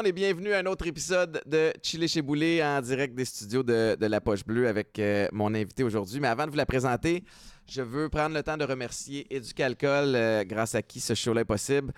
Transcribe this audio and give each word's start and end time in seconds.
monde 0.00 0.06
et 0.06 0.12
bienvenue 0.12 0.54
à 0.54 0.60
un 0.60 0.64
autre 0.64 0.86
épisode 0.86 1.42
de 1.44 1.74
Chili 1.82 2.08
chez 2.08 2.22
Boulet 2.22 2.64
en 2.64 2.80
direct 2.80 3.14
des 3.14 3.26
studios 3.26 3.62
de, 3.62 3.98
La 4.00 4.22
Poche 4.22 4.46
Bleue 4.46 4.66
avec 4.66 4.98
euh, 4.98 5.28
mon 5.30 5.54
invité 5.54 5.82
aujourd'hui. 5.82 6.20
Mais 6.20 6.28
avant 6.28 6.46
de 6.46 6.50
vous 6.50 6.56
la 6.56 6.64
présenter, 6.64 7.22
je 7.68 7.82
veux 7.82 8.08
prendre 8.08 8.34
le 8.34 8.42
temps 8.42 8.56
de 8.56 8.64
remercier 8.64 9.26
Éducalcool, 9.28 10.14
euh, 10.14 10.44
grâce 10.44 10.74
à 10.74 10.80
qui 10.80 11.00
ce 11.00 11.14
show-là 11.14 11.42
est 11.42 11.44
possible. 11.44 11.92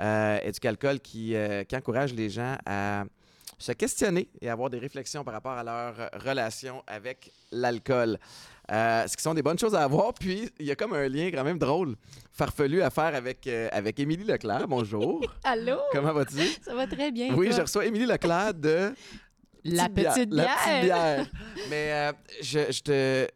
Euh, 0.00 0.38
Éducalcool 0.44 1.00
qui, 1.00 1.34
euh, 1.34 1.64
qui 1.64 1.74
encourage 1.74 2.14
les 2.14 2.30
gens 2.30 2.56
à 2.64 3.04
se 3.58 3.72
questionner 3.72 4.28
et 4.40 4.48
avoir 4.48 4.70
des 4.70 4.78
réflexions 4.78 5.24
par 5.24 5.34
rapport 5.34 5.52
à 5.52 5.64
leur 5.64 5.94
relation 6.24 6.82
avec 6.86 7.32
l'alcool. 7.50 8.18
Euh, 8.70 9.06
ce 9.06 9.16
qui 9.16 9.22
sont 9.22 9.34
des 9.34 9.42
bonnes 9.42 9.58
choses 9.58 9.74
à 9.74 9.82
avoir. 9.82 10.12
Puis, 10.14 10.50
il 10.58 10.66
y 10.66 10.70
a 10.70 10.76
comme 10.76 10.92
un 10.92 11.08
lien 11.08 11.30
quand 11.32 11.42
même 11.44 11.58
drôle, 11.58 11.96
farfelu 12.32 12.82
à 12.82 12.90
faire 12.90 13.14
avec, 13.14 13.46
euh, 13.46 13.68
avec 13.72 13.98
Émilie 13.98 14.24
Leclerc. 14.24 14.68
Bonjour. 14.68 15.24
Allô? 15.44 15.78
Comment 15.92 16.12
vas-tu? 16.12 16.46
Ça 16.62 16.74
va 16.74 16.86
très 16.86 17.10
bien. 17.10 17.34
Oui, 17.34 17.48
toi? 17.48 17.56
je 17.56 17.62
reçois 17.62 17.86
Émilie 17.86 18.06
Leclerc 18.06 18.54
de... 18.54 18.92
La 19.64 19.88
petite 19.88 20.32
La 20.32 20.44
bière. 20.44 20.56
petite 20.64 20.84
bière. 20.84 21.26
Mais 21.68 21.92
euh, 21.92 22.12
je, 22.42 22.72
je 22.72 22.80
te... 22.82 23.28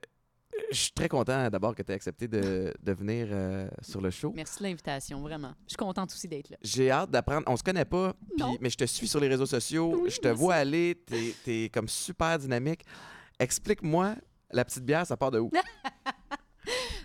Je 0.70 0.77
suis 0.77 0.92
très 0.92 1.09
content 1.09 1.48
d'abord 1.51 1.74
que 1.74 1.83
tu 1.83 1.92
aies 1.92 1.95
accepté 1.95 2.29
de, 2.29 2.73
de 2.83 2.93
venir 2.93 3.29
euh, 3.30 3.68
sur 3.82 4.01
le 4.01 4.10
show. 4.10 4.32
Merci 4.35 4.59
de 4.60 4.65
l'invitation, 4.65 5.21
vraiment. 5.21 5.52
Je 5.66 5.71
suis 5.71 5.77
contente 5.77 6.10
aussi 6.13 6.29
d'être 6.29 6.51
là. 6.51 6.57
J'ai 6.63 6.90
hâte 6.90 7.10
d'apprendre. 7.10 7.43
On 7.46 7.57
se 7.57 7.63
connaît 7.63 7.85
pas, 7.85 8.15
Non. 8.38 8.57
mais 8.60 8.71
je 8.71 8.77
te 8.77 8.85
suis 8.85 9.07
sur 9.09 9.21
les 9.21 9.29
réseaux 9.29 9.46
sociaux. 9.46 10.01
Oui, 10.02 10.10
je 10.10 10.18
te 10.18 10.29
vois 10.29 10.54
aller. 10.54 10.95
T'es 11.45 11.65
es 11.65 11.68
comme 11.68 11.88
super 11.88 12.38
dynamique. 12.38 12.85
Explique-moi, 13.38 14.15
la 14.51 14.65
petite 14.65 14.85
bière, 14.85 15.07
ça 15.07 15.16
part 15.16 15.30
de 15.30 15.40
où? 15.40 15.51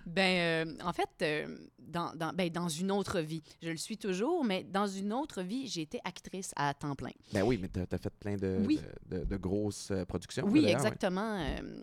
Ben, 0.07 0.67
euh, 0.67 0.73
en 0.83 0.93
fait, 0.93 1.09
euh, 1.21 1.57
dans, 1.79 2.13
dans, 2.15 2.33
ben, 2.33 2.49
dans 2.49 2.67
une 2.69 2.91
autre 2.91 3.19
vie, 3.19 3.43
je 3.61 3.69
le 3.69 3.77
suis 3.77 3.97
toujours, 3.97 4.43
mais 4.45 4.63
dans 4.63 4.87
une 4.87 5.11
autre 5.13 5.41
vie, 5.41 5.67
j'ai 5.67 5.81
été 5.81 5.99
actrice 6.03 6.51
à 6.55 6.73
temps 6.73 6.95
plein. 6.95 7.11
ben 7.33 7.43
oui, 7.43 7.57
mais 7.61 7.67
t'as 7.67 7.83
as 7.91 7.97
fait 7.99 8.13
plein 8.19 8.35
de, 8.37 8.57
Oui. 8.65 8.79
de, 9.09 9.19
de- 9.19 9.25
de 9.25 9.37
grosses 9.37 9.91
euh, 9.91 10.05
productions. 10.05 10.45
Oui, 10.47 10.65
exactement. 10.65 11.39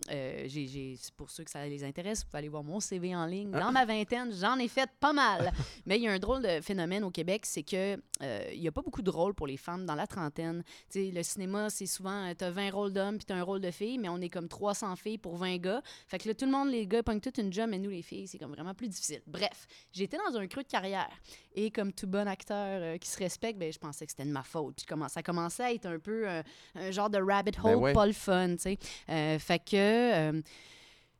Euh, 0.09 0.47
c'est 0.49 1.13
pour 1.15 1.29
ceux 1.29 1.43
que 1.43 1.51
ça 1.51 1.65
les 1.67 1.83
intéresse, 1.83 2.19
vous 2.21 2.25
pouvez 2.25 2.39
aller 2.39 2.49
voir 2.49 2.63
mon 2.63 2.79
CV 2.79 3.15
en 3.15 3.25
ligne. 3.25 3.51
Ah. 3.53 3.59
Dans 3.59 3.71
ma 3.71 3.85
vingtaine, 3.85 4.31
j'en 4.33 4.57
ai 4.57 4.67
fait 4.67 4.89
pas 4.99 5.13
mal. 5.13 5.51
Mais 5.85 5.97
il 5.97 6.03
y 6.03 6.07
a 6.07 6.11
un 6.11 6.19
drôle 6.19 6.41
de 6.41 6.61
phénomène 6.61 7.03
au 7.03 7.11
Québec, 7.11 7.45
c'est 7.45 7.63
que 7.63 7.97
il 8.53 8.59
n'y 8.61 8.67
a 8.67 8.71
pas 8.71 8.81
beaucoup 8.81 9.01
de 9.01 9.09
rôles 9.09 9.33
pour 9.33 9.45
les 9.45 9.57
femmes 9.57 9.85
dans 9.85 9.93
la 9.95 10.07
trentaine. 10.07 10.63
Tu 10.89 11.05
sais, 11.05 11.11
le 11.13 11.21
cinéma, 11.21 11.69
c'est 11.69 11.85
souvent, 11.85 12.33
tu 12.33 12.43
as 12.43 12.49
20 12.51 12.71
rôles 12.71 12.93
d'hommes 12.93 13.17
puis 13.17 13.25
tu 13.25 13.33
as 13.33 13.35
un 13.35 13.43
rôle 13.43 13.59
de 13.61 13.71
fille, 13.71 13.97
mais 13.97 14.07
on 14.09 14.17
est 14.21 14.29
comme 14.29 14.47
300 14.47 14.95
filles 14.95 15.17
pour 15.17 15.35
20 15.37 15.57
gars. 15.57 15.81
Fait 16.07 16.17
que 16.17 16.29
là, 16.29 16.33
tout 16.33 16.45
le 16.45 16.51
monde, 16.51 16.69
les 16.69 16.87
gars, 16.87 17.03
pognent 17.03 17.19
toute 17.19 17.37
une 17.37 17.51
job, 17.51 17.67
mais 17.69 17.77
nous, 17.77 17.89
les 17.89 18.01
filles, 18.01 18.14
c'est 18.27 18.37
comme 18.37 18.53
vraiment 18.53 18.73
plus 18.73 18.87
difficile. 18.87 19.21
Bref, 19.27 19.67
j'étais 19.91 20.17
dans 20.17 20.37
un 20.37 20.47
creux 20.47 20.63
de 20.63 20.67
carrière. 20.67 21.11
Et 21.53 21.71
comme 21.71 21.91
tout 21.91 22.07
bon 22.07 22.27
acteur 22.27 22.79
euh, 22.81 22.97
qui 22.97 23.09
se 23.09 23.17
respecte, 23.17 23.57
ben, 23.59 23.71
je 23.71 23.79
pensais 23.79 24.05
que 24.05 24.11
c'était 24.11 24.25
de 24.25 24.31
ma 24.31 24.43
faute. 24.43 24.75
Puis 24.75 24.85
ça 25.09 25.21
commençait 25.23 25.63
à 25.63 25.73
être 25.73 25.85
un 25.85 25.99
peu 25.99 26.27
euh, 26.27 26.41
un 26.75 26.91
genre 26.91 27.09
de 27.09 27.17
rabbit 27.17 27.51
hole, 27.63 27.73
Ben 27.73 27.75
ouais. 27.75 27.93
pas 27.93 28.05
le 28.05 28.13
fun, 28.13 28.55
tu 28.55 28.61
sais. 28.61 28.77
Euh, 29.09 29.39
fait 29.39 29.59
que 29.59 30.41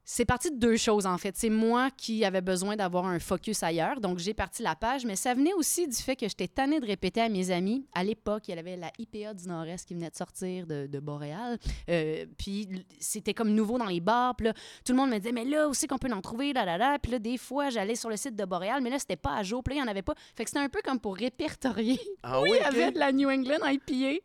c'est 0.06 0.26
parti 0.26 0.52
de 0.52 0.58
deux 0.58 0.78
choses, 0.78 1.06
en 1.06 1.18
fait. 1.18 1.36
C'est 1.36 1.50
moi 1.50 1.90
qui 1.98 2.24
avais 2.24 2.42
besoin 2.42 2.76
d'avoir 2.76 3.06
un 3.06 3.20
focus 3.20 3.64
ailleurs, 3.64 4.00
donc 4.00 4.20
j'ai 4.20 4.34
parti 4.34 4.62
la 4.62 4.76
page, 4.76 5.06
mais 5.06 5.16
ça 5.16 5.34
venait 5.34 5.54
aussi 5.54 5.88
du 5.88 5.96
fait 5.96 6.16
que 6.16 6.28
j'étais 6.28 6.48
tannée 6.48 6.80
de 6.80 6.86
répéter 6.86 7.22
à 7.22 7.30
mes 7.30 7.50
amis. 7.52 7.86
À 7.94 8.04
l'époque, 8.04 8.48
il 8.48 8.56
y 8.56 8.60
avait 8.60 8.78
la 8.78 8.92
IPA 9.00 9.34
du 9.34 9.48
Nord-Est 9.48 9.88
qui 9.88 9.96
venait 9.96 10.10
de 10.10 10.16
sortir 10.16 10.68
de, 10.68 10.88
de 10.88 11.00
Boréal, 11.00 11.58
Euh, 11.90 12.26
puis 12.38 12.68
c'était 13.00 13.34
comme 13.34 13.50
nouveau 13.50 13.78
dans 13.78 13.86
les 13.86 14.00
bars, 14.00 14.36
puis 14.36 14.46
là, 14.48 14.54
tout 14.86 14.92
le 14.94 14.98
monde 14.98 15.10
me 15.10 15.18
disait, 15.18 15.32
mais 15.32 15.46
là, 15.46 15.70
c'est 15.74 15.88
qu'on 15.88 15.98
peut 15.98 16.08
l'en 16.08 16.22
trouver, 16.22 16.54
là, 16.54 16.66
là, 16.66 16.78
là. 16.78 17.00
Puis 17.00 17.12
là, 17.12 17.20
des 17.20 17.38
fois, 17.38 17.70
j'allais 17.70 17.96
sur 17.96 18.10
le 18.10 18.18
site 18.18 18.36
de 18.36 18.46
Boréal, 18.46 18.82
mais 18.82 18.90
là, 18.90 19.00
c'était 19.00 19.16
pas 19.16 19.36
à 19.36 19.44
jour, 19.44 19.64
puis 19.64 19.74
là, 19.74 19.82
il 19.82 19.84
n'y 19.84 19.88
en 19.88 19.92
avait 19.92 20.02
pas. 20.02 20.14
Fait 20.36 20.44
que 20.44 20.50
c'était 20.50 20.62
un 20.64 20.70
peu 20.70 20.82
comme 20.84 21.00
pour 21.00 21.16
répertorier 21.16 22.00
Ah 22.24 22.42
oui, 22.44 22.52
il 22.54 22.62
y 22.62 22.66
avait 22.66 22.92
de 22.92 23.00
la 23.00 23.12
New 23.12 23.30
England 23.30 23.66
IPA. 23.66 24.20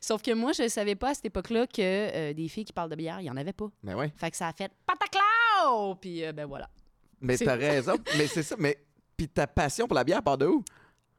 Sauf 0.00 0.22
que 0.22 0.32
moi, 0.32 0.52
je 0.52 0.64
ne 0.64 0.68
savais 0.68 0.94
pas 0.94 1.10
à 1.10 1.14
cette 1.14 1.26
époque-là 1.26 1.66
que 1.66 1.80
euh, 1.80 2.32
des 2.34 2.48
filles 2.48 2.64
qui 2.64 2.72
parlent 2.72 2.90
de 2.90 2.96
bière, 2.96 3.20
il 3.20 3.24
n'y 3.24 3.30
en 3.30 3.36
avait 3.36 3.52
pas. 3.52 3.68
Ben 3.82 3.94
ouais. 3.94 4.12
Fait 4.16 4.30
que 4.30 4.36
ça 4.36 4.48
a 4.48 4.52
fait 4.52 4.70
pataclao! 5.62 5.94
Puis 5.96 6.24
euh, 6.24 6.32
ben 6.32 6.46
voilà. 6.46 6.68
Mais 7.20 7.36
t'as 7.38 7.54
raison. 7.56 7.94
mais 8.16 8.26
c'est 8.26 8.42
ça. 8.42 8.56
Mais 8.58 8.78
puis 9.16 9.28
ta 9.28 9.46
passion 9.46 9.86
pour 9.86 9.94
la 9.94 10.04
bière 10.04 10.22
part 10.22 10.38
de 10.38 10.46
où? 10.46 10.64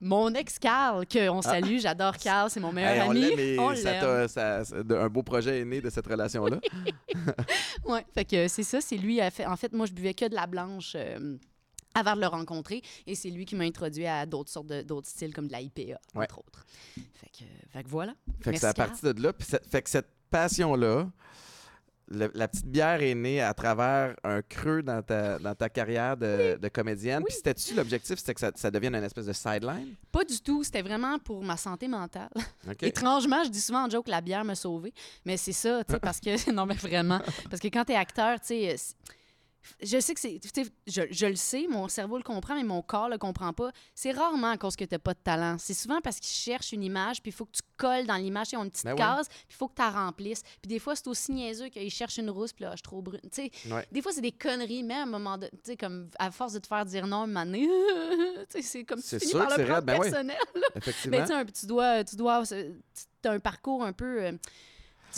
Mon 0.02 0.34
ex 0.34 0.60
Carl, 0.60 1.06
qu'on 1.08 1.42
salue, 1.42 1.78
j'adore 1.80 2.18
Carl, 2.18 2.50
c'est 2.50 2.60
mon 2.60 2.74
meilleur 2.74 2.92
Ah. 2.92 2.96
Hey, 2.96 3.08
on 3.08 3.12
ami. 3.12 3.58
On 3.58 4.28
ça 4.28 4.62
un 4.90 5.08
beau 5.10 5.24
projet 5.24 5.62
est 5.62 5.66
né 5.66 5.80
de 5.80 5.90
cette 5.90 6.08
relation-là. 6.08 6.60
Ouais, 7.86 8.06
fait 8.14 8.26
que 8.26 8.48
c'est 8.50 8.64
ça, 8.64 8.82
c'est 8.82 8.98
lui. 8.98 9.22
a 9.22 9.30
fait- 9.32 9.46
En 9.46 9.56
fait, 9.56 9.72
moi, 9.74 9.86
je 9.86 9.94
buvais 9.94 10.14
que 10.14 10.28
de 10.28 10.36
la 10.36 10.46
blanche. 10.48 10.94
euh, 10.96 11.38
avant 11.96 12.16
de 12.16 12.22
le 12.22 12.28
rencontrer, 12.28 12.82
et 13.06 13.14
c'est 13.14 13.30
lui 13.30 13.46
qui 13.46 13.56
m'a 13.56 13.66
introduit 13.66 14.08
à 14.08 14.26
d'autres 14.26 14.50
sortes 14.50 14.66
d'autres 14.66 15.08
styles 15.08 15.32
comme 15.32 15.46
de 15.48 15.52
la 15.52 15.62
IPA, 15.62 16.00
Ouais. 16.16 16.24
entre 16.24 16.40
autres. 16.40 16.66
Fait 16.96 17.30
que, 17.30 17.44
fait 17.72 17.84
que 17.84 17.88
voilà. 17.88 18.16
Fait 18.42 18.52
que 18.52 18.58
c'est 18.60 18.66
à 18.66 18.74
partir 18.74 19.14
de 19.14 19.22
là. 19.22 19.32
Puis 19.32 19.48
fait 19.48 19.82
que 19.84 19.90
cette 19.92 20.10
passion-là, 20.32 21.08
le- 22.10 22.32
la 22.34 22.48
petite 22.48 22.68
bière 22.68 23.02
est 23.02 23.16
née 23.16 23.42
à 23.42 23.54
travers 23.54 24.16
un 24.24 24.42
creux 24.42 24.82
dans 24.84 25.02
ta, 25.02 25.40
dans 25.40 25.56
ta 25.56 25.70
carrière 25.70 26.18
de, 26.18 26.58
de 26.62 26.68
comédienne. 26.70 27.24
Puis 27.26 27.36
c'était-tu 27.36 27.76
l'objectif? 27.76 28.18
C'était 28.20 28.34
que 28.34 28.40
ça, 28.40 28.52
ça 28.56 28.70
devienne 28.72 28.96
une 28.96 29.04
espèce 29.04 29.26
de 29.26 29.34
sideline? 29.34 29.96
Pas 30.12 30.24
du 30.24 30.40
tout, 30.42 30.64
c'était 30.64 30.82
vraiment 30.82 31.18
pour 31.20 31.44
ma 31.44 31.58
santé 31.58 31.88
mentale. 31.88 32.30
Étrangement, 32.82 33.44
je 33.44 33.50
dis 33.50 33.62
souvent 33.62 33.86
en 33.86 33.90
joke 33.90 34.08
la 34.08 34.22
bière 34.22 34.44
m'a 34.44 34.56
sauvé, 34.56 34.94
mais 35.26 35.38
c'est 35.38 35.54
ça, 35.54 35.84
tu 35.84 35.94
sais, 35.94 36.00
parce 36.02 36.20
que 36.20 36.52
non 36.52 36.66
mais 36.66 36.76
vraiment, 36.76 37.20
parce 37.50 37.62
que 37.62 37.68
quand 37.70 37.86
t'es 37.86 37.96
acteur, 37.96 38.40
tu 38.40 38.48
sais, 38.48 38.76
je 39.82 40.00
sais 40.00 40.14
que 40.14 40.20
c'est, 40.20 40.40
tu 40.40 40.64
je, 40.88 41.02
je 41.10 41.26
le 41.26 41.36
sais, 41.36 41.68
mon 41.70 41.88
cerveau 41.88 42.18
le 42.18 42.24
comprend, 42.24 42.56
mais 42.56 42.64
mon 42.64 42.82
corps 42.82 43.10
le 43.10 43.18
comprend 43.18 43.54
pas. 43.54 43.72
C'est 43.96 44.12
rarement 44.12 44.50
à 44.52 44.58
cause 44.58 44.76
que 44.76 44.86
t'as 44.86 45.00
pas 45.00 45.14
de 45.14 45.20
talent. 45.20 45.58
C'est 45.60 45.74
souvent 45.74 46.02
parce 46.02 46.20
qu'ils 46.20 46.34
cherchent 46.36 46.72
une 46.74 46.84
image, 46.84 47.22
puis 47.22 47.32
il 47.32 47.34
faut 47.34 47.46
que 47.46 47.52
tu 47.54 47.62
colles 47.78 48.06
dans 48.06 48.16
l'image, 48.16 48.48
ils 48.52 48.58
ont 48.58 48.64
une 48.64 48.72
petite 48.72 48.86
Ben 48.86 48.96
case, 48.96 49.28
puis 49.30 49.38
il 49.50 49.56
faut 49.56 49.68
que 49.68 49.76
tu 49.76 49.82
la 49.82 49.90
remplisses. 49.92 50.42
Puis 50.62 50.68
des 50.70 50.80
fois, 50.80 50.96
c'est 50.96 51.08
aussi 51.08 51.32
niaiseux 51.32 51.70
qu'ils 51.70 51.90
cherchent 51.92 52.18
une 52.18 52.30
rousse, 52.30 52.54
puis 52.54 52.64
là, 52.64 52.72
je 52.72 52.78
suis 52.78 52.84
trop 52.84 53.02
brune. 53.02 53.20
Tu 53.24 53.30
sais, 53.50 53.52
Ouais. 53.72 53.86
des 53.92 54.02
fois, 54.02 54.12
c'est 54.12 54.22
des 54.22 54.32
conneries, 54.32 54.84
mais 54.84 54.96
à 54.96 55.04
un 55.04 55.06
moment 55.06 55.38
donné, 55.38 55.52
tu 55.52 55.72
sais, 55.72 55.78
comme 55.78 56.10
à 56.20 56.32
force 56.32 56.54
de 56.54 56.60
te 56.60 56.68
faire 56.68 56.86
dire 56.86 57.08
non, 57.08 57.26
tu 57.54 57.68
sais, 58.50 58.62
c'est 58.62 58.84
comme 58.84 59.00
C'est 59.02 59.20
tu 59.20 59.28
finis 59.28 59.40
par 59.46 59.58
le 59.58 59.82
ben 59.82 59.98
ouais. 59.98 60.10
personnel. 60.10 60.38
Effectivement. 60.76 61.18
Mais 61.18 61.24
tu 61.24 61.28
sais, 61.28 61.34
un- 61.34 61.46
tu 61.46 61.66
dois, 61.66 62.04
tu 62.04 62.16
dois, 62.16 62.44
tu 62.46 62.56
as 63.28 63.32
un 63.32 63.40
parcours 63.40 63.84
un 63.84 63.94
peu. 63.94 64.24
euh, 64.24 64.32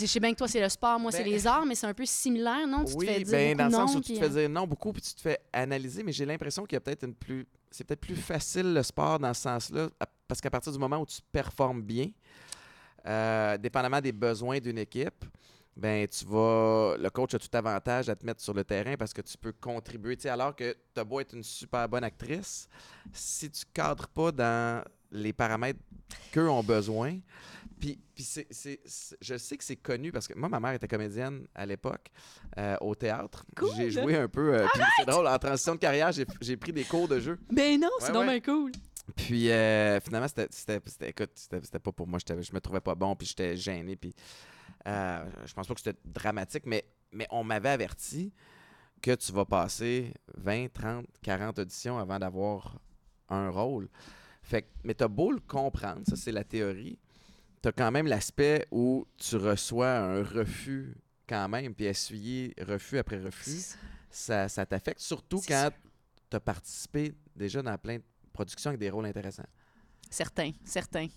sais, 0.00 0.06
je 0.06 0.12
sais 0.12 0.20
bien 0.20 0.32
que 0.32 0.38
toi, 0.38 0.48
c'est 0.48 0.60
le 0.60 0.68
sport, 0.68 0.98
moi, 0.98 1.10
c'est 1.12 1.22
Ben- 1.24 1.32
les 1.32 1.46
arts, 1.46 1.66
mais 1.66 1.74
c'est 1.74 1.86
un 1.86 1.94
peu 1.94 2.04
similaire, 2.06 2.66
non? 2.66 2.84
Tu 2.84 2.94
oui, 2.94 3.06
te 3.06 3.10
fais 3.12 3.20
dire 3.20 3.32
ben, 3.32 3.56
dans 3.56 3.64
le 3.66 3.70
sens 3.70 3.94
où 3.96 4.00
tu 4.00 4.12
te 4.12 4.18
fais 4.18 4.24
euh, 4.24 4.40
dire 4.40 4.48
non 4.50 4.66
beaucoup, 4.66 4.92
puis 4.92 5.02
tu 5.02 5.14
te 5.14 5.20
fais 5.20 5.38
analyser, 5.52 6.02
mais 6.02 6.12
j'ai 6.12 6.26
l'impression 6.26 6.64
qu'il 6.64 6.76
y 6.76 6.78
a 6.78 6.80
peut-être 6.80 7.04
une 7.04 7.14
plus. 7.14 7.46
C'est 7.70 7.84
peut-être 7.84 8.00
plus 8.00 8.16
facile 8.16 8.72
le 8.72 8.82
sport 8.82 9.18
dans 9.18 9.34
ce 9.34 9.42
sens-là, 9.42 9.88
parce 10.28 10.40
qu'à 10.40 10.50
partir 10.50 10.72
du 10.72 10.78
moment 10.78 10.98
où 10.98 11.06
tu 11.06 11.20
performes 11.32 11.82
bien, 11.82 12.08
euh, 13.06 13.56
dépendamment 13.58 14.00
des 14.00 14.12
besoins 14.12 14.58
d'une 14.58 14.78
équipe, 14.78 15.24
ben 15.76 16.06
tu 16.08 16.24
vas. 16.24 16.96
Le 16.98 17.08
coach 17.10 17.34
a 17.34 17.38
tout 17.38 17.48
avantage 17.52 18.08
à 18.08 18.16
te 18.16 18.24
mettre 18.24 18.40
sur 18.40 18.54
le 18.54 18.64
terrain 18.64 18.96
parce 18.96 19.12
que 19.12 19.20
tu 19.20 19.36
peux 19.36 19.52
contribuer. 19.52 20.16
Tu 20.16 20.22
sais, 20.22 20.28
alors 20.30 20.56
que 20.56 20.74
tu 20.94 21.00
as 21.00 21.04
beau 21.04 21.20
être 21.20 21.34
une 21.34 21.42
super 21.42 21.88
bonne 21.88 22.04
actrice, 22.04 22.68
si 23.12 23.50
tu 23.50 23.62
cadres 23.74 24.08
pas 24.08 24.32
dans 24.32 24.82
les 25.12 25.32
paramètres 25.32 25.78
qu'eux 26.32 26.48
ont 26.48 26.62
besoin, 26.62 27.18
puis, 27.78 27.98
puis 28.14 28.24
c'est, 28.24 28.46
c'est- 28.50 28.80
c'est- 28.84 29.16
je 29.20 29.36
sais 29.36 29.56
que 29.56 29.64
c'est 29.64 29.76
connu 29.76 30.10
parce 30.12 30.26
que 30.28 30.34
moi, 30.38 30.48
ma 30.48 30.60
mère 30.60 30.72
était 30.72 30.88
comédienne 30.88 31.46
à 31.54 31.66
l'époque 31.66 32.10
euh, 32.58 32.76
au 32.80 32.94
théâtre. 32.94 33.44
Cool. 33.56 33.70
J'ai 33.76 33.90
joué 33.90 34.16
un 34.16 34.28
peu. 34.28 34.54
euh, 34.54 34.66
puis 34.72 34.82
c'est 34.98 35.06
drôle, 35.06 35.26
en 35.26 35.38
transition 35.38 35.74
de 35.74 35.80
carrière, 35.80 36.12
j'ai, 36.12 36.26
j'ai 36.40 36.56
pris 36.56 36.72
des 36.72 36.84
cours 36.84 37.08
de 37.08 37.20
jeu. 37.20 37.38
Ben 37.50 37.78
non, 37.80 37.88
c'est 38.00 38.06
Ouais, 38.06 38.12
donc 38.12 38.26
ouais. 38.28 38.40
bien 38.40 38.54
cool. 38.54 38.72
Puis 39.14 39.50
euh, 39.50 40.00
finalement, 40.00 40.26
c'était, 40.28 40.48
c'était, 40.50 40.80
c'était- 40.86 41.10
écoute, 41.10 41.30
c'était, 41.34 41.60
c'était 41.62 41.78
pas 41.78 41.92
pour 41.92 42.06
moi. 42.08 42.18
Je 42.26 42.52
me 42.52 42.60
trouvais 42.60 42.80
pas 42.80 42.94
bon, 42.94 43.14
puis 43.14 43.26
j'étais 43.28 43.56
gêné. 43.56 43.94
Puis 43.96 44.12
euh, 44.88 45.24
je 45.44 45.52
pense 45.54 45.66
pas 45.66 45.74
que 45.74 45.80
c'était 45.80 45.98
dramatique, 46.04 46.64
mais, 46.66 46.84
mais 47.12 47.26
on 47.30 47.44
m'avait 47.44 47.68
averti 47.68 48.32
que 49.02 49.14
tu 49.14 49.30
vas 49.32 49.44
passer 49.44 50.12
20, 50.36 50.72
30, 50.72 51.06
40 51.22 51.58
auditions 51.60 51.98
avant 51.98 52.18
d'avoir 52.18 52.78
un 53.28 53.48
rôle. 53.50 53.88
Fait 54.42 54.62
que, 54.62 54.68
mais 54.84 54.94
t'as 54.94 55.08
beau 55.08 55.32
le 55.32 55.40
comprendre, 55.40 56.02
ça 56.08 56.16
c'est 56.16 56.32
la 56.32 56.44
théorie. 56.44 56.98
T'as 57.66 57.72
quand 57.72 57.90
même 57.90 58.06
l'aspect 58.06 58.64
où 58.70 59.04
tu 59.16 59.34
reçois 59.34 59.90
un 59.98 60.22
refus 60.22 60.96
quand 61.28 61.48
même, 61.48 61.74
puis 61.74 61.86
essuyer 61.86 62.54
refus 62.60 62.96
après 62.96 63.18
refus, 63.18 63.74
ça, 64.08 64.48
ça 64.48 64.64
t'affecte, 64.64 65.00
surtout 65.00 65.40
quand 65.48 65.70
tu 66.30 66.36
as 66.36 66.38
participé 66.38 67.12
déjà 67.34 67.62
dans 67.62 67.76
plein 67.76 67.96
de 67.96 68.04
productions 68.32 68.68
avec 68.68 68.78
des 68.78 68.88
rôles 68.88 69.06
intéressants. 69.06 69.48
Certain, 70.08 70.52
certain. 70.64 71.08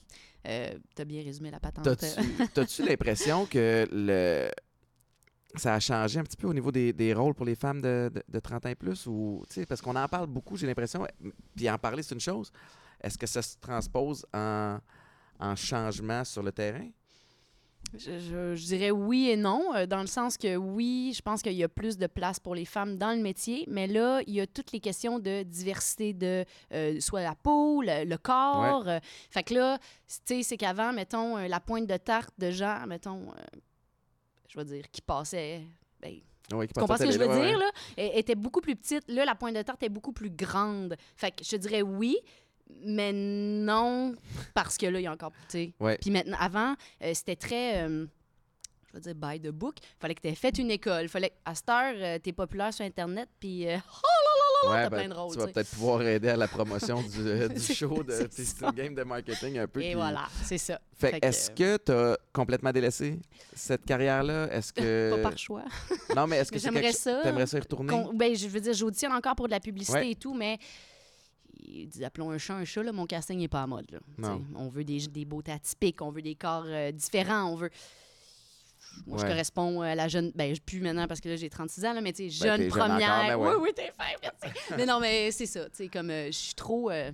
Euh, 0.48 0.74
T'as 0.96 1.06
bien 1.06 1.22
résumé 1.22 1.52
la 1.52 1.60
patente. 1.60 1.86
T'as-tu 2.56 2.84
l'impression 2.84 3.46
que 3.46 3.88
le 3.92 4.50
ça 5.56 5.76
a 5.76 5.80
changé 5.80 6.20
un 6.20 6.24
petit 6.24 6.38
peu 6.38 6.48
au 6.48 6.54
niveau 6.56 6.72
des, 6.72 6.94
des 6.94 7.14
rôles 7.14 7.36
pour 7.36 7.46
les 7.46 7.56
femmes 7.56 7.80
de, 7.80 8.10
de, 8.12 8.24
de 8.28 8.40
30 8.40 8.66
ans 8.66 8.70
et 8.70 8.76
plus? 8.76 9.06
Ou, 9.06 9.46
tu 9.52 9.68
parce 9.68 9.82
qu'on 9.82 9.96
en 9.96 10.08
parle 10.08 10.26
beaucoup, 10.26 10.58
j'ai 10.58 10.66
l'impression. 10.66 11.06
Puis 11.56 11.70
en 11.70 11.78
parler, 11.78 12.02
c'est 12.02 12.16
une 12.16 12.22
chose. 12.22 12.52
Est-ce 13.00 13.20
que 13.20 13.28
ça 13.28 13.44
se 13.44 13.56
transpose 13.62 14.26
en, 14.34 14.80
en 15.40 15.56
changement 15.56 16.24
sur 16.24 16.44
le 16.44 16.52
terrain? 16.52 16.90
Je, 17.94 18.20
je- 18.20 18.56
je 18.56 18.66
dirais 18.66 18.92
oui 18.92 19.30
et 19.30 19.36
non, 19.38 19.74
euh, 19.74 19.88
dans 19.88 20.02
le 20.02 20.08
sens 20.08 20.38
que 20.38 20.56
oui, 20.56 21.12
je 21.16 21.22
pense 21.24 21.42
qu'il 21.42 21.54
y 21.54 21.64
a 21.64 21.70
plus 21.70 21.98
de 21.98 22.06
place 22.06 22.40
pour 22.40 22.54
les 22.54 22.66
femmes 22.66 22.98
dans 22.98 23.12
le 23.16 23.22
métier, 23.22 23.66
mais 23.68 23.88
là, 23.88 24.22
il 24.28 24.34
y 24.36 24.42
a 24.42 24.46
toutes 24.46 24.72
les 24.74 24.80
questions 24.80 25.18
de 25.18 25.42
diversité 25.44 26.14
de 26.14 26.46
euh, 26.74 27.00
soit 27.00 27.24
la 27.24 27.34
peau, 27.34 27.82
le, 27.82 28.04
le 28.06 28.18
corps. 28.18 28.88
euh, 28.88 29.00
fait 29.32 29.42
que 29.44 29.56
là, 29.56 29.80
tu 29.80 30.16
sais, 30.26 30.44
c'est 30.44 30.58
qu'avant, 30.58 30.94
mettons, 30.94 31.38
la 31.38 31.60
pointe 31.60 31.88
de 31.88 31.98
tarte 31.98 32.34
de 32.38 32.52
gens, 32.52 32.86
mettons, 32.86 33.30
euh, 33.32 33.58
je 34.50 34.60
vais 34.60 34.66
dire, 34.66 34.92
qui 34.92 35.02
passait. 35.02 35.62
ben, 36.00 36.12
qui 36.12 36.24
tu 36.50 36.80
comprends 36.80 36.98
ce 36.98 37.04
que 37.06 37.12
je 37.12 37.18
veux 37.18 37.28
là, 37.28 37.36
dire, 37.48 37.58
ouais. 37.58 37.64
là? 37.64 37.72
Elle 37.98 38.18
était 38.20 38.36
beaucoup 38.36 38.62
plus 38.62 38.76
petite. 38.76 39.04
Là, 39.08 39.26
la 39.26 39.36
pointe 39.36 39.56
de 39.56 39.62
tarte 39.64 39.82
est 39.84 39.90
beaucoup 39.90 40.12
plus 40.14 40.30
grande. 40.32 40.96
Fait 41.16 41.32
que 41.32 41.44
je 41.44 41.56
dirais 41.56 41.82
oui, 41.82 42.18
mais 42.84 43.12
non, 43.14 44.16
parce 44.54 44.78
que 44.78 44.86
là, 44.86 45.00
il 45.00 45.04
y 45.04 45.08
a 45.08 45.12
encore. 45.12 45.32
Puis 45.50 45.74
maintenant, 46.12 46.38
avant, 46.40 46.76
euh, 47.04 47.12
c'était 47.14 47.36
très. 47.36 47.84
euh, 47.84 48.06
je 48.92 48.98
veux 48.98 49.02
dire, 49.02 49.16
by 49.16 49.40
the 49.40 49.52
book. 49.52 49.76
Fallait 50.00 50.16
que 50.16 50.22
tu 50.22 50.28
aies 50.30 50.36
fait 50.36 50.58
une 50.58 50.72
école. 50.72 51.08
Fallait 51.10 51.34
à 51.46 51.54
cette 51.54 51.70
heure, 51.70 51.94
euh, 51.96 52.18
t'es 52.20 52.34
populaire 52.34 52.74
sur 52.74 52.86
Internet, 52.86 53.30
puis. 53.40 53.68
euh, 53.68 53.78
Ouais, 54.62 54.84
t'as 54.84 54.90
ben, 54.90 54.98
plein 54.98 55.08
de 55.08 55.14
rôles, 55.14 55.32
tu 55.32 55.40
vas 55.40 55.48
peut-être 55.48 55.70
pouvoir 55.70 56.02
aider 56.02 56.28
à 56.28 56.36
la 56.36 56.46
promotion 56.46 57.02
du, 57.02 57.48
du 57.56 57.62
show. 57.62 58.04
De, 58.04 58.28
c'est 58.30 58.76
game 58.76 58.94
de 58.94 59.04
marketing 59.04 59.58
un 59.58 59.68
peu. 59.70 59.82
et 59.82 59.96
voilà, 59.96 60.28
c'est 60.44 60.58
ça. 60.58 60.82
Fait, 60.98 61.12
Fait 61.12 61.20
que, 61.22 61.26
est-ce 61.28 61.50
que 61.52 61.78
tu 61.78 61.94
as 61.94 62.18
complètement 62.34 62.74
délaissé 62.74 63.20
cette 63.56 63.86
carrière-là? 63.86 64.50
Est-ce 64.52 64.74
que. 64.74 65.12
Pas 65.16 65.30
par 65.30 65.38
choix. 65.38 65.64
Non, 66.14 66.28
mais 66.28 66.40
est-ce 66.40 66.52
que 66.52 66.60
c'est 66.60 66.72
quelque 66.72 66.92
ça. 66.92 67.22
T'aimerais 67.24 67.46
ça 67.48 67.56
y 67.58 67.62
retourner? 67.62 68.04
Ben, 68.14 68.36
je 68.36 68.48
veux 68.50 68.60
dire, 68.60 68.74
j'auditionne 68.74 69.14
encore 69.14 69.36
pour 69.36 69.48
de 69.48 69.52
la 69.54 69.62
publicité 69.62 69.98
Ouais. 69.98 70.12
et 70.12 70.16
tout, 70.16 70.34
mais 70.34 70.58
appelons 72.04 72.32
un 72.32 72.38
chat 72.38 72.56
un 72.56 72.66
chat, 72.66 72.84
là, 72.84 72.92
mon 72.92 73.06
casting 73.06 73.40
n'est 73.40 73.48
pas 73.48 73.64
à 73.64 73.68
mode. 73.68 73.90
Là. 73.92 74.38
On 74.56 74.68
veut 74.70 74.84
des, 74.84 75.08
des 75.08 75.26
beautés 75.26 75.52
atypiques, 75.52 76.02
on 76.02 76.12
veut 76.12 76.22
des 76.22 76.36
corps 76.36 76.66
euh, 76.68 76.92
différents, 76.92 77.52
on 77.52 77.56
veut... 77.56 77.70
Moi, 79.06 79.20
je 79.20 79.26
corresponds 79.26 79.82
à 79.82 79.94
la 79.94 80.08
jeune... 80.08 80.32
Ben, 80.36 80.54
je 80.56 80.62
plus 80.62 80.82
maintenant 80.82 81.08
parce 81.08 81.20
que 81.20 81.30
là, 81.30 81.36
j'ai 81.36 81.50
36 81.50 81.86
ans, 81.86 81.94
là, 81.94 82.02
mais 82.02 82.12
tu 82.12 82.30
sais, 82.30 82.44
Ben, 82.44 82.58
jeune 82.58 82.62
jeune 82.62 82.72
encore, 82.72 82.88
première. 82.88 83.28
ben 83.28 83.36
ouais. 83.38 83.50
Oui, 83.56 83.56
oui, 83.64 83.70
t'es 83.76 83.92
merci. 84.22 84.60
mais 84.78 84.86
non, 84.86 85.00
mais 85.00 85.32
c'est 85.32 85.46
ça, 85.46 85.66
tu 85.70 85.76
sais, 85.76 85.88
comme 85.88 86.10
euh, 86.10 86.28
je 86.28 86.38
suis 86.38 86.54
trop 86.56 86.90
euh, 86.90 87.12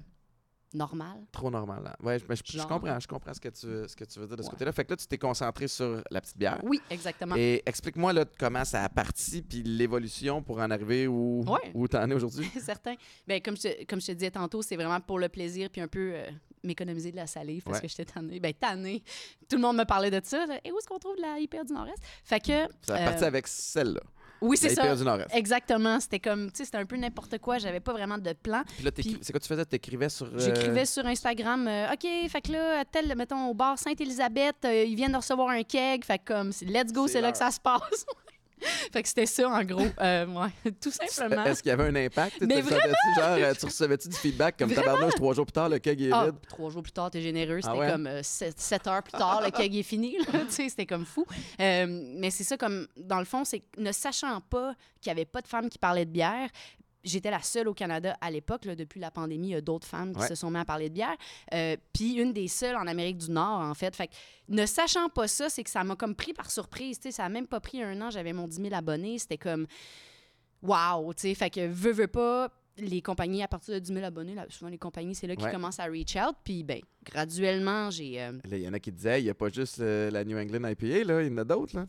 Trop 1.32 1.50
normal. 1.50 1.84
Là. 1.84 1.96
Ouais, 2.04 2.20
je, 2.20 2.26
mais 2.28 2.36
je- 2.36 2.44
je 2.46 2.64
comprends, 2.66 3.00
je 3.00 3.08
comprends 3.08 3.34
ce 3.34 3.40
que 3.40 3.50
tu, 3.50 3.68
ce 3.90 3.96
que 3.96 4.04
tu 4.04 4.20
veux 4.20 4.28
dire 4.28 4.36
de 4.38 4.42
ce 4.42 4.48
Ouais. 4.48 4.52
côté-là. 4.54 4.72
Fait 4.72 4.84
que 4.86 4.92
là, 4.92 4.98
tu 4.98 5.08
t'es 5.08 5.18
concentré 5.18 5.68
sur 5.68 6.02
la 6.12 6.22
petite 6.22 6.38
bière. 6.38 6.60
Oui, 6.64 6.82
exactement. 6.90 7.36
Et 7.38 7.64
explique-moi 7.66 8.12
là, 8.14 8.26
comment 8.38 8.66
ça 8.66 8.84
a 8.84 8.90
parti, 8.90 9.42
puis 9.42 9.64
l'évolution 9.64 10.42
pour 10.44 10.60
en 10.60 10.70
arriver 10.72 11.08
où, 11.08 11.44
Ouais. 11.48 11.72
où 11.74 11.88
tu 11.88 11.96
en 11.96 12.10
es 12.10 12.14
aujourd'hui. 12.14 12.50
certain. 12.60 12.96
Ben, 13.28 13.42
comme, 13.42 13.56
je, 13.58 13.86
comme 13.86 14.02
je 14.02 14.08
te 14.08 14.12
disais 14.14 14.32
tantôt, 14.32 14.62
c'est 14.62 14.76
vraiment 14.76 15.00
pour 15.00 15.20
le 15.20 15.30
plaisir 15.30 15.70
puis 15.70 15.82
un 15.82 15.88
peu 15.88 16.12
euh, 16.14 16.30
m'économiser 16.64 17.12
de 17.12 17.18
la 17.18 17.28
salive 17.28 17.64
parce 17.64 17.80
que 17.80 17.88
j'étais 17.88 18.06
tannée. 18.06 18.40
Ben, 18.40 18.54
tannée. 18.54 19.04
Tout 19.50 19.56
le 19.58 19.62
monde 19.62 19.78
me 19.78 19.86
parlait 19.86 20.12
de 20.12 20.20
ça. 20.24 20.46
Et 20.64 20.72
où 20.72 20.78
est-ce 20.78 20.88
qu'on 20.88 21.00
trouve 21.00 21.16
de 21.16 21.22
la 21.22 21.40
hyper 21.40 21.64
du 21.64 21.74
Nord-Est? 21.74 22.02
Fait 22.24 22.40
que. 22.40 22.68
Ça 22.82 22.96
a 22.96 23.00
euh, 23.02 23.06
parti 23.06 23.24
avec 23.24 23.48
celle-là. 23.48 24.02
Oui, 24.42 24.58
c'est 24.58 24.70
ça. 24.70 24.84
IPA 24.86 24.96
du 24.96 25.04
Nord-Est. 25.04 25.36
Exactement. 25.36 26.00
C'était 26.00 26.20
comme, 26.20 26.52
tu 26.52 26.58
sais, 26.58 26.66
c'était 26.66 26.78
un 26.78 26.86
peu 26.86 26.96
n'importe 26.98 27.38
quoi. 27.40 27.58
J'avais 27.58 27.80
pas 27.80 27.94
vraiment 27.94 28.18
de 28.18 28.34
plan. 28.34 28.64
Puis 28.76 28.84
là, 28.84 28.92
Puis- 28.92 29.18
c'est 29.22 29.32
quoi 29.34 29.40
tu 29.40 29.48
faisais? 29.48 29.66
T'écrivais 29.66 30.10
sur. 30.10 30.26
euh, 30.28 30.40
J'écrivais 30.40 30.86
sur 30.86 31.06
Instagram, 31.06 31.68
euh, 31.68 31.94
OK, 31.94 32.30
fait 32.30 32.42
que 32.42 32.52
là, 32.52 32.80
à 32.82 32.86
tel, 32.86 33.14
mettons, 33.16 33.48
au 33.50 33.54
bar 33.54 33.78
Sainte-Élisabeth, 33.80 34.58
euh, 34.66 34.84
ils 34.84 34.96
viennent 34.96 35.12
de 35.14 35.18
recevoir 35.18 35.50
un 35.50 35.64
keg. 35.64 36.04
Fait 36.04 36.20
que 36.20 36.34
comme, 36.34 36.52
c'est- 36.52 36.66
let's 36.66 36.92
go, 36.94 37.08
C'est 37.08 37.14
c'est 37.14 37.22
là 37.22 37.32
que 37.32 37.38
ça 37.38 37.52
se 37.52 37.60
passe. 37.60 38.06
fait 38.92 39.02
que 39.04 39.08
c'était 39.08 39.26
ça, 39.26 39.50
en 39.50 39.64
gros. 39.64 39.86
Euh, 40.02 40.26
ouais, 40.28 40.72
tout 40.82 40.92
simplement. 40.92 41.44
Est-ce 41.46 41.62
qu'il 41.62 41.70
y 41.70 41.74
avait 41.74 41.86
un 41.88 41.96
impact? 41.96 42.38
Mais 42.42 42.62
sentais-tu, 42.62 43.20
genre, 43.20 43.30
euh, 43.38 43.54
tu 43.60 43.66
recevais-tu 43.66 44.10
du 44.10 44.16
feedback 44.16 44.58
comme 44.58 44.72
tabarnouche 44.74 45.16
trois 45.16 45.34
jours 45.34 45.46
plus 45.46 45.52
tard, 45.54 45.70
le 45.70 45.80
keg 45.80 46.02
est 46.02 46.10
Ah, 46.12 46.26
vide? 46.26 46.36
trois 46.48 46.70
jours 46.70 46.84
plus 46.84 46.92
tard, 46.92 47.12
t'es 47.12 47.22
généreux. 47.22 47.60
Ah 47.64 47.68
C'était 47.68 47.78
ouais? 47.78 47.92
comme 47.92 48.10
7 48.24 48.88
heures 48.88 49.04
plus 49.04 49.12
tard, 49.18 49.42
le 49.44 49.52
keg 49.52 49.76
est 49.76 49.84
fini. 49.84 50.18
là. 50.20 50.26
Tu 50.48 50.52
sais, 50.52 50.70
C'était 50.70 50.86
comme 50.86 51.06
fou. 51.06 51.26
Euh, 51.60 51.86
mais 52.18 52.32
c'est 52.32 52.44
ça, 52.44 52.58
comme 52.58 52.88
dans 52.98 53.20
le 53.20 53.26
fond, 53.26 53.44
c'est 53.46 53.64
ne 53.78 53.92
sachant 53.92 54.42
pas 54.42 54.74
qu'il 55.02 55.12
n'y 55.12 55.18
avait 55.20 55.26
pas 55.26 55.42
de 55.42 55.48
femmes 55.48 55.70
qui 55.70 55.78
parlaient 55.78 56.06
de 56.06 56.12
bière, 56.12 56.50
J'étais 57.06 57.30
la 57.32 57.42
seule 57.42 57.68
au 57.68 57.74
Canada 57.74 58.18
à 58.20 58.30
l'époque, 58.32 58.64
depuis 58.64 59.00
la 59.00 59.12
pandémie, 59.12 59.50
il 59.50 59.52
y 59.52 59.56
a 59.56 59.62
d'autres 59.62 59.88
femmes 59.88 60.14
qui 60.14 60.20
Ouais. 60.22 60.28
se 60.28 60.36
sont 60.36 60.50
mises 60.50 60.62
à 60.62 60.66
parler 60.66 60.90
de 60.90 60.96
bière. 60.96 61.16
Euh, 61.54 61.78
Puis 61.94 62.14
une 62.16 62.34
des 62.34 62.48
seules 62.48 62.76
en 62.76 62.88
Amérique 62.88 63.20
du 63.20 63.32
Nord, 63.32 63.62
en 63.62 63.74
fait. 63.76 63.96
Fait 63.96 64.08
que, 64.08 64.14
ne 64.50 64.66
sachant 64.66 65.08
pas 65.10 65.28
ça, 65.28 65.50
c'est 65.50 65.64
que 65.64 65.70
ça 65.70 65.84
m'a 65.84 65.96
comme 65.96 66.16
pris 66.16 66.34
par 66.34 66.50
surprise. 66.52 66.98
tu 67.00 67.04
sais, 67.04 67.12
Ça 67.12 67.24
n'a 67.24 67.30
même 67.30 67.48
pas 67.48 67.60
pris 67.60 67.82
un 67.82 68.02
an, 68.02 68.10
j'avais 68.10 68.34
mon 68.34 68.48
10 68.48 68.56
000 68.62 68.74
abonnés. 68.74 69.20
C'était 69.20 69.38
comme, 69.38 69.68
wow, 70.62 71.14
tu 71.14 71.22
sais. 71.22 71.36
Fait 71.36 71.50
que, 71.50 71.68
veux, 71.68 71.92
veux 71.92 72.08
pas, 72.08 72.50
les 72.78 73.02
compagnies, 73.02 73.42
à 73.44 73.48
partir 73.48 73.74
de 73.76 73.80
10 73.80 73.94
000 73.94 74.06
abonnés, 74.06 74.36
là, 74.36 74.46
souvent 74.50 74.70
les 74.70 74.78
compagnies, 74.78 75.16
c'est 75.16 75.28
là 75.28 75.36
qu'ils 75.36 75.46
Ouais. 75.46 75.52
commencent 75.52 75.80
à 75.80 75.86
reach 75.86 76.16
out. 76.18 76.36
Puis, 76.44 76.64
ben, 76.64 76.82
graduellement, 77.06 77.90
j'ai. 77.90 78.22
euh, 78.22 78.34
il 78.52 78.58
y 78.58 78.68
en 78.68 78.74
a 78.74 78.80
qui 78.80 78.92
disaient, 78.92 79.22
il 79.22 79.26
n'y 79.26 79.30
a 79.30 79.34
pas 79.34 79.50
juste 79.50 79.80
euh, 79.80 80.10
la 80.12 80.24
New 80.26 80.38
England 80.38 80.68
IPA, 80.70 81.04
là, 81.06 81.22
il 81.22 81.30
y 81.32 81.34
en 81.34 81.38
a 81.38 81.44
d'autres. 81.46 81.76
Là. 81.78 81.86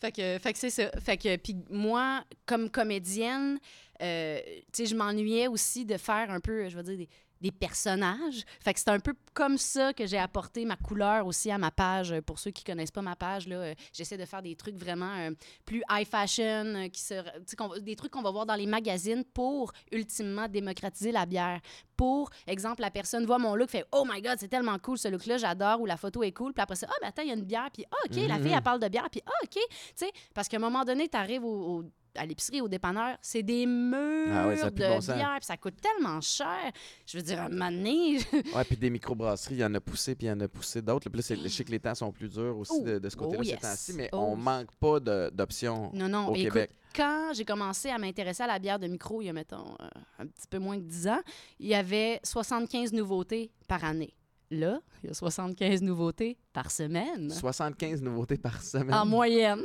Fait 0.00 0.12
que, 0.12 0.38
fait 0.38 0.52
que 0.52 0.58
c'est 0.58 0.68
ça. 0.70 0.90
Fait 1.00 1.16
que, 1.16 1.36
puis 1.36 1.56
moi, 1.70 2.24
comme 2.44 2.68
comédienne, 2.68 3.58
euh, 4.02 4.40
tu 4.46 4.62
sais, 4.72 4.86
je 4.86 4.94
m'ennuyais 4.96 5.48
aussi 5.48 5.84
de 5.84 5.96
faire 5.96 6.30
un 6.30 6.40
peu, 6.40 6.68
je 6.68 6.76
veux 6.76 6.82
dire, 6.82 6.98
des, 6.98 7.08
des 7.40 7.50
personnages. 7.50 8.44
Fait 8.60 8.72
que 8.72 8.78
c'est 8.78 8.88
un 8.90 9.00
peu 9.00 9.14
comme 9.34 9.58
ça 9.58 9.92
que 9.92 10.06
j'ai 10.06 10.18
apporté 10.18 10.64
ma 10.64 10.76
couleur 10.76 11.26
aussi 11.26 11.50
à 11.50 11.58
ma 11.58 11.70
page. 11.72 12.14
Pour 12.24 12.38
ceux 12.38 12.52
qui 12.52 12.62
connaissent 12.62 12.92
pas 12.92 13.02
ma 13.02 13.16
page, 13.16 13.48
là, 13.48 13.56
euh, 13.56 13.74
j'essaie 13.92 14.16
de 14.16 14.24
faire 14.24 14.42
des 14.42 14.54
trucs 14.54 14.76
vraiment 14.76 15.12
euh, 15.18 15.30
plus 15.66 15.82
high 15.90 16.06
fashion, 16.06 16.64
euh, 16.76 16.88
qui 16.88 17.00
se, 17.00 17.80
des 17.80 17.96
trucs 17.96 18.12
qu'on 18.12 18.22
va 18.22 18.30
voir 18.30 18.46
dans 18.46 18.54
les 18.54 18.66
magazines 18.66 19.24
pour 19.34 19.72
ultimement 19.90 20.46
démocratiser 20.48 21.10
la 21.10 21.26
bière. 21.26 21.60
Pour 21.96 22.30
exemple, 22.46 22.80
la 22.80 22.90
personne 22.92 23.26
voit 23.26 23.38
mon 23.38 23.54
look, 23.56 23.70
fait 23.70 23.84
Oh 23.92 24.04
my 24.08 24.22
God, 24.22 24.36
c'est 24.38 24.48
tellement 24.48 24.78
cool 24.78 24.98
ce 24.98 25.08
look-là, 25.08 25.36
j'adore, 25.38 25.80
ou 25.80 25.86
la 25.86 25.96
photo 25.96 26.22
est 26.22 26.32
cool. 26.32 26.52
Puis 26.52 26.62
après 26.62 26.76
ça, 26.76 26.86
ah, 26.90 26.94
ben 27.00 27.08
attends, 27.08 27.22
il 27.22 27.28
y 27.28 27.32
a 27.32 27.34
une 27.34 27.44
bière, 27.44 27.70
puis 27.72 27.84
ah, 27.90 27.96
OK, 28.04 28.16
la 28.28 28.38
fille, 28.38 28.52
elle 28.56 28.62
parle 28.62 28.80
de 28.80 28.88
bière, 28.88 29.08
puis 29.10 29.20
ah, 29.26 29.30
OK. 29.42 29.50
Tu 29.54 29.60
sais, 29.96 30.10
parce 30.34 30.48
qu'à 30.48 30.58
un 30.58 30.60
moment 30.60 30.84
donné, 30.84 31.08
tu 31.08 31.16
arrives 31.16 31.44
au, 31.44 31.78
au- 31.80 31.84
à 32.16 32.26
l'épicerie, 32.26 32.60
au 32.60 32.68
dépanneur, 32.68 33.16
c'est 33.22 33.42
des 33.42 33.64
murs 33.66 34.28
Ah 34.32 34.48
ouais, 34.48 34.56
ça 34.56 34.66
a 34.66 34.70
de 34.70 34.74
de 34.76 34.80
bon 34.88 34.98
bière, 34.98 35.36
puis 35.38 35.46
ça 35.46 35.56
coûte 35.56 35.74
tellement 35.80 36.20
cher. 36.20 36.70
Je 37.06 37.16
veux 37.16 37.22
dire, 37.22 37.40
à 37.40 37.44
un 37.44 37.48
moment 37.48 37.70
donné, 37.70 38.18
Ouais, 38.54 38.64
puis 38.64 38.76
des 38.76 38.90
microbrasseries, 38.90 39.54
il 39.54 39.60
y 39.60 39.64
en 39.64 39.74
a 39.74 39.80
poussé, 39.80 40.14
puis 40.14 40.26
il 40.26 40.30
y 40.30 40.32
en 40.32 40.40
a 40.40 40.48
poussé 40.48 40.82
d'autres. 40.82 41.08
Puis 41.08 41.16
là, 41.18 41.22
c'est- 41.22 41.36
je 41.36 41.48
sais 41.48 41.64
que 41.64 41.70
les 41.70 41.80
temps 41.80 41.94
sont 41.94 42.12
plus 42.12 42.28
durs 42.28 42.56
aussi 42.58 42.72
Oh, 42.74 42.82
de, 42.84 42.98
de 42.98 43.08
ce 43.08 43.16
côté-là 43.16 43.38
oh 43.40 43.44
ces 43.44 43.56
temps-ci, 43.56 43.92
mais 43.94 44.08
Oh 44.12 44.18
on 44.32 44.36
manque 44.36 44.72
pas 44.76 45.00
de- 45.00 45.30
d'options 45.32 45.90
non, 45.94 46.08
non, 46.08 46.28
au 46.28 46.32
mais 46.32 46.40
écoute, 46.42 46.52
Québec. 46.52 46.70
quand 46.94 47.32
j'ai 47.34 47.44
commencé 47.44 47.88
à 47.90 47.98
m'intéresser 47.98 48.42
à 48.42 48.46
la 48.46 48.58
bière 48.58 48.78
de 48.78 48.86
micro, 48.88 49.22
il 49.22 49.26
y 49.26 49.28
a, 49.30 49.32
mettons, 49.32 49.74
euh, 49.80 49.88
un 50.18 50.26
petit 50.26 50.46
peu 50.48 50.58
moins 50.58 50.76
que 50.78 50.84
10 50.84 51.08
ans, 51.08 51.20
il 51.58 51.68
y 51.68 51.74
avait 51.74 52.20
75 52.24 52.92
nouveautés 52.92 53.50
par 53.68 53.84
année. 53.84 54.14
Là, 54.52 54.80
il 55.02 55.06
y 55.06 55.10
a 55.10 55.14
75 55.14 55.80
nouveautés 55.80 56.36
par 56.52 56.70
semaine. 56.70 57.30
75 57.30 58.02
nouveautés 58.02 58.36
par 58.36 58.62
semaine. 58.62 58.92
En 58.92 59.06
moyenne. 59.06 59.62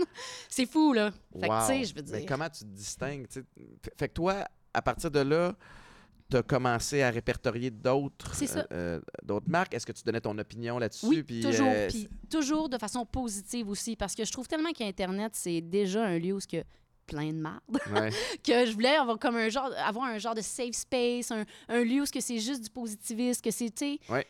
C'est 0.48 0.65
fou, 0.65 0.94
là. 0.94 1.12
Fait 1.38 1.50
que, 1.50 1.60
tu 1.60 1.67
sais, 1.67 1.84
je 1.84 1.94
veux 1.94 2.01
Mais 2.10 2.20
dire. 2.20 2.25
comment 2.25 2.50
tu 2.50 2.60
te 2.60 2.70
distingues? 2.70 3.27
Fait- 3.98 4.08
que 4.08 4.13
toi, 4.13 4.46
à 4.74 4.82
partir 4.82 5.12
de 5.12 5.20
là, 5.20 5.53
tu 6.29 6.38
as 6.38 6.44
commencé 6.44 7.01
à 7.01 7.10
répertorier 7.10 7.70
d'autres 7.70 8.32
euh, 8.56 8.63
euh, 8.72 9.01
d'autres 9.24 9.50
marques. 9.50 9.74
Est-ce 9.74 9.86
que 9.86 9.91
tu 9.91 10.03
donnais 10.06 10.22
ton 10.22 10.38
opinion 10.38 10.77
là-dessus? 10.79 11.06
Oui, 11.06 11.22
puis, 11.24 11.41
toujours. 11.41 11.67
euh, 11.70 11.88
Puis 11.89 12.08
toujours 12.29 12.70
de 12.70 12.77
façon 12.77 13.06
positive 13.06 13.67
aussi, 13.70 13.98
parce 13.98 14.15
que 14.15 14.24
je 14.24 14.32
trouve 14.32 14.48
tellement 14.48 14.72
qu'Internet, 14.72 15.34
c'est 15.36 15.60
déjà 15.60 16.06
un 16.06 16.17
lieu 16.17 16.34
où 16.34 16.39
y 16.53 16.58
a 16.60 16.63
plein 17.08 17.32
de 17.34 17.39
marde, 17.39 17.62
ouais. 17.94 18.10
que 18.44 18.65
je 18.65 18.72
voulais 18.74 18.96
avoir 18.96 19.17
comme 19.20 19.36
un 19.38 19.50
genre, 19.50 19.70
avoir 19.86 20.06
un 20.06 20.17
genre 20.17 20.36
de 20.36 20.41
safe 20.41 20.75
space, 20.75 21.32
un, 21.32 21.46
un 21.70 21.84
lieu 21.84 22.01
où 22.01 22.06
ce 22.06 22.12
que 22.12 22.20
c'est 22.22 22.39
juste 22.39 22.63
du 22.63 22.70
positivisme, 22.70 23.41
que 23.41 23.51
c'est, 23.51 23.70
tu 23.70 23.98
sais... 23.98 24.00
Ouais. 24.10 24.25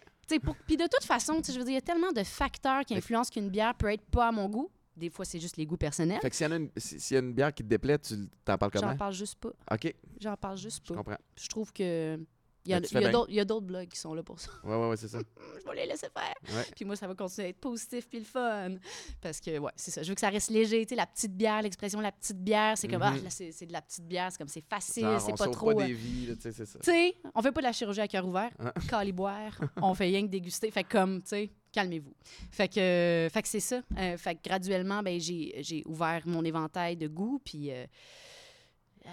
Puis 0.66 0.78
de 0.78 0.84
toute 0.84 1.04
façon, 1.04 1.42
je 1.46 1.52
veux 1.54 1.60
dire, 1.64 1.70
il 1.70 1.74
y 1.74 1.78
a 1.78 1.82
tellement 1.82 2.12
de 2.12 2.24
facteurs 2.24 2.84
qui 2.86 2.96
influencent 2.96 3.32
qu'une 3.32 3.50
bière 3.50 3.74
peut 3.76 3.92
être 3.92 4.04
pas 4.06 4.28
à 4.28 4.32
mon 4.32 4.50
goût. 4.50 4.70
Des 4.96 5.10
fois, 5.12 5.26
c'est 5.26 5.40
juste 5.40 5.58
les 5.58 5.66
goûts 5.68 5.78
personnels. 5.78 6.20
Fait 6.22 6.30
que 6.30 6.36
s'il 6.36 6.48
y, 6.48 6.50
en 6.50 6.54
a 6.54 6.56
une- 6.56 6.72
s'il 6.76 7.16
y 7.16 7.18
a 7.18 7.22
une 7.24 7.32
bière 7.34 7.54
qui 7.54 7.64
te 7.64 7.68
déplaît, 7.70 8.00
tu 8.00 8.16
t'en 8.44 8.58
parles 8.58 8.72
comment? 8.72 8.90
J'en 8.92 8.98
parle 8.98 9.14
juste 9.14 9.36
pas. 9.36 9.50
OK, 9.72 9.94
J'en 10.20 10.36
parle 10.36 10.58
juste 10.58 10.82
je 10.88 10.92
pas. 10.94 10.98
comprends. 10.98 11.18
Je 11.40 11.48
trouve 11.48 11.72
que... 11.72 12.20
Il 12.68 12.72
y 12.72 12.74
a, 12.74 12.80
Ben, 12.82 13.26
il 13.30 13.36
y 13.36 13.40
a 13.40 13.46
d'autres- 13.46 13.66
blogs 13.66 13.88
qui 13.88 13.98
sont 14.00 14.14
là 14.14 14.22
pour 14.24 14.40
ça. 14.40 14.52
Ouais, 14.64 14.76
ouais, 14.76 14.90
ouais, 14.90 14.98
c'est 14.98 15.08
ça. 15.08 15.20
je 15.66 15.70
vais 15.70 15.76
les 15.78 15.86
laisser 15.88 16.08
faire. 16.14 16.34
Ouais. 16.56 16.66
Puis 16.76 16.86
moi, 16.86 16.96
ça 16.96 17.08
va 17.08 17.16
continuer 17.16 17.48
à 17.48 17.50
être 17.50 17.60
positif 17.60 18.08
puis 18.10 18.20
le 18.20 18.26
fun. 18.26 18.76
Parce 19.22 19.40
que, 19.40 19.58
ouais, 19.58 19.72
c'est 19.76 19.92
ça. 19.92 20.04
Je 20.04 20.10
veux 20.10 20.16
que 20.16 20.22
ça 20.22 20.30
reste 20.30 20.50
léger. 20.50 20.86
Tu 20.86 20.90
sais, 20.90 20.96
la 20.96 21.06
petite 21.08 21.34
bière, 21.36 21.62
l'expression 21.62 22.00
la 22.02 22.12
petite 22.12 22.38
bière, 22.44 22.78
c'est 22.78 22.88
comme, 22.88 23.02
Mhm. 23.02 23.14
ah, 23.20 23.24
là, 23.24 23.30
c'est 23.30 23.66
de 23.66 23.72
la 23.74 23.82
petite 23.82 24.06
bière. 24.06 24.30
C'est 24.32 24.38
comme, 24.38 24.48
c'est 24.48 24.64
facile, 24.70 25.08
c'est 25.20 25.36
pas 25.38 25.48
trop. 25.48 25.74
pas 25.74 25.84
euh, 25.84 25.88
des 25.88 25.94
vies, 25.94 26.28
là, 26.28 26.36
tu 26.36 26.42
sais, 26.42 26.52
c'est 26.52 26.66
ça. 26.66 26.80
Tu 26.80 26.92
sais, 26.92 27.16
on 27.34 27.42
fait 27.42 27.52
pas 27.52 27.62
de 27.62 27.66
la 27.68 27.72
chirurgie 27.74 28.02
à 28.02 28.08
cœur 28.08 28.26
ouvert. 28.28 28.52
Ah. 28.60 28.74
Caliboire. 28.90 29.58
on 29.82 29.94
fait 29.94 30.06
rien 30.06 30.22
que 30.24 30.32
déguster. 30.32 30.70
Fait 30.72 30.84
comme, 30.84 31.22
tu 31.22 31.30
sais, 31.30 31.50
calmez-vous. 31.72 32.14
Fait 32.52 32.68
que, 32.68 32.80
euh, 32.80 33.30
fait 33.30 33.42
que 33.42 33.48
c'est 33.48 33.60
ça. 33.60 33.82
Euh, 33.98 34.18
fait 34.18 34.36
que 34.36 34.42
graduellement, 34.44 35.02
ben, 35.04 35.20
j'ai 35.20 35.56
j'ai 35.60 35.84
ouvert 35.86 36.22
mon 36.26 36.44
éventail 36.44 36.98
de 36.98 37.08
goûts. 37.08 37.42
Puis. 37.44 37.72
euh, 37.72 37.86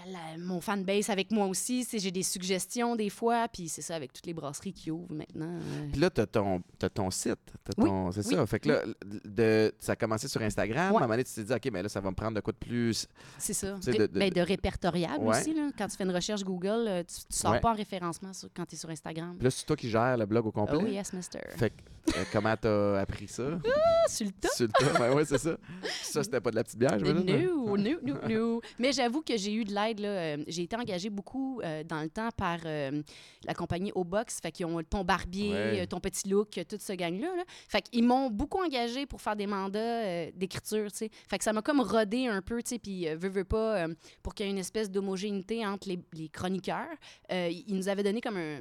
la- 0.07 0.39
mon 0.39 0.61
fanbase 0.61 1.11
avec 1.11 1.31
moi 1.31 1.47
aussi. 1.47 1.87
J'ai 1.93 2.11
des 2.11 2.23
suggestions 2.23 2.97
des 2.97 3.11
fois, 3.11 3.47
puis 3.49 3.69
c'est 3.69 3.83
ça 3.83 3.95
avec 3.97 4.13
toutes 4.13 4.27
les 4.27 4.35
brasseries 4.35 4.73
qui 4.73 4.91
ouvrent 4.91 5.13
maintenant. 5.15 5.59
euh. 5.61 5.89
Puis 5.93 6.01
là, 6.01 6.11
tu 6.11 6.21
as 6.21 6.27
ton, 6.27 6.63
t'as 6.79 6.89
ton 6.91 7.11
site. 7.11 7.35
Oui, 7.79 7.89
C'est 8.13 8.27
oui, 8.27 8.35
ça? 8.35 8.47
Fait 8.47 8.61
que 8.61 8.69
là, 8.69 8.83
de, 9.25 9.73
ça 9.81 9.93
a 9.93 9.97
commencé 9.97 10.29
sur 10.29 10.43
Instagram. 10.43 10.93
Ouais. 10.93 10.97
À 10.97 10.99
un 10.99 11.03
moment 11.03 11.13
donné, 11.15 11.25
tu 11.25 11.33
t'es 11.35 11.45
dit, 11.45 11.53
OK, 11.53 11.69
mais 11.73 11.83
là, 11.83 11.89
ça 11.89 12.01
va 12.01 12.11
me 12.11 12.15
prendre 12.17 12.35
de 12.37 12.41
quoi 12.41 12.53
de 12.53 12.59
plus. 12.59 13.07
C'est 13.39 13.55
ça. 13.55 13.75
De- 13.75 13.93
de- 13.93 14.07
ben, 14.07 14.31
de 14.31 14.41
répertoriable 14.41 15.25
Ouais. 15.25 15.39
aussi. 15.41 15.55
Là. 15.55 15.71
Quand 15.77 15.89
tu 15.89 15.97
fais 15.97 16.05
une 16.05 16.11
recherche 16.15 16.45
Google, 16.45 16.87
euh, 16.89 17.03
tu, 17.03 17.15
tu 17.15 17.37
sors 17.37 17.53
Ouais. 17.53 17.61
pas 17.61 17.71
en 17.71 17.75
référencement 17.75 18.33
sur- 18.33 18.49
quand 18.55 18.67
tu 18.67 18.75
es 18.75 18.79
sur 18.79 18.91
Instagram. 18.91 19.35
Puis 19.37 19.45
là, 19.45 19.51
c'est 19.51 19.65
toi 19.67 19.77
qui 19.77 19.89
gères 19.91 20.17
le 20.17 20.27
blog 20.27 20.47
au 20.47 20.53
complet. 20.53 20.79
Oh 20.83 20.87
yes, 20.87 21.13
mister. 21.13 21.41
Fait 21.57 21.71
que, 21.71 21.77
euh, 22.17 22.25
comment 22.33 22.55
t'as 22.57 23.01
appris 23.01 23.29
ça? 23.29 23.45
Ah, 23.67 24.09
sur 24.09 24.27
le 24.27 24.33
top. 24.33 24.51
Sur 24.55 24.67
le 24.67 24.73
tas? 24.73 25.01
Ouais, 25.09 25.15
ouais, 25.15 25.25
c'est 25.25 25.39
ça. 25.39 25.57
Ça, 26.03 26.23
c'était 26.23 26.41
pas 26.41 26.51
de 26.51 26.57
la 26.57 26.65
petite 26.65 26.79
bière, 26.79 26.99
je 26.99 27.05
veux 27.05 27.23
dire. 27.23 27.49
No, 27.51 27.77
no, 27.77 27.91
no, 28.03 28.29
no. 28.29 28.61
Mais 28.79 28.93
j'avoue 28.93 29.23
que 29.23 29.37
j'ai 29.37 29.53
eu 29.55 29.65
de 29.65 29.73
l'aide. 29.75 30.01
là. 30.01 30.09
Euh, 30.09 30.45
J'ai 30.47 30.63
été 30.65 30.77
engagée 30.77 31.11
beaucoup 31.11 31.61
euh, 31.65 31.83
dans 31.85 32.03
le 32.03 32.09
temps 32.11 32.29
par 32.37 32.59
euh, 32.67 33.03
la 33.47 33.55
compagnie 33.55 33.91
Obox. 33.95 34.39
Fait 34.41 34.53
qu'ils 34.53 34.67
ont 34.67 34.83
ton 34.83 35.05
barbier, 35.05 35.53
Ouais. 35.53 35.87
ton 35.87 35.99
petit 36.01 36.29
look, 36.29 36.59
euh, 36.59 36.65
tout 36.69 36.77
ce 36.79 36.93
gang-là. 36.93 37.35
là. 37.37 37.45
Fait 37.69 37.81
qu'ils 37.83 38.05
m'ont 38.05 38.29
beaucoup 38.31 38.63
engagée 38.63 39.07
pour 39.07 39.21
faire 39.21 39.37
des 39.37 39.47
mandats 39.47 40.31
d'écriture, 40.33 40.91
tu 40.93 40.99
sais. 40.99 41.11
Fait 41.29 41.39
que 41.39 41.45
ça 41.45 41.53
m'a 41.53 41.63
comme 41.63 41.81
rodé 41.81 42.27
un 42.27 42.43
peu, 42.43 42.63
tu 42.63 42.71
sais. 42.71 42.79
Puis, 42.79 43.07
veux, 43.15 43.29
veux 43.31 43.45
pas, 43.45 43.87
pour 44.23 44.35
qu'il 44.35 44.47
y 44.47 44.49
ait 44.49 44.53
une 44.53 44.59
espèce 44.59 44.91
d'homogénéité 44.91 45.67
entre 45.67 45.89
les, 45.89 45.99
les 46.13 46.29
chroniqueurs, 46.29 46.87
ils 47.31 47.65
nous 47.75 47.89
avaient 47.89 48.03
donné 48.03 48.21
comme 48.21 48.37
un 48.37 48.61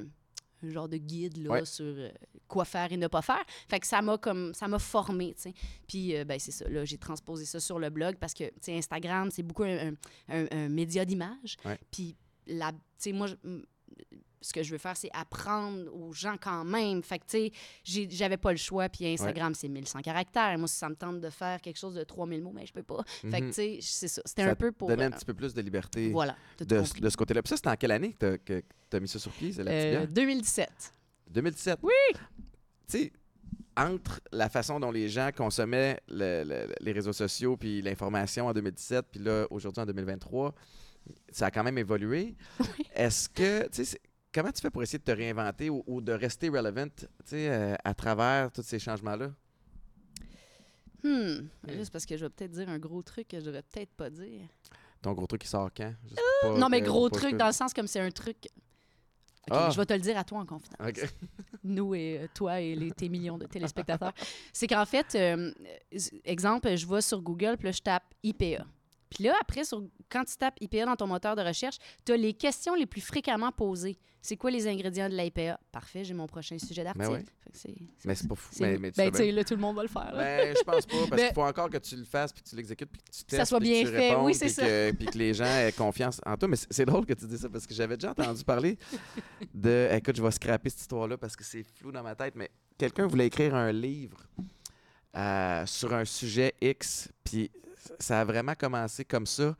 un 0.64 0.70
genre 0.70 0.88
de 0.88 0.96
guide 0.96 1.36
là, 1.38 1.50
Ouais. 1.50 1.64
sur 1.64 1.84
euh, 1.84 2.10
quoi 2.48 2.64
faire 2.64 2.92
et 2.92 2.96
ne 2.96 3.06
pas 3.08 3.22
faire. 3.22 3.42
Fait 3.68 3.80
que 3.80 3.86
ça 3.86 4.00
m'a 4.02 4.18
comme 4.18 4.52
ça 4.54 4.68
m'a 4.68 4.78
formé. 4.78 5.34
Puis 5.88 6.16
euh, 6.16 6.24
ben 6.24 6.38
c'est 6.38 6.50
ça 6.52 6.68
là, 6.68 6.84
j'ai 6.84 6.98
transposé 6.98 7.44
ça 7.44 7.60
sur 7.60 7.78
le 7.78 7.90
blog 7.90 8.16
parce 8.20 8.34
que 8.34 8.44
Instagram, 8.68 9.30
c'est 9.30 9.42
beaucoup 9.42 9.64
un, 9.64 9.88
un- 9.88 9.94
un- 10.28 10.46
un 10.50 10.68
média 10.68 11.04
d'image. 11.04 11.56
Puis 11.90 12.16
la 12.46 12.72
tu 12.72 12.78
sais 12.98 13.12
moi 13.12 13.26
je- 13.26 13.34
ce 14.44 14.52
que 14.52 14.62
je 14.62 14.70
veux 14.72 14.78
faire 14.78 14.96
c'est 14.96 15.10
apprendre 15.12 15.92
aux 15.94 16.12
gens 16.12 16.36
quand 16.40 16.64
même. 16.64 17.02
Fait 17.02 17.18
que 17.18 17.24
tu 17.26 17.50
sais, 17.84 18.08
j'avais 18.10 18.36
pas 18.36 18.50
le 18.52 18.58
choix 18.58 18.88
puis 18.88 19.06
Instagram 19.06 19.54
c'est 19.54 19.68
1100 19.68 20.00
caractères. 20.02 20.56
Moi 20.58 20.68
si 20.68 20.76
ça 20.76 20.88
me 20.88 20.94
tente 20.96 21.20
de 21.20 21.30
faire 21.30 21.60
quelque 21.60 21.78
chose 21.78 21.94
de 21.94 22.04
3000 22.04 22.42
mots, 22.42 22.52
mais 22.54 22.66
je 22.66 22.72
peux 22.72 22.82
pas. 22.82 23.02
Fait 23.06 23.40
que 23.40 23.46
tu 23.48 23.52
sais, 23.52 23.78
c'est 23.80 24.08
ça, 24.08 24.22
c'était 24.24 24.42
un 24.42 24.54
peu 24.54 24.70
pour 24.72 24.88
Donner 24.88 25.04
un 25.04 25.06
euh, 25.08 25.10
petit 25.10 25.24
peu 25.24 25.34
plus 25.34 25.54
de 25.54 25.60
liberté 25.62 26.10
voilà, 26.10 26.36
de, 26.58 26.64
de 26.64 27.08
ce 27.10 27.16
côté-là. 27.16 27.42
Puis 27.42 27.48
ça, 27.50 27.56
c'était 27.56 27.70
en 27.70 27.76
quelle 27.76 27.92
année 27.92 28.12
que 28.12 28.36
tu 28.46 28.62
as, 28.92 29.00
mis 29.00 29.08
ça 29.08 29.18
sur 29.18 29.32
pied? 29.32 29.52
C'est 29.52 29.64
la 29.64 29.70
petite 29.70 29.86
Euh, 29.86 29.98
bière? 30.00 30.08
2017. 30.08 30.94
2017. 31.30 31.78
Oui! 31.82 31.92
Tu 32.12 32.18
sais, 32.86 33.12
entre 33.76 34.20
la 34.30 34.48
façon 34.48 34.78
dont 34.78 34.90
les 34.92 35.08
gens 35.08 35.30
consommaient 35.36 35.98
le- 36.08 36.44
le- 36.44 36.72
les 36.80 36.92
réseaux 36.92 37.12
sociaux 37.12 37.56
puis 37.56 37.82
l'information 37.82 38.46
en 38.46 38.52
2017, 38.52 39.06
puis 39.10 39.20
là, 39.20 39.46
aujourd'hui, 39.50 39.82
en 39.82 39.86
2023, 39.86 40.54
ça 41.32 41.46
a 41.46 41.50
quand 41.50 41.64
même 41.64 41.78
évolué. 41.78 42.36
Est-ce 42.94 43.28
que, 43.28 43.66
tu 43.68 43.84
sais, 43.84 43.98
comment 44.34 44.50
tu 44.50 44.60
fais 44.60 44.70
pour 44.70 44.82
essayer 44.82 44.98
de 44.98 45.04
te 45.04 45.12
réinventer 45.12 45.70
ou, 45.70 45.84
ou 45.86 46.00
de 46.00 46.12
rester 46.12 46.48
relevant, 46.48 46.90
euh, 47.32 47.76
à 47.84 47.94
travers 47.94 48.50
tous 48.50 48.62
ces 48.62 48.78
changements-là? 48.78 49.30
Hmm. 51.02 51.48
Là, 51.66 51.72
c'est 51.84 51.92
parce 51.92 52.06
que 52.06 52.16
je 52.16 52.24
vais 52.24 52.30
peut-être 52.30 52.52
dire 52.52 52.68
un 52.68 52.78
gros 52.78 53.02
truc 53.02 53.28
que 53.28 53.38
je 53.38 53.44
devrais 53.44 53.62
peut-être 53.62 53.92
pas 53.92 54.10
dire. 54.10 54.48
Ton 55.02 55.12
gros 55.12 55.26
truc 55.26 55.42
qui 55.42 55.48
sort 55.48 55.70
quand? 55.76 55.92
Juste 56.08 56.20
pas 56.42 56.56
non, 56.56 56.68
mais 56.68 56.80
gros 56.80 57.10
truc 57.10 57.32
que- 57.32 57.36
dans 57.36 57.46
le 57.46 57.52
sens 57.52 57.72
comme 57.74 57.86
c'est 57.86 58.00
un 58.00 58.10
truc. 58.10 58.48
Ah. 59.50 59.68
Je 59.70 59.76
vais 59.76 59.84
te 59.84 59.92
le 59.92 59.98
dire 59.98 60.16
à 60.16 60.24
toi 60.24 60.38
en 60.38 60.46
confidence. 60.46 60.78
Nous 61.64 61.94
et 61.94 62.20
euh, 62.22 62.26
toi 62.34 62.60
et 62.60 62.74
les, 62.74 62.90
tes 62.90 63.10
millions 63.10 63.36
de 63.36 63.46
téléspectateurs. 63.46 64.14
c'est 64.52 64.66
qu'en 64.66 64.86
fait, 64.86 65.14
euh, 65.14 65.52
euh, 65.92 65.98
exemple, 66.24 66.74
je 66.74 66.86
vais 66.86 67.02
sur 67.02 67.20
Google, 67.20 67.56
puis 67.58 67.66
là, 67.66 67.72
je 67.72 67.82
tape 67.82 68.04
IPA. 68.22 68.64
Puis 69.14 69.24
là, 69.24 69.34
après, 69.40 69.64
sur, 69.64 69.82
quand 70.10 70.24
tu 70.24 70.36
tapes 70.36 70.56
IPA 70.60 70.86
dans 70.86 70.96
ton 70.96 71.06
moteur 71.06 71.36
de 71.36 71.42
recherche, 71.42 71.76
tu 72.04 72.12
as 72.12 72.16
les 72.16 72.34
questions 72.34 72.74
les 72.74 72.86
plus 72.86 73.00
fréquemment 73.00 73.52
posées. 73.52 73.96
C'est 74.20 74.36
quoi 74.36 74.50
les 74.50 74.66
ingrédients 74.66 75.08
de 75.10 75.14
l'IPA? 75.14 75.60
Parfait, 75.70 76.02
j'ai 76.02 76.14
mon 76.14 76.26
prochain 76.26 76.58
sujet 76.58 76.82
d'article. 76.82 77.08
ouais. 77.10 77.24
Fait 77.44 77.50
que 77.52 77.58
c'est- 77.58 77.74
Mais 78.06 78.14
c'est 78.14 78.26
pas 78.26 78.34
fou. 78.34 78.54
Mais, 78.58 78.78
mais 78.78 78.90
tu 78.90 78.96
ben, 78.96 79.12
sais, 79.14 79.30
là, 79.30 79.44
tout 79.44 79.54
le 79.54 79.60
monde 79.60 79.76
va 79.76 79.82
le 79.82 79.88
faire. 79.88 80.12
Ben, 80.16 80.54
je 80.56 80.62
pense 80.62 80.86
pas, 80.86 80.96
parce 80.96 81.10
Mais- 81.10 81.26
qu'il 81.26 81.34
faut 81.34 81.42
encore 81.42 81.68
que 81.68 81.76
tu 81.76 81.94
le 81.94 82.04
fasses, 82.04 82.32
puis 82.32 82.42
que 82.42 82.48
tu 82.48 82.56
l'exécutes, 82.56 82.90
puis 82.90 83.02
que 83.02 83.10
tu 83.16 83.24
testes, 83.24 83.40
ça 83.40 83.44
soit 83.44 83.60
puis 83.60 83.68
que 83.68 83.74
bien 83.74 83.84
tu 83.84 83.90
fait. 83.90 84.08
répondes, 84.10 84.24
Oui, 84.24 84.34
c'est 84.34 84.46
puis 84.46 84.54
ça. 84.54 84.62
que, 84.66 84.90
puis 84.92 85.06
que 85.06 85.18
les 85.18 85.34
gens 85.34 85.44
aient 85.44 85.72
confiance 85.72 86.20
en 86.24 86.36
toi. 86.38 86.48
Mais 86.48 86.56
c'est 86.56 86.72
c'est 86.72 86.86
drôle 86.86 87.04
que 87.04 87.12
tu 87.12 87.26
dis 87.26 87.36
ça, 87.38 87.48
parce 87.50 87.66
que 87.66 87.74
j'avais 87.74 87.96
déjà 87.98 88.10
entendu 88.12 88.42
parler 88.44 88.78
de... 89.52 89.88
Écoute, 89.92 90.16
je 90.16 90.22
vais 90.22 90.30
scraper 90.30 90.70
cette 90.70 90.80
histoire-là, 90.80 91.18
parce 91.18 91.36
que 91.36 91.44
c'est 91.44 91.62
flou 91.62 91.92
dans 91.92 92.02
ma 92.02 92.14
tête, 92.14 92.34
mais 92.34 92.50
quelqu'un 92.78 93.06
voulait 93.06 93.26
écrire 93.26 93.54
un 93.54 93.72
livre 93.72 94.26
euh, 95.16 95.66
sur 95.66 95.92
un 95.94 96.04
sujet 96.06 96.54
X, 96.60 97.08
puis 97.22 97.50
ça 97.98 98.20
a 98.20 98.24
vraiment 98.24 98.54
commencé 98.54 99.04
comme 99.04 99.26
ça. 99.26 99.56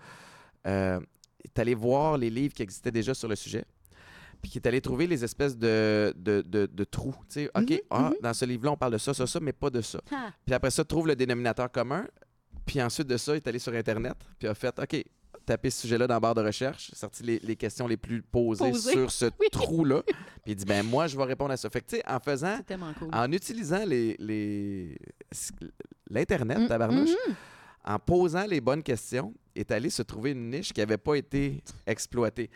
Euh, 0.67 1.01
il 1.45 1.51
est 1.55 1.59
allé 1.59 1.75
voir 1.75 2.17
les 2.17 2.31
livres 2.31 2.55
qui 2.55 2.63
existaient 2.63 2.91
déjà 2.91 3.13
sur 3.15 3.29
le 3.29 3.37
sujet, 3.37 3.65
puis 4.41 4.51
qui 4.51 4.59
est 4.59 4.67
allé 4.67 4.81
trouver 4.81 5.07
les 5.07 5.23
espèces 5.25 5.57
de, 5.57 6.13
de, 6.17 6.43
de, 6.43 6.67
de 6.67 6.85
trous. 6.85 7.15
Tu 7.29 7.45
sais, 7.45 7.51
OK, 7.55 7.71
Mhm, 7.71 7.79
ah, 7.91 8.01
mhm. 8.11 8.15
dans 8.23 8.33
ce 8.35 8.45
livre-là, 8.45 8.73
on 8.73 8.77
parle 8.77 8.93
de 8.95 8.99
ça, 8.99 9.13
ça, 9.15 9.27
ça, 9.27 9.41
mais 9.41 9.53
pas 9.53 9.71
de 9.71 9.81
ça. 9.83 10.01
Ah. 10.11 10.31
Puis 10.45 10.55
après 10.55 10.71
ça, 10.71 10.85
trouve 10.85 11.07
le 11.07 11.17
dénominateur 11.17 11.71
commun. 11.71 12.07
Puis 12.67 12.81
ensuite 12.81 13.07
de 13.09 13.17
ça, 13.19 13.33
il 13.35 13.37
est 13.37 13.47
allé 13.49 13.59
sur 13.59 13.75
Internet. 13.75 14.15
Puis 14.39 14.49
a 14.49 14.55
fait 14.55 14.75
OK, 14.79 15.05
tapé 15.45 15.69
ce 15.69 15.83
sujet-là 15.83 16.07
dans 16.07 16.15
la 16.15 16.21
barre 16.21 16.35
de 16.35 16.41
recherche, 16.43 16.91
sorti 16.95 17.23
les, 17.23 17.39
les 17.41 17.57
questions 17.57 17.87
les 17.87 17.99
plus 17.99 18.23
posées 18.23 18.73
sur 18.73 19.11
ce 19.11 19.27
Oui. 19.39 19.49
trou-là. 19.53 20.03
Puis 20.43 20.53
il 20.53 20.57
dit 20.57 20.65
ben 20.65 20.83
moi, 20.83 21.07
je 21.07 21.17
vais 21.19 21.25
répondre 21.25 21.51
à 21.53 21.59
ça. 21.59 21.69
Fait 21.69 21.83
que 21.83 21.87
tu 21.91 21.97
sais, 21.97 22.03
en 22.09 22.19
faisant, 22.21 22.59
cool. 22.99 23.11
en 23.13 23.31
utilisant 23.33 23.85
les, 23.85 24.17
les 24.19 24.97
l'Internet, 26.09 26.59
Mm, 26.61 26.69
tabarnouche, 26.69 27.11
mhm. 27.29 27.35
En 27.85 27.99
posant 27.99 28.47
les 28.47 28.61
bonnes 28.61 28.83
questions, 28.83 29.35
est 29.57 29.71
allé 29.71 29.89
se 29.91 30.03
trouver 30.03 30.33
une 30.33 30.51
niche 30.51 30.73
qui 30.73 30.81
n'avait 30.81 30.99
pas 30.99 31.15
été 31.15 31.63
exploitée. 31.87 32.51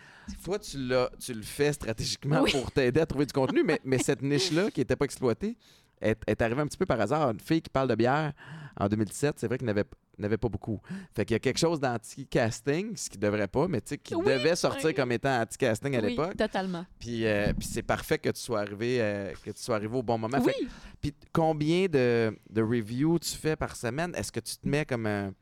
Toi, 0.45 0.59
tu, 0.59 0.77
tu 1.21 1.33
le 1.35 1.43
fais 1.43 1.73
stratégiquement 1.73 2.43
Oui. 2.43 2.51
pour 2.51 2.73
t'aider 2.73 3.01
à 3.01 3.07
trouver 3.07 3.27
du 3.27 3.33
contenu, 3.33 3.63
mais, 3.63 3.81
mais 3.85 3.99
cette 3.99 4.23
niche-là 4.23 4.71
qui 4.71 4.81
n'était 4.81 4.97
pas 4.97 5.05
exploitée 5.05 5.57
est, 6.01 6.19
est 6.27 6.43
arrivée 6.43 6.61
un 6.63 6.67
petit 6.67 6.79
peu 6.79 6.87
par 6.87 7.01
hasard. 7.01 7.31
Une 7.31 7.39
fille 7.41 7.63
qui 7.63 7.71
parle 7.71 7.89
de 7.89 7.95
bière 7.95 8.33
en 8.81 8.89
2017, 8.89 9.35
c'est 9.39 9.47
vrai 9.47 9.59
qu'il 9.59 9.67
n'avait 9.67 9.85
n'avait 10.19 10.37
pas 10.37 10.49
beaucoup. 10.49 10.81
Fait 11.15 11.25
qu'il 11.25 11.35
y 11.35 11.37
a 11.37 11.39
quelque 11.41 11.59
chose 11.59 11.81
d'anti-casting, 11.81 12.97
ce 12.97 13.09
qui 13.11 13.19
devrait 13.19 13.49
pas, 13.49 13.69
mais 13.69 13.81
tu 13.81 13.89
sais, 13.91 13.99
qui 13.99 14.15
Oui, 14.15 14.25
devait 14.27 14.57
sortir 14.57 14.87
oui. 14.87 14.95
comme 14.95 15.13
étant 15.13 15.41
anti-casting 15.43 15.95
à 15.97 16.01
Oui, 16.01 16.11
l'époque. 16.11 16.37
totalement. 16.37 16.85
Puis, 16.99 17.27
euh, 17.27 17.53
puis 17.59 17.67
c'est 17.67 17.83
parfait 17.83 18.19
que 18.19 18.31
tu 18.31 18.41
sois 18.41 18.61
arrivé, 18.61 18.99
euh, 19.01 19.33
que 19.45 19.51
tu 19.51 19.63
sois 19.63 19.77
arrivé 19.77 19.97
au 19.97 20.03
bon 20.03 20.19
moment. 20.19 20.41
Fait 20.41 20.55
puis 21.01 21.15
combien 21.33 21.87
de, 21.87 22.37
de 22.51 22.63
reviews 22.63 23.19
tu 23.19 23.37
fais 23.37 23.57
par 23.57 23.77
semaine? 23.77 24.15
Est-ce 24.17 24.33
que 24.33 24.41
tu 24.41 24.57
te 24.57 24.69
mets 24.69 24.85
comme 24.85 25.07
un, 25.07 25.33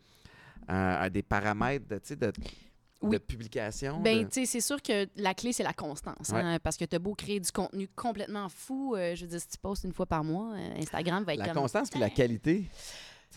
un- 0.69 0.75
un 1.03 1.11
des 1.11 1.23
paramètres 1.23 1.87
de, 1.89 1.97
tu 1.97 2.09
sais, 2.09 2.17
de, 2.17 2.33
Oui. 3.03 3.11
de 3.13 3.19
publication? 3.19 4.01
Ben, 4.01 4.19
de- 4.25 4.29
tu 4.29 4.41
sais, 4.41 4.47
c'est 4.47 4.61
sûr 4.61 4.83
que 4.83 5.07
la 5.17 5.33
clé, 5.35 5.53
c'est 5.53 5.63
la 5.63 5.73
constance. 5.73 6.33
hein, 6.33 6.59
parce 6.63 6.77
que 6.77 6.85
tu 6.85 6.97
as 6.97 6.99
beau 6.99 7.15
créer 7.15 7.41
du 7.41 7.51
contenu 7.53 7.89
complètement 7.95 8.49
fou. 8.49 8.95
euh, 8.97 9.15
je 9.15 9.23
veux 9.25 9.31
dire, 9.31 9.41
si 9.41 9.49
tu 9.49 9.59
postes 9.59 9.85
une 9.85 9.93
fois 9.93 10.07
par 10.07 10.25
mois, 10.25 10.53
euh, 10.55 10.79
Instagram 10.79 11.25
va 11.25 11.35
être 11.35 11.39
la 11.41 11.49
comme. 11.49 11.63
constance 11.63 11.89
puis 11.91 12.01
la 12.01 12.11
qualité. 12.11 12.65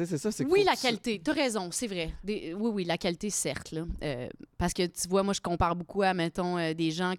C'est 0.05 0.17
ça, 0.17 0.31
c'est 0.31 0.45
Oui, 0.45 0.63
la 0.63 0.75
qualité. 0.75 1.21
Tu 1.23 1.29
as 1.31 1.33
raison, 1.33 1.69
c'est 1.71 1.87
vrai. 1.87 2.13
Des- 2.23 2.53
oui, 2.53 2.71
oui, 2.73 2.83
la 2.85 2.97
qualité, 2.97 3.29
certes. 3.29 3.71
Là. 3.71 3.85
Euh, 4.03 4.29
parce 4.57 4.73
que 4.73 4.85
tu 4.85 5.07
vois, 5.07 5.23
moi, 5.23 5.33
je 5.33 5.41
compare 5.41 5.75
beaucoup 5.75 6.01
à, 6.01 6.13
mettons, 6.13 6.57
euh, 6.57 6.73
des 6.73 6.91
gens 6.91 7.13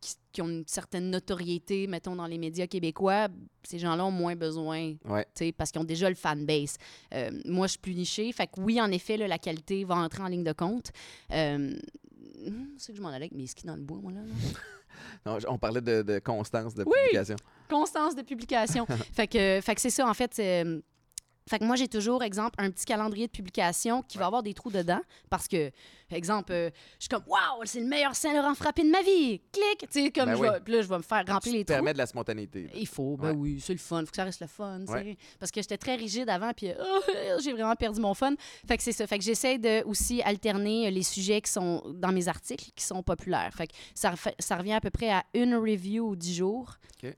qui, 0.00 0.14
qui 0.32 0.42
ont 0.42 0.48
une 0.48 0.64
certaine 0.66 1.10
notoriété, 1.10 1.86
mettons, 1.86 2.14
dans 2.16 2.26
les 2.26 2.38
médias 2.38 2.66
québécois. 2.66 3.28
Ces 3.64 3.78
gens-là 3.78 4.04
ont 4.04 4.10
moins 4.10 4.36
besoin, 4.36 4.94
Ouais. 5.04 5.24
tu 5.34 5.46
sais, 5.46 5.52
parce 5.52 5.70
qu'ils 5.72 5.80
ont 5.80 5.84
déjà 5.84 6.08
le 6.08 6.14
fanbase. 6.14 6.76
Euh, 7.14 7.30
moi, 7.44 7.66
je 7.66 7.72
suis 7.72 7.78
plus 7.80 7.94
nichée. 7.94 8.30
Fait 8.32 8.46
que 8.46 8.60
oui, 8.60 8.80
en 8.80 8.90
effet, 8.90 9.16
là, 9.16 9.26
la 9.26 9.38
qualité 9.38 9.84
va 9.84 9.96
entrer 9.96 10.22
en 10.22 10.28
ligne 10.28 10.44
de 10.44 10.52
compte. 10.52 10.90
Euh, 11.32 11.74
c'est 12.78 12.92
que 12.92 12.98
je 12.98 13.02
m'en 13.02 13.08
allais 13.08 13.26
avec 13.26 13.32
mes 13.34 13.46
skis 13.46 13.64
dans 13.66 13.74
le 13.76 13.82
bois, 13.82 13.98
moi, 14.02 14.12
là. 14.12 14.20
là. 14.20 14.26
Non, 15.26 15.36
on 15.48 15.58
parlait 15.58 15.80
de, 15.82 16.00
de 16.02 16.18
constance 16.20 16.74
de 16.74 16.82
Oui! 16.84 16.92
publication. 17.10 17.36
constance 17.68 18.14
de 18.16 18.22
publication. 18.22 18.86
fait 19.12 19.26
que, 19.26 19.60
fait 19.62 19.74
que 19.74 19.80
c'est 19.80 19.90
ça, 19.90 20.08
en 20.08 20.14
fait. 20.14 20.38
Euh, 21.46 21.50
Fait 21.50 21.58
que 21.58 21.64
moi, 21.64 21.76
j'ai 21.76 21.88
toujours, 21.88 22.22
exemple, 22.22 22.54
un 22.58 22.70
petit 22.70 22.84
calendrier 22.84 23.26
de 23.26 23.32
publication 23.32 24.02
qui 24.02 24.18
va 24.18 24.26
avoir 24.26 24.42
des 24.42 24.52
trous 24.54 24.70
dedans 24.70 25.00
parce 25.30 25.46
que, 25.48 25.70
exemple, 26.10 26.52
euh, 26.52 26.70
je 26.98 27.04
suis 27.04 27.08
comme, 27.08 27.22
waouh, 27.26 27.64
c'est 27.64 27.80
le 27.80 27.86
meilleur 27.86 28.14
Saint-Laurent 28.16 28.54
frappé 28.54 28.82
de 28.82 28.90
ma 28.90 29.00
vie. 29.02 29.40
Clic! 29.52 29.88
Tu 29.90 30.04
sais, 30.04 30.10
comme, 30.10 30.26
Ben 30.30 30.36
je 30.36 30.40
oui. 30.42 30.48
vais- 30.48 30.60
puis 30.60 30.74
là, 30.74 30.82
je 30.82 30.88
vais 30.88 30.96
me 30.98 31.02
faire 31.02 31.24
remplir 31.26 31.52
les 31.54 31.64
trous. 31.64 31.74
permets 31.74 31.92
de 31.92 31.98
la 31.98 32.06
spontanéité. 32.06 32.64
là. 32.64 32.70
Il 32.74 32.86
faut, 32.88 33.16
ben 33.16 33.30
Ouais. 33.30 33.36
oui, 33.36 33.60
c'est 33.60 33.72
le 33.72 33.78
fun. 33.78 34.00
faut 34.00 34.10
que 34.10 34.16
ça 34.16 34.24
reste 34.24 34.40
le 34.40 34.46
fun. 34.48 34.84
Ouais. 34.86 35.16
Parce 35.38 35.50
que 35.52 35.60
j'étais 35.62 35.78
très 35.78 35.94
rigide 35.96 36.28
avant, 36.28 36.52
puis 36.52 36.70
oh, 36.78 37.00
j'ai 37.42 37.52
vraiment 37.52 37.76
perdu 37.76 38.00
mon 38.00 38.14
fun. 38.14 38.34
Fait 38.66 38.76
que 38.76 38.82
c'est 38.82 38.92
ça. 38.92 39.06
Fait 39.06 39.18
que 39.18 39.24
j'essaie 39.24 39.58
de 39.58 39.84
aussi 39.84 40.20
alterner 40.22 40.90
les 40.90 41.02
sujets 41.02 41.40
qui 41.40 41.50
sont 41.52 41.82
dans 41.94 42.12
mes 42.12 42.26
articles, 42.28 42.70
qui 42.74 42.84
sont 42.84 43.02
populaires. 43.02 43.52
Fait 43.54 43.66
que 43.68 43.72
ça, 43.94 44.14
ça 44.38 44.56
revient 44.56 44.72
à 44.74 44.80
peu 44.80 44.90
près 44.90 45.10
à 45.10 45.24
une 45.34 45.54
review 45.54 46.08
ou 46.10 46.16
dix 46.16 46.34
jours. 46.34 46.74
OK. 47.02 47.14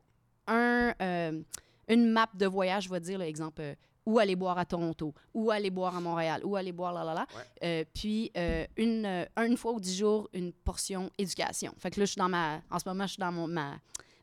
Un, 0.49 0.95
euh, 1.03 1.41
une 1.89 2.11
map 2.11 2.29
de 2.35 2.47
voyage, 2.47 2.85
je 2.85 2.91
vais 2.91 3.01
dire, 3.01 3.19
là, 3.19 3.27
exemple, 3.27 3.63
où 4.09 4.19
aller 4.19 4.37
boire 4.37 4.57
à 4.59 4.65
Toronto, 4.65 5.13
où 5.35 5.51
aller 5.51 5.71
boire 5.71 5.95
à 5.95 6.01
Montréal, 6.01 6.41
où 6.45 6.57
aller 6.57 6.73
boire 6.73 6.93
là, 6.95 7.05
là, 7.05 7.13
là. 7.15 7.27
Euh, 7.63 7.85
puis 7.93 8.31
euh, 8.37 8.65
une, 8.77 9.05
euh, 9.05 9.25
une 9.47 9.57
fois 9.59 9.73
ou 9.73 9.81
dix 9.81 9.97
jours, 9.99 10.29
une 10.33 10.53
portion 10.53 11.11
éducation. 11.19 11.75
Fait 11.79 11.91
que 11.91 12.01
là, 12.01 12.07
je 12.07 12.13
suis 12.13 12.19
dans 12.19 12.29
ma... 12.31 12.61
En 12.71 12.79
ce 12.79 12.89
moment, 12.89 13.05
je 13.07 13.13
suis 13.13 13.21
dans 13.21 13.33
mon, 13.33 13.47
ma, 13.47 13.75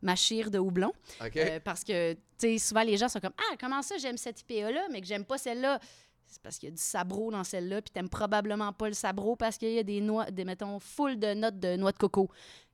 ma 0.02 0.16
chire 0.16 0.50
de 0.50 0.58
houblon. 0.58 0.92
Euh, 1.22 1.60
parce 1.64 1.84
que, 1.84 2.14
tu 2.14 2.20
sais, 2.40 2.58
souvent 2.58 2.82
les 2.82 2.98
gens 2.98 3.10
sont 3.10 3.20
comme 3.20 3.34
Ah, 3.38 3.56
comment 3.60 3.84
ça, 3.84 3.98
j'aime 4.00 4.18
cette 4.18 4.42
IPA-là, 4.42 4.88
mais 4.92 5.02
que 5.02 5.08
j'aime 5.08 5.24
pas 5.26 5.38
celle-là. 5.38 5.80
c'est 6.26 6.42
parce 6.42 6.58
qu'il 6.58 6.70
y 6.70 6.72
a 6.72 6.76
du 6.76 6.82
sabro 6.82 7.30
dans 7.30 7.44
celle-là, 7.44 7.82
puis 7.84 7.92
t'aimes 7.92 8.10
probablement 8.10 8.74
pas 8.74 8.88
le 8.88 8.96
sabro 8.96 9.36
parce 9.36 9.58
qu'il 9.60 9.72
y 9.72 9.78
a 9.80 9.84
des 9.84 10.02
noix, 10.02 10.26
des, 10.32 10.46
mettons, 10.46 10.80
full 10.80 11.20
de 11.20 11.34
notes 11.36 11.60
de 11.60 11.76
noix 11.76 11.92
de 11.92 11.98
coco. 12.00 12.30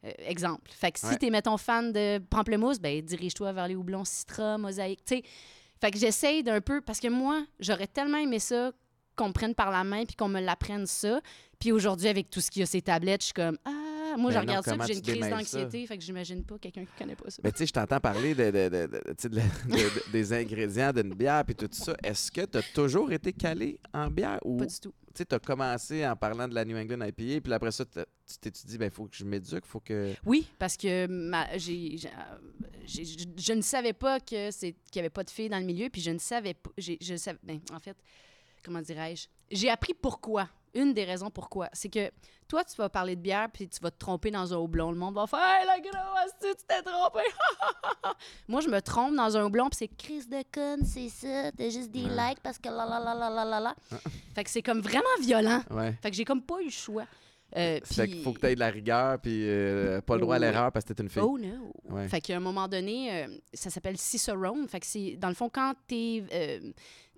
Euh, 0.06 0.12
exemple. 0.20 0.72
Fait 0.72 0.91
que 0.94 1.00
si 1.00 1.08
Ouais. 1.08 1.18
t'es, 1.18 1.30
mettons, 1.30 1.58
fan 1.58 1.91
de 1.91 2.20
pamplemousse, 2.30 2.80
ben 2.80 3.01
dirige-toi 3.01 3.51
vers 3.51 3.68
les 3.68 3.75
houblons 3.75 4.06
citra, 4.06 4.58
mosaïque, 4.58 5.03
tu 5.06 5.18
sais. 5.18 5.24
Fait 5.82 5.90
que 5.90 5.98
j'essaye 5.98 6.44
d'un 6.44 6.62
peu, 6.62 6.80
parce 6.80 7.00
que 7.00 7.08
moi, 7.08 7.44
j'aurais 7.60 7.88
tellement 7.88 8.20
aimé 8.20 8.38
ça 8.38 8.72
qu'on 9.16 9.30
me 9.30 9.34
prenne 9.34 9.56
par 9.56 9.72
la 9.72 9.84
main 9.84 10.06
puis 10.06 10.16
qu'on 10.16 10.28
me 10.28 10.40
l'apprenne 10.40 10.86
ça. 10.86 11.20
Puis 11.60 11.72
aujourd'hui, 11.72 12.08
avec 12.08 12.30
tout 12.30 12.40
ce 12.40 12.52
qu'il 12.52 12.60
y 12.60 12.64
a 12.64 12.68
ces 12.68 12.82
tablettes, 12.82 13.22
je 13.22 13.26
suis 13.26 13.34
comme, 13.34 13.58
ah, 13.66 13.81
moi, 14.18 14.32
je 14.32 14.36
Ben 14.38 14.46
non, 14.46 14.51
regarde 14.60 14.65
ça 14.65 14.86
j'ai 14.88 14.96
une 14.96 15.01
tu 15.01 15.12
crise 15.12 15.30
d'anxiété. 15.30 15.86
Fait 15.88 15.98
que 15.98 16.03
j'imagine 16.03 16.44
pas 16.44 16.58
quelqu'un 16.58 16.86
qui 16.86 16.91
connaît 16.98 17.15
pas 17.15 17.30
ça. 17.30 17.41
Mais 17.44 17.51
tu 17.51 17.60
sais, 17.60 17.65
je 17.68 17.74
t'entends 17.74 18.00
parler 18.00 18.34
de, 18.36 18.51
de- 18.51 18.70
de- 18.88 19.13
tu 19.18 19.30
des 20.12 20.34
ingrédients 20.34 20.91
d'une 20.94 21.13
bière 21.13 21.44
puis 21.46 21.56
tout 21.56 21.70
ça. 21.72 21.96
Est-ce 22.03 22.32
que 22.32 22.46
tu 22.46 22.58
as 22.58 22.63
toujours 22.74 23.12
été 23.12 23.34
calé 23.34 23.80
en 23.94 24.08
bière 24.10 24.39
ou 24.44 24.58
Pas 24.58 24.65
tu 24.68 24.74
du 24.74 24.80
tout. 24.80 24.94
sais, 25.13 25.25
tu 25.25 25.36
as 25.36 25.39
commencé 25.39 26.06
en 26.08 26.15
parlant 26.15 26.48
de 26.48 26.56
la 26.56 26.65
New 26.65 26.77
England 26.77 27.06
IPA 27.06 27.41
puis 27.41 27.53
après 27.53 27.72
ça, 27.72 27.86
tu 27.86 28.00
t'es 28.39 28.50
dit, 28.51 28.77
ben, 28.77 28.86
il 28.86 28.91
faut 28.91 29.06
que 29.06 29.15
je 29.15 29.25
m'éduque, 29.25 29.65
faut 29.65 29.80
que. 29.80 30.13
Oui, 30.25 30.48
parce 30.60 30.77
que 30.77 31.08
ma, 31.08 31.58
j'ai, 31.58 31.98
j'ai- 31.98 32.08
euh, 32.08 32.38
je, 32.86 33.01
je 33.38 33.53
ne 33.53 33.62
savais 33.62 33.94
pas 33.94 34.20
que 34.20 34.51
qu'il 34.51 34.74
n'y 34.96 35.00
avait 35.00 35.10
pas 35.10 35.24
de 35.24 35.30
filles 35.30 35.50
dans 35.50 35.60
le 35.60 35.65
milieu, 35.65 35.89
puis 35.89 36.01
je 36.01 36.12
ne 36.12 36.18
savais 36.20 36.53
pas. 36.53 36.72
j'ai- 36.77 36.98
Je 37.01 37.15
savais, 37.15 37.39
ben, 37.44 37.60
en 37.74 37.80
fait, 37.80 37.96
comment 38.63 38.82
dirais-je? 38.82 39.27
J'ai 39.51 39.70
appris 39.70 39.94
pourquoi. 39.94 40.50
Une 40.74 40.94
des 40.94 41.04
raisons 41.04 41.30
pourquoi. 41.30 41.70
C'est 41.74 41.90
que 41.90 42.12
toi, 42.48 42.63
tu 42.63 42.75
vas 42.78 42.90
parler 42.90 43.16
de 43.16 43.22
bière, 43.22 43.48
puis 43.54 43.68
tu 43.68 43.80
vas 43.82 43.92
te 43.92 43.98
tromper 43.98 44.32
dans 44.32 44.54
un 44.54 44.58
houblon. 44.58 44.92
Le 44.92 44.98
monde 44.98 45.16
va 45.16 45.28
faire 45.28 45.40
Hey, 45.40 45.66
la 45.66 45.80
grosse, 45.80 46.32
tu 46.42 46.48
t'es 46.68 46.82
trompé! 46.82 47.20
Moi, 48.48 48.62
je 48.62 48.68
me 48.70 48.80
trompe 48.82 49.16
dans 49.16 49.36
un 49.38 49.44
houblon, 49.46 49.70
puis 49.70 49.78
c'est 49.78 49.88
crise 49.88 50.28
de 50.30 50.44
conne, 50.51 50.86
c'est 50.86 51.10
ça. 51.10 51.51
T'as 51.51 51.70
juste 51.70 51.92
des 51.92 52.04
Ouais. 52.06 52.30
likes 52.30 52.40
parce 52.42 52.58
que 52.58 52.70
la 52.70 52.86
la 52.86 53.00
la 53.00 53.13
la 53.16 53.30
la 53.30 53.46
la 53.46 53.60
la. 53.60 53.75
fait 54.36 54.44
que 54.44 54.50
c'est 54.50 54.62
comme 54.62 54.82
vraiment 54.82 55.04
violent. 55.22 55.62
Ouais. 55.72 55.94
Fait 56.01 56.10
que 56.12 56.16
j'ai 56.18 56.25
comme 56.25 56.42
pas 56.42 56.60
eu 56.62 56.66
le 56.66 56.72
choix. 56.72 57.06
Euh, 57.58 57.80
Fait 57.84 58.04
puis- 58.04 58.13
qu'il 58.13 58.24
faut 58.24 58.32
que 58.32 58.40
tu 58.40 58.46
aies 58.48 58.56
de 58.56 58.62
la 58.62 58.70
rigueur 58.70 59.20
puis 59.20 59.44
euh, 59.46 60.00
pas 60.00 60.16
le 60.16 60.22
droit 60.22 60.36
à 60.38 60.40
l'erreur 60.40 60.72
parce 60.72 60.86
que 60.86 60.94
t'es 60.94 61.04
une 61.04 61.10
fille. 61.10 61.22
Oh 61.22 61.38
no! 61.38 61.74
Ouais. 61.90 62.08
Fait 62.08 62.22
qu'à 62.22 62.38
un 62.38 62.40
moment 62.40 62.70
donné, 62.70 63.24
euh, 63.25 63.28
ça 63.54 63.70
s'appelle 63.70 63.98
Cicerone. 63.98 64.70
Fait 64.70 64.80
que 64.80 64.86
c'est, 64.86 65.18
dans 65.18 65.28
le 65.28 65.34
fond, 65.36 65.50
quand 65.50 65.74
t'es, 65.86 66.24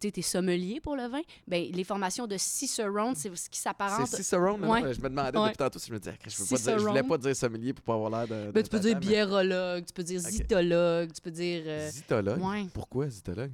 t'es, 0.04 0.12
t'es 0.12 0.22
sommelier 0.22 0.80
pour 0.82 0.96
le 0.96 1.08
vin, 1.08 1.22
ben, 1.48 1.70
les 1.72 1.84
formations 1.84 2.28
de 2.28 2.36
Cicerone, 2.38 3.16
c'est 3.16 3.34
ce 3.36 3.50
qui 3.50 3.60
s'apparente... 3.60 4.08
C'est 4.08 4.18
Cicerone, 4.18 4.62
non? 4.62 4.70
Ouais. 4.72 4.94
Je 4.94 5.00
me 5.02 5.10
demandais 5.10 5.38
Ouais. 5.38 5.46
depuis 5.48 5.58
tantôt 5.58 5.80
si 5.80 5.88
je 5.88 5.94
me 5.94 6.00
disais, 6.00 6.16
je, 6.28 6.38
veux 6.38 6.46
pas 6.46 6.58
dire, 6.58 6.80
je 6.80 6.86
voulais 6.88 7.04
pas 7.04 7.18
dire 7.18 7.36
sommelier 7.36 7.74
pour 7.74 7.84
pas 7.86 7.94
avoir 7.94 8.10
l'air 8.12 8.28
de. 8.28 8.52
Ben, 8.52 8.54
de 8.54 8.62
tu 8.62 8.70
peux 8.70 8.80
dire 8.80 9.00
biérologue, 9.00 9.86
tu 9.86 9.94
peux 9.94 10.04
dire 10.04 10.22
Ok. 10.24 10.30
zytologue, 10.32 11.12
tu 11.14 11.22
peux 11.22 11.32
dire... 11.32 11.64
euh, 11.66 11.90
Zytologue. 11.90 12.42
ouais. 12.42 12.66
Pourquoi 12.74 13.10
zytologue? 13.10 13.52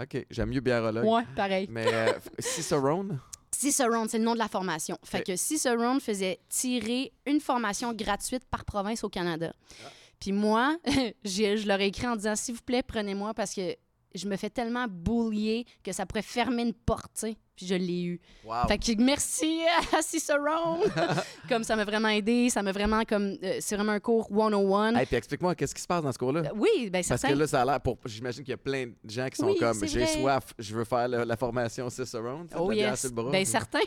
OK, 0.00 0.26
j'aime 0.30 0.48
mieux 0.50 0.60
biérologue. 0.60 1.04
ouais, 1.04 1.22
pareil. 1.36 1.68
Mais 1.70 1.86
euh, 1.86 2.12
Cicerone, 2.40 3.20
Cicerone, 3.52 4.08
c'est 4.08 4.18
le 4.18 4.24
nom 4.24 4.34
de 4.34 4.38
la 4.38 4.48
formation. 4.48 4.98
Fait 5.04 5.18
Ok. 5.18 5.24
que 5.26 5.36
Cicerone 5.36 6.00
faisait 6.00 6.40
tirer 6.48 7.12
une 7.26 7.40
formation 7.40 7.92
gratuite 7.92 8.44
par 8.50 8.64
province 8.64 9.04
au 9.04 9.08
Canada. 9.08 9.54
Ah. 9.84 9.88
Puis 10.18 10.32
moi, 10.32 10.76
je 11.24 11.66
leur 11.66 11.80
ai 11.80 11.86
écrit 11.86 12.06
en 12.08 12.16
disant 12.16 12.34
s'il 12.34 12.54
vous 12.56 12.62
plaît, 12.62 12.82
prenez-moi 12.82 13.32
parce 13.34 13.54
que 13.54 13.76
je 14.14 14.28
me 14.28 14.36
fais 14.36 14.50
tellement 14.50 14.86
boulier 14.88 15.66
que 15.82 15.92
ça 15.92 16.06
pourrait 16.06 16.22
fermer 16.22 16.62
une 16.62 16.74
porte. 16.74 17.24
Puis 17.56 17.66
je 17.66 17.74
l'ai 17.74 18.02
eu. 18.02 18.20
wow. 18.44 18.66
Fait 18.66 18.78
que 18.78 19.00
merci 19.00 19.60
à 19.96 20.02
Cicerone. 20.02 20.80
comme 21.48 21.62
ça 21.62 21.76
m'a 21.76 21.84
vraiment 21.84 22.08
aidé, 22.08 22.50
ça 22.50 22.62
m'a 22.62 22.72
vraiment 22.72 23.02
comme 23.04 23.36
euh, 23.42 23.58
c'est 23.60 23.76
vraiment 23.76 23.92
un 23.92 24.00
cours 24.00 24.28
101. 24.28 24.96
Hey, 24.96 25.06
puis 25.06 25.16
explique-moi, 25.16 25.54
qu'est-ce 25.54 25.74
qui 25.74 25.82
se 25.82 25.86
passe 25.86 26.02
dans 26.02 26.10
ce 26.10 26.18
cours-là? 26.18 26.40
Euh, 26.40 26.54
oui, 26.56 26.90
ben 26.90 27.04
Parce 27.08 27.22
que 27.22 27.32
là, 27.32 27.46
ça 27.46 27.62
a 27.62 27.64
l'air 27.64 27.80
pour. 27.80 27.98
J'imagine 28.04 28.42
qu'il 28.42 28.50
y 28.50 28.54
a 28.54 28.58
plein 28.58 28.86
de 28.86 29.10
gens 29.10 29.28
qui 29.28 29.36
sont 29.36 29.46
Oui, 29.46 29.56
comme 29.58 29.86
j'ai 29.86 30.06
soif, 30.06 30.52
je 30.58 30.74
veux 30.74 30.84
faire 30.84 31.06
la 31.08 31.36
formation 31.36 31.88
Cicerone. 31.90 32.48
Oh 32.58 32.72
yes. 32.72 33.06
bras. 33.12 33.30
Ben 33.30 33.44
certain. 33.54 33.78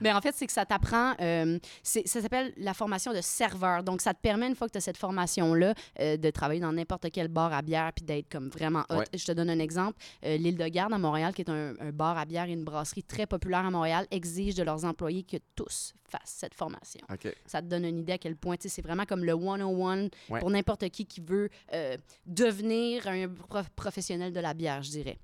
Mais 0.00 0.12
en 0.12 0.20
fait, 0.20 0.34
c'est 0.34 0.46
que 0.46 0.52
ça 0.52 0.66
t'apprend, 0.66 1.14
euh, 1.20 1.58
ça 1.82 2.20
s'appelle 2.20 2.52
la 2.56 2.74
formation 2.74 3.12
de 3.12 3.20
serveur. 3.20 3.84
Donc, 3.84 4.00
ça 4.00 4.12
te 4.12 4.20
permet, 4.20 4.48
une 4.48 4.56
fois 4.56 4.66
que 4.66 4.72
tu 4.72 4.78
as 4.78 4.82
cette 4.82 4.96
formation-là, 4.96 5.74
euh, 6.00 6.16
de 6.16 6.30
travailler 6.30 6.60
dans 6.60 6.72
n'importe 6.72 7.10
quel 7.12 7.28
bar 7.28 7.52
à 7.52 7.62
bière 7.62 7.92
puis 7.94 8.04
d'être 8.04 8.28
comme 8.28 8.48
vraiment 8.48 8.84
hot. 8.90 8.96
Ouais. 8.96 9.04
Je 9.14 9.24
te 9.24 9.32
donne 9.32 9.50
un 9.50 9.58
exemple. 9.58 9.98
L'île 10.22 10.56
de 10.56 10.66
Garde 10.66 10.92
à 10.92 10.98
Montréal, 10.98 11.32
qui 11.32 11.42
est 11.42 11.50
un, 11.50 11.74
un 11.80 11.90
bar 11.92 12.18
à 12.18 12.24
bière 12.24 12.46
et 12.46 12.52
une 12.52 12.64
brasserie 12.64 12.87
très 13.06 13.26
populaire 13.26 13.64
à 13.66 13.70
Montréal, 13.70 14.06
exige 14.10 14.54
de 14.54 14.62
leurs 14.62 14.84
employés 14.84 15.22
que 15.22 15.36
tous 15.54 15.94
fassent 16.08 16.20
cette 16.38 16.54
formation. 16.54 17.00
Ça 17.46 17.60
te 17.60 17.66
donne 17.66 17.84
une 17.84 17.98
idée 17.98 18.14
à 18.14 18.18
quel 18.18 18.34
point, 18.36 18.56
c'est 18.58 18.80
vraiment 18.82 19.04
comme 19.04 19.24
le 19.24 19.32
101 19.32 20.08
Ouais. 20.30 20.40
pour 20.40 20.50
n'importe 20.50 20.88
qui 20.90 21.04
qui 21.06 21.20
veut 21.20 21.48
euh, 21.74 21.96
devenir 22.26 23.06
un 23.08 23.28
prof- 23.28 23.68
professionnel 23.74 24.32
de 24.32 24.40
la 24.40 24.54
bière, 24.54 24.82
je 24.82 24.90
dirais. 24.90 25.18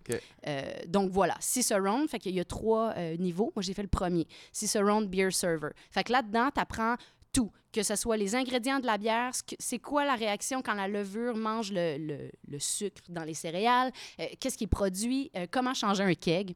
Euh, 0.46 0.62
donc 0.86 1.10
voilà, 1.10 1.36
Cicerone, 1.40 2.08
fait 2.08 2.18
qu'il 2.18 2.34
y 2.34 2.40
a 2.40 2.44
trois 2.44 2.92
euh, 2.96 3.16
niveaux. 3.16 3.52
Moi, 3.54 3.62
j'ai 3.62 3.74
fait 3.74 3.82
le 3.82 3.88
premier, 3.88 4.26
Cicerone 4.52 5.06
Beer 5.06 5.30
Server. 5.32 5.70
Fait 5.90 6.04
que 6.04 6.12
là-dedans, 6.12 6.50
tu 6.54 6.60
apprends 6.60 6.96
tout, 7.32 7.50
que 7.72 7.82
ce 7.82 7.96
soit 7.96 8.16
les 8.16 8.36
ingrédients 8.36 8.78
de 8.78 8.86
la 8.86 8.96
bière, 8.96 9.32
c'est 9.58 9.80
quoi 9.80 10.04
la 10.04 10.14
réaction 10.14 10.62
quand 10.62 10.74
la 10.74 10.86
levure 10.86 11.36
mange 11.36 11.72
le, 11.72 11.96
le- 11.98 12.30
le 12.48 12.58
sucre 12.60 13.02
dans 13.08 13.24
les 13.24 13.34
céréales, 13.34 13.90
euh, 14.20 14.26
qu'est-ce 14.38 14.56
qui 14.56 14.64
est 14.64 14.68
produit, 14.68 15.30
euh, 15.36 15.46
comment 15.50 15.74
changer 15.74 16.04
un 16.04 16.14
keg. 16.14 16.54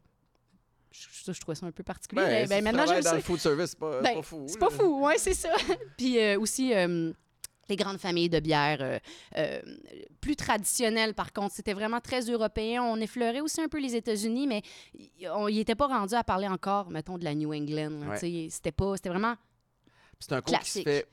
Je, 0.90 1.32
je 1.32 1.40
trouvais 1.40 1.54
ça 1.54 1.66
un 1.66 1.70
peu 1.72 1.82
particulier. 1.82 2.22
Ben, 2.22 2.30
mais- 2.30 2.42
si 2.44 2.48
ben, 2.48 2.64
maintenant, 2.64 2.86
je 2.96 3.02
dans 3.02 3.10
sais. 3.10 3.16
le 3.16 3.22
food 3.22 3.38
service, 3.40 3.70
c'est 3.70 3.78
pas, 3.78 4.00
Ben, 4.00 4.14
pas 4.16 4.22
fou. 4.22 4.44
C'est 4.48 4.58
pas 4.58 4.70
fou, 4.70 5.04
ouais, 5.06 5.18
c'est 5.18 5.34
ça. 5.34 5.52
Puis 5.98 6.18
euh, 6.18 6.38
aussi, 6.40 6.74
euh, 6.74 7.12
les 7.68 7.76
grandes 7.76 7.98
familles 7.98 8.30
de 8.30 8.40
bière 8.40 8.78
euh, 9.36 9.60
plus 10.20 10.36
traditionnelles, 10.36 11.14
par 11.14 11.32
contre, 11.32 11.54
c'était 11.54 11.74
vraiment 11.74 12.00
très 12.00 12.20
européen. 12.22 12.82
On 12.82 12.98
effleurait 13.00 13.40
aussi 13.40 13.60
un 13.60 13.68
peu 13.68 13.78
les 13.78 13.94
États-Unis, 13.94 14.46
mais 14.46 14.62
on 15.34 15.48
n'y 15.48 15.60
était 15.60 15.74
pas 15.74 15.86
rendu 15.86 16.14
à 16.14 16.24
parler 16.24 16.48
encore, 16.48 16.90
mettons, 16.90 17.18
de 17.18 17.24
la 17.24 17.34
New 17.34 17.52
England. 17.52 18.08
Ouais. 18.08 18.48
C'était 18.50 18.72
pas, 18.72 18.96
c'était 18.96 19.10
vraiment 19.10 19.34
C'est 20.18 20.32
un 20.32 20.40
cours 20.40 20.58
qui 20.60 20.70
se 20.70 20.80
Classique. 20.80 20.88
fait 20.88 21.06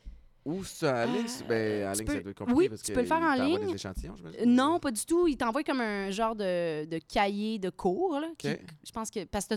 où 0.46 0.64
c'est 0.64 0.88
en 0.90 1.06
ligne? 1.12 1.26
Euh, 1.26 1.46
ben, 1.48 1.90
en 1.90 1.92
tu 1.94 1.98
ligne, 2.00 2.08
peux- 2.08 2.14
ça 2.14 2.22
doit 2.22 2.32
être 2.32 2.38
compliqué 2.38 2.58
oui, 2.60 2.70
parce 2.70 2.82
tu 2.84 2.94
peux 2.94 3.02
le 3.02 3.06
faire 3.08 3.18
en 3.22 3.34
ligne. 3.34 3.66
des 3.68 3.74
échantillons, 3.74 4.16
Non, 4.46 4.80
pas 4.80 4.92
du 4.92 5.06
tout. 5.06 5.28
Il 5.28 5.36
t'envoie 5.38 5.64
comme 5.64 5.82
un 5.82 6.12
genre 6.12 6.36
de, 6.36 6.86
de 6.86 7.00
cahier 7.00 7.58
de 7.60 7.70
cours. 7.72 8.20
Là, 8.20 8.28
qui- 8.38 8.50
je 8.86 8.92
pense 8.92 9.10
que. 9.10 9.24
Parce 9.26 9.48
que 9.48 9.56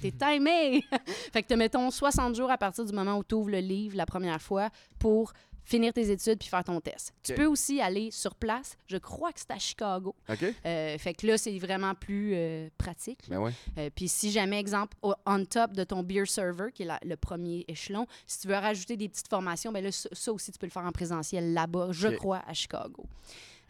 t'es 0.00 0.12
timé. 0.12 0.82
fait 1.32 1.42
que 1.42 1.48
te 1.48 1.54
mettons 1.54 1.90
60 1.90 2.34
jours 2.34 2.50
à 2.50 2.58
partir 2.58 2.84
du 2.84 2.92
moment 2.92 3.16
où 3.18 3.24
tu 3.24 3.34
ouvres 3.34 3.50
le 3.50 3.58
livre 3.60 3.96
la 3.96 4.06
première 4.06 4.40
fois 4.40 4.70
pour 4.98 5.32
finir 5.68 5.92
tes 5.92 6.10
études 6.10 6.38
puis 6.38 6.48
faire 6.48 6.64
ton 6.64 6.80
test. 6.80 7.12
Tu 7.22 7.34
peux 7.34 7.44
aussi 7.44 7.80
aller 7.80 8.10
sur 8.10 8.34
place. 8.34 8.78
Je 8.86 8.96
crois 8.96 9.32
que 9.32 9.38
c'est 9.40 9.50
à 9.50 9.58
Chicago. 9.58 10.14
OK? 10.28 10.42
Euh, 10.64 10.96
fait 10.98 11.12
que 11.12 11.26
là, 11.26 11.36
c'est 11.36 11.58
vraiment 11.58 11.94
plus 11.94 12.32
euh, 12.34 12.68
pratique. 12.78 13.18
Ben 13.28 13.38
ouais. 13.38 13.52
Euh, 13.76 13.90
Puis 13.94 14.08
si 14.08 14.30
jamais, 14.30 14.58
exemple, 14.58 14.96
au- 15.02 15.14
on 15.26 15.44
top 15.44 15.72
de 15.74 15.84
ton 15.84 16.02
beer 16.02 16.24
server, 16.26 16.72
qui 16.72 16.84
est 16.84 16.86
la- 16.86 17.00
le 17.04 17.16
premier 17.16 17.66
échelon, 17.68 18.06
si 18.26 18.40
tu 18.40 18.48
veux 18.48 18.54
rajouter 18.54 18.96
des 18.96 19.08
petites 19.10 19.28
formations, 19.28 19.70
ben 19.70 19.84
là, 19.84 19.92
ça, 19.92 20.08
ça 20.12 20.32
aussi, 20.32 20.50
tu 20.52 20.58
peux 20.58 20.66
le 20.66 20.72
faire 20.72 20.84
en 20.86 20.92
présentiel 20.92 21.52
là-bas, 21.52 21.88
je 21.92 22.08
crois, 22.08 22.42
à 22.46 22.54
Chicago. 22.54 23.04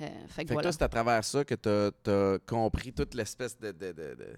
Euh, 0.00 0.06
fait 0.28 0.44
que 0.44 0.48
Fait 0.48 0.54
voilà. 0.54 0.70
c'est 0.70 0.82
à 0.82 0.88
travers 0.88 1.24
ça 1.24 1.44
que 1.44 1.56
tu 1.56 2.10
as, 2.10 2.38
compris 2.46 2.92
toute 2.92 3.14
l'espèce 3.14 3.58
de, 3.58 3.72
de- 3.72 3.90
de- 3.92 4.14
de- 4.14 4.36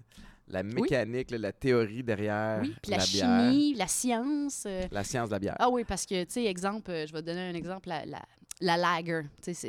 la 0.51 0.63
mécanique, 0.63 1.31
là, 1.31 1.37
la 1.37 1.51
théorie 1.51 2.03
derrière 2.03 2.59
oui, 2.61 2.73
la, 2.87 2.97
bière, 2.97 3.05
chimie, 3.05 3.73
la 3.75 3.87
science. 3.87 4.63
euh, 4.67 4.87
la 4.91 5.03
science 5.03 5.29
de 5.29 5.33
la 5.35 5.39
bière. 5.39 5.55
Ah 5.59 5.69
oui, 5.69 5.83
parce 5.83 6.05
que, 6.05 6.23
tu 6.23 6.31
sais, 6.33 6.45
exemple, 6.45 6.91
euh, 6.91 7.05
je 7.07 7.13
vais 7.13 7.21
te 7.21 7.25
donner 7.25 7.41
un 7.49 7.53
exemple, 7.53 7.89
la, 7.89 8.05
la, 8.05 8.21
la 8.59 8.77
lager. 8.77 9.21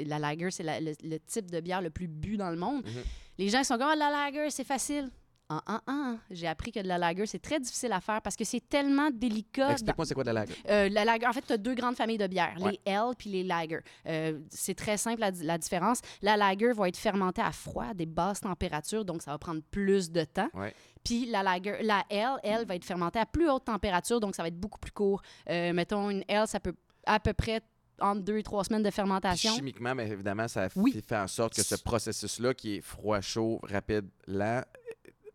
La 0.06 0.18
lager, 0.18 0.50
c'est 0.50 0.62
la- 0.62 0.80
le, 0.80 0.92
le 1.02 1.18
type 1.20 1.50
de 1.50 1.60
bière 1.60 1.80
le 1.82 1.90
plus 1.90 2.08
bu 2.08 2.36
dans 2.36 2.50
le 2.50 2.56
monde. 2.56 2.84
Mhm. 2.84 3.02
Les 3.38 3.48
gens 3.48 3.60
ils 3.60 3.64
sont 3.64 3.78
comme, 3.78 3.88
ah, 3.92 3.96
la 3.96 4.10
lager, 4.10 4.50
c'est 4.50 4.64
facile. 4.64 5.10
Ah, 5.52 5.62
ah, 5.66 5.80
ah. 5.86 6.14
J'ai 6.30 6.46
appris 6.46 6.72
que 6.72 6.80
de 6.80 6.88
la 6.88 6.98
lager, 6.98 7.26
c'est 7.26 7.38
très 7.40 7.60
difficile 7.60 7.92
à 7.92 8.00
faire 8.00 8.22
parce 8.22 8.36
que 8.36 8.44
c'est 8.44 8.66
tellement 8.68 9.10
délicat. 9.12 9.72
Explique-moi 9.72 10.06
c'est 10.06 10.14
quoi 10.14 10.24
de 10.24 10.30
la 10.30 10.40
lager. 10.40 10.54
Euh, 10.68 10.88
la 10.88 11.04
lager, 11.04 11.26
en 11.26 11.32
fait, 11.32 11.42
tu 11.46 11.52
as 11.52 11.56
deux 11.58 11.74
grandes 11.74 11.96
familles 11.96 12.18
de 12.18 12.26
bières, 12.26 12.54
Ouais. 12.60 12.72
les 12.84 12.92
L 12.92 13.02
puis 13.18 13.30
les 13.30 13.44
lager. 13.44 13.80
Euh, 14.06 14.38
c'est 14.50 14.74
très 14.74 14.96
simple 14.96 15.20
la, 15.20 15.30
la 15.30 15.58
différence. 15.58 16.00
La 16.22 16.36
lager 16.36 16.72
va 16.72 16.88
être 16.88 16.96
fermentée 16.96 17.42
à 17.42 17.52
froid, 17.52 17.86
à 17.90 17.94
des 17.94 18.06
basses 18.06 18.40
températures, 18.40 19.04
donc 19.04 19.22
ça 19.22 19.30
va 19.32 19.38
prendre 19.38 19.60
plus 19.70 20.10
de 20.10 20.24
temps. 20.24 20.48
Ouais. 20.54 20.74
Puis 21.04 21.26
la 21.26 21.42
lager, 21.42 21.82
la 21.82 22.04
L, 22.10 22.30
elle 22.42 22.64
va 22.66 22.76
être 22.76 22.84
fermentée 22.84 23.18
à 23.18 23.26
plus 23.26 23.50
haute 23.50 23.64
température, 23.64 24.20
donc 24.20 24.34
ça 24.34 24.42
va 24.42 24.48
être 24.48 24.58
beaucoup 24.60 24.78
plus 24.78 24.92
court. 24.92 25.20
Euh, 25.50 25.72
mettons, 25.72 26.10
une 26.10 26.24
L, 26.28 26.46
ça 26.46 26.60
peut 26.60 26.74
à 27.06 27.18
peu 27.18 27.32
près 27.32 27.60
entre 28.00 28.22
deux 28.22 28.38
et 28.38 28.42
trois 28.42 28.64
semaines 28.64 28.82
de 28.82 28.88
Puis 28.88 28.96
fermentation. 28.96 29.54
chimiquement, 29.54 29.94
mais 29.94 30.08
évidemment, 30.08 30.48
ça 30.48 30.68
Oui. 30.76 31.00
fait 31.06 31.16
en 31.16 31.26
sorte 31.28 31.54
que 31.54 31.62
ce 31.62 31.74
processus-là, 31.76 32.52
qui 32.54 32.76
est 32.76 32.80
froid, 32.80 33.20
chaud, 33.20 33.60
rapide, 33.62 34.08
lent, 34.26 34.62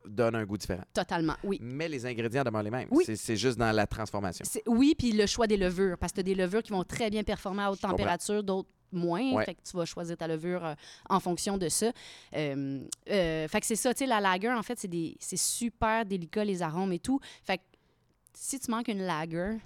donne 0.07 0.35
un 0.35 0.45
goût 0.45 0.57
différent. 0.57 0.83
Totalement, 0.93 1.35
oui. 1.43 1.59
Mais 1.61 1.87
les 1.89 2.05
ingrédients 2.05 2.43
demeurent 2.43 2.63
les 2.63 2.71
mêmes. 2.71 2.87
Oui. 2.91 3.03
C'est- 3.15 3.35
juste 3.35 3.57
dans 3.57 3.71
la 3.71 3.85
transformation. 3.87 4.43
Oui, 4.67 4.95
puis 4.97 5.11
le 5.11 5.25
choix 5.25 5.47
des 5.47 5.57
levures, 5.57 5.97
parce 5.97 6.11
que 6.11 6.15
tu 6.15 6.19
as 6.21 6.23
des 6.23 6.35
levures 6.35 6.63
qui 6.63 6.71
vont 6.71 6.83
très 6.83 7.09
bien 7.09 7.23
performer 7.23 7.63
à 7.63 7.71
haute 7.71 7.77
Je 7.81 7.87
température, 7.87 8.43
d'autres 8.43 8.69
moins. 8.91 9.33
Ouais. 9.33 9.43
Fait 9.45 9.55
que 9.55 9.61
tu 9.69 9.75
vas 9.75 9.85
choisir 9.85 10.15
ta 10.17 10.27
levure 10.27 10.65
euh, 10.65 10.73
en 11.09 11.19
fonction 11.19 11.57
de 11.57 11.67
ça. 11.69 11.91
Euh, 12.35 12.79
euh, 13.09 13.47
fait 13.47 13.59
que 13.59 13.65
c'est 13.65 13.75
ça, 13.75 13.93
tu 13.93 13.99
sais, 13.99 14.05
la 14.07 14.19
lager, 14.21 14.49
en 14.51 14.63
fait, 14.63 14.79
c'est 14.79 15.37
super 15.37 16.05
délicat, 16.05 16.45
les 16.45 16.61
arômes 16.61 16.93
et 16.93 16.99
tout. 16.99 17.19
Fait 17.43 17.57
que 17.57 17.63
si 18.33 18.59
tu 18.59 18.71
manques 18.71 18.87
une 18.87 19.01
lager, 19.01 19.57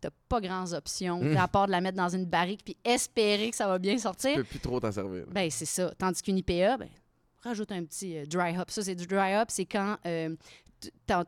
t'as 0.00 0.10
pas 0.28 0.40
grandes 0.40 0.72
options, 0.72 1.20
Mm. 1.20 1.36
à 1.36 1.48
part 1.48 1.66
de 1.66 1.72
la 1.72 1.80
mettre 1.80 1.96
dans 1.96 2.10
une 2.10 2.26
barrique 2.26 2.60
puis 2.64 2.76
espérer 2.84 3.50
que 3.50 3.56
ça 3.56 3.66
va 3.66 3.78
bien 3.78 3.94
Tu 3.94 4.00
sortir. 4.00 4.36
peux 4.36 4.44
plus 4.44 4.60
trop 4.60 4.78
t'en 4.78 4.92
servir. 4.92 5.24
Ben, 5.30 5.50
c'est 5.50 5.64
ça. 5.64 5.92
Tandis 5.98 6.22
qu'une 6.22 6.38
IPA, 6.38 6.76
ben, 6.78 6.88
rajoute 7.44 7.70
un 7.72 7.84
petit 7.84 8.16
euh, 8.18 8.24
dry 8.26 8.58
hop. 8.58 8.70
Ça, 8.70 8.82
c'est 8.82 8.94
du 8.94 9.06
dry 9.06 9.36
hop, 9.36 9.48
c'est 9.50 9.64
quand 9.66 9.96
euh, 10.06 10.34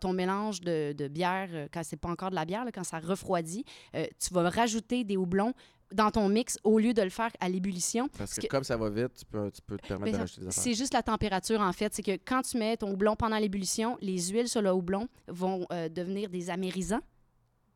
ton- 0.01 0.13
mélange 0.13 0.61
de, 0.61 0.93
de 0.93 1.09
bière, 1.09 1.49
euh, 1.53 1.69
quand 1.73 1.83
c'est 1.85 1.97
pas 1.97 2.09
encore 2.11 2.31
de 2.31 2.35
la 2.35 2.45
bière, 2.45 2.65
là, 2.65 2.73
quand 2.73 2.85
ça 2.85 2.99
refroidit, 2.99 3.65
euh, 3.95 4.07
tu 4.19 4.33
vas 4.35 4.49
rajouter 4.51 5.05
des 5.05 5.17
houblons 5.17 5.53
dans 5.93 6.11
ton 6.11 6.29
mix 6.29 6.59
au 6.65 6.81
lieu 6.81 6.93
de 6.93 7.03
le 7.03 7.11
faire 7.11 7.31
à 7.39 7.49
l'ébullition. 7.49 8.09
Parce 8.19 8.35
que, 8.35 8.41
que- 8.41 8.47
comme 8.49 8.65
ça 8.65 8.77
va 8.77 8.91
vite, 8.91 9.15
tu 9.19 9.25
peux, 9.25 9.51
tu 9.53 9.63
peux 9.63 9.77
te 9.77 9.87
permettre 9.87 10.05
Ben, 10.07 10.13
de 10.15 10.19
rajouter 10.19 10.41
des 10.41 10.49
affaires. 10.49 10.63
C'est 10.65 10.75
juste 10.75 10.93
la 10.95 11.03
température, 11.03 11.61
en 11.61 11.73
fait. 11.73 11.95
C'est 11.95 12.03
que 12.03 12.19
quand 12.25 12.43
tu 12.43 12.59
mets 12.59 12.77
ton 12.77 12.91
houblon 12.93 13.15
pendant 13.15 13.39
l'ébullition, 13.39 13.97
les 14.01 14.21
huiles 14.31 14.49
sur 14.49 14.63
le 14.63 14.73
houblon 14.73 15.07
vont 15.29 15.65
euh, 15.73 15.89
devenir 15.89 16.29
des 16.29 16.51
amérisants. 16.51 17.01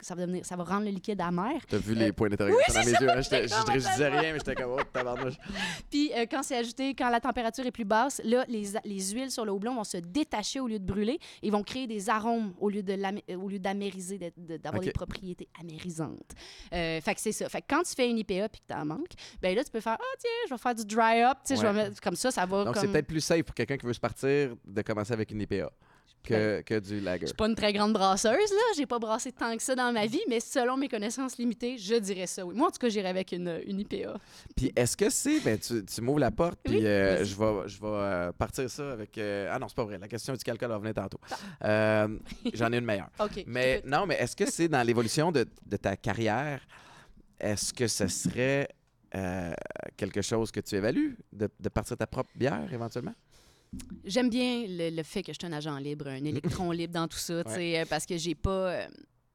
Ça 0.02 0.14
va, 0.14 0.22
devenir, 0.22 0.44
ça 0.46 0.56
va 0.56 0.64
rendre 0.64 0.84
le 0.86 0.90
liquide 0.92 1.20
amer. 1.20 1.60
T'as 1.68 1.76
vu 1.78 1.92
Euh, 1.92 1.96
les 1.98 2.12
points 2.12 2.28
d'interrogation 2.30 2.72
dans 2.74 2.80
mes 2.86 2.90
yeux. 2.92 3.10
hein? 3.10 3.20
Je 3.20 3.76
disais 3.78 4.08
rien, 4.08 4.32
mais 4.32 4.38
j'étais 4.38 4.54
comme, 4.54 4.72
oh, 4.78 4.80
tabarnouche. 4.92 5.34
Puis 5.90 6.10
euh, 6.16 6.24
quand 6.30 6.42
c'est 6.42 6.56
ajouté, 6.56 6.94
quand 6.94 7.10
la 7.10 7.20
température 7.20 7.66
est 7.66 7.70
plus 7.70 7.84
basse, 7.84 8.20
là, 8.24 8.44
les, 8.48 9.10
huiles 9.12 9.30
sur 9.30 9.44
le 9.44 9.52
houblon 9.52 9.74
vont 9.74 9.84
se 9.84 9.98
détacher 9.98 10.60
au 10.60 10.66
lieu 10.68 10.78
de 10.78 10.84
brûler 10.84 11.18
et 11.42 11.50
vont 11.50 11.62
créer 11.62 11.86
des 11.86 12.08
arômes 12.08 12.54
au 12.60 12.68
lieu 12.70 12.82
d'amériser, 13.58 14.18
de- 14.36 14.56
d'avoir 14.56 14.82
des 14.82 14.92
propriétés 14.92 15.48
amérisantes. 15.60 16.32
Euh, 16.72 17.00
fait 17.00 17.14
que 17.14 17.20
c'est 17.20 17.32
ça. 17.32 17.48
Fait 17.48 17.60
que 17.60 17.66
quand 17.68 17.82
tu 17.82 17.94
fais 17.94 18.08
une 18.08 18.18
IPA 18.18 18.48
puis 18.48 18.60
que 18.60 18.72
t'en 18.72 18.84
manques, 18.84 19.12
ben 19.42 19.54
là, 19.54 19.64
tu 19.64 19.70
peux 19.70 19.80
faire 19.80 19.96
«Ah, 20.00 20.16
tiens, 20.18 20.30
je 20.48 20.54
vais 20.54 20.58
faire 20.58 20.74
du 20.74 20.84
dry 20.84 21.22
up.» 21.22 21.38
Tu 21.44 21.54
sais, 21.54 21.60
je 21.60 21.66
Ouais. 21.66 21.72
vais 21.72 21.88
mettre 21.90 22.00
comme 22.00 22.16
ça, 22.16 22.30
ça 22.30 22.46
va 22.46 22.64
Donc, 22.64 22.76
c'est 22.76 22.88
peut-être 22.88 23.06
plus 23.06 23.20
safe 23.20 23.42
pour 23.42 23.54
quelqu'un 23.54 23.76
qui 23.76 23.86
veut 23.86 23.92
se 23.92 24.00
partir 24.00 24.54
de 24.64 24.82
commencer 24.82 25.12
avec 25.12 25.30
une 25.30 25.40
IPA 25.42 25.70
que, 26.22 26.60
que 26.62 26.78
du 26.78 27.00
lager. 27.00 27.22
Je 27.22 27.26
suis 27.28 27.34
pas 27.36 27.46
une 27.48 27.54
très 27.54 27.72
grande 27.72 27.92
brasseuse, 27.92 28.30
là. 28.50 28.62
J'ai 28.76 28.86
pas 28.86 28.98
brassé 28.98 29.32
tant 29.32 29.56
que 29.56 29.62
ça 29.62 29.74
dans 29.74 29.92
ma 29.92 30.06
vie, 30.06 30.20
mais 30.28 30.40
selon 30.40 30.76
mes 30.76 30.88
connaissances 30.88 31.38
limitées, 31.38 31.78
je 31.78 31.94
dirais 31.96 32.26
ça, 32.26 32.44
oui. 32.44 32.54
Moi, 32.54 32.68
en 32.68 32.70
tout 32.70 32.78
cas, 32.78 32.88
j'irais 32.88 33.08
avec 33.08 33.32
une, 33.32 33.60
une 33.66 33.80
IPA. 33.80 34.18
Puis 34.56 34.72
est-ce 34.76 34.96
que 34.96 35.08
c'est. 35.10 35.40
Ben, 35.40 35.58
tu, 35.58 35.84
tu 35.84 36.00
m'ouvres 36.02 36.20
la 36.20 36.30
porte, 36.30 36.58
puis 36.62 36.76
Oui, 36.76 36.86
euh, 36.86 37.24
je 37.24 37.34
vais, 37.34 37.68
je 37.68 37.80
vais 37.80 37.86
euh, 37.88 38.32
partir 38.32 38.68
ça 38.70 38.92
avec. 38.92 39.16
euh, 39.18 39.48
ah 39.50 39.58
non, 39.58 39.68
c'est 39.68 39.76
pas 39.76 39.84
vrai. 39.84 39.98
La 39.98 40.08
question 40.08 40.34
du 40.34 40.44
calcul 40.44 40.68
va 40.68 40.78
venir 40.78 40.94
tantôt. 40.94 41.20
Euh, 41.64 42.08
J'en 42.54 42.72
ai 42.72 42.78
une 42.78 42.84
meilleure. 42.84 43.10
OK. 43.20 43.44
Mais 43.46 43.82
non, 43.86 44.06
mais 44.06 44.16
est-ce 44.16 44.36
que 44.36 44.44
c'est 44.50 44.68
dans 44.68 44.82
l'évolution 44.86 45.32
de, 45.32 45.46
de 45.66 45.76
ta 45.76 45.96
carrière, 45.96 46.60
est-ce 47.38 47.72
que 47.72 47.86
ce 47.86 48.06
serait 48.08 48.68
quelque 49.96 50.22
chose 50.22 50.52
que 50.52 50.60
tu 50.60 50.76
évalues, 50.76 51.18
de, 51.32 51.48
de 51.58 51.68
partir 51.68 51.96
ta 51.96 52.06
propre 52.06 52.30
bière 52.36 52.68
éventuellement? 52.72 53.14
J'aime 54.04 54.30
bien 54.30 54.64
le, 54.66 54.90
le 54.90 55.02
fait 55.02 55.22
que 55.22 55.32
je 55.32 55.38
suis 55.40 55.46
un 55.46 55.56
agent 55.56 55.76
libre, 55.78 56.08
un 56.08 56.24
électron 56.24 56.70
libre 56.72 56.94
dans 56.94 57.08
tout 57.08 57.18
ça, 57.18 57.34
euh, 57.46 57.84
parce 57.88 58.06
que 58.06 58.16
j'ai 58.16 58.34
pas, 58.34 58.50
euh, 58.72 58.86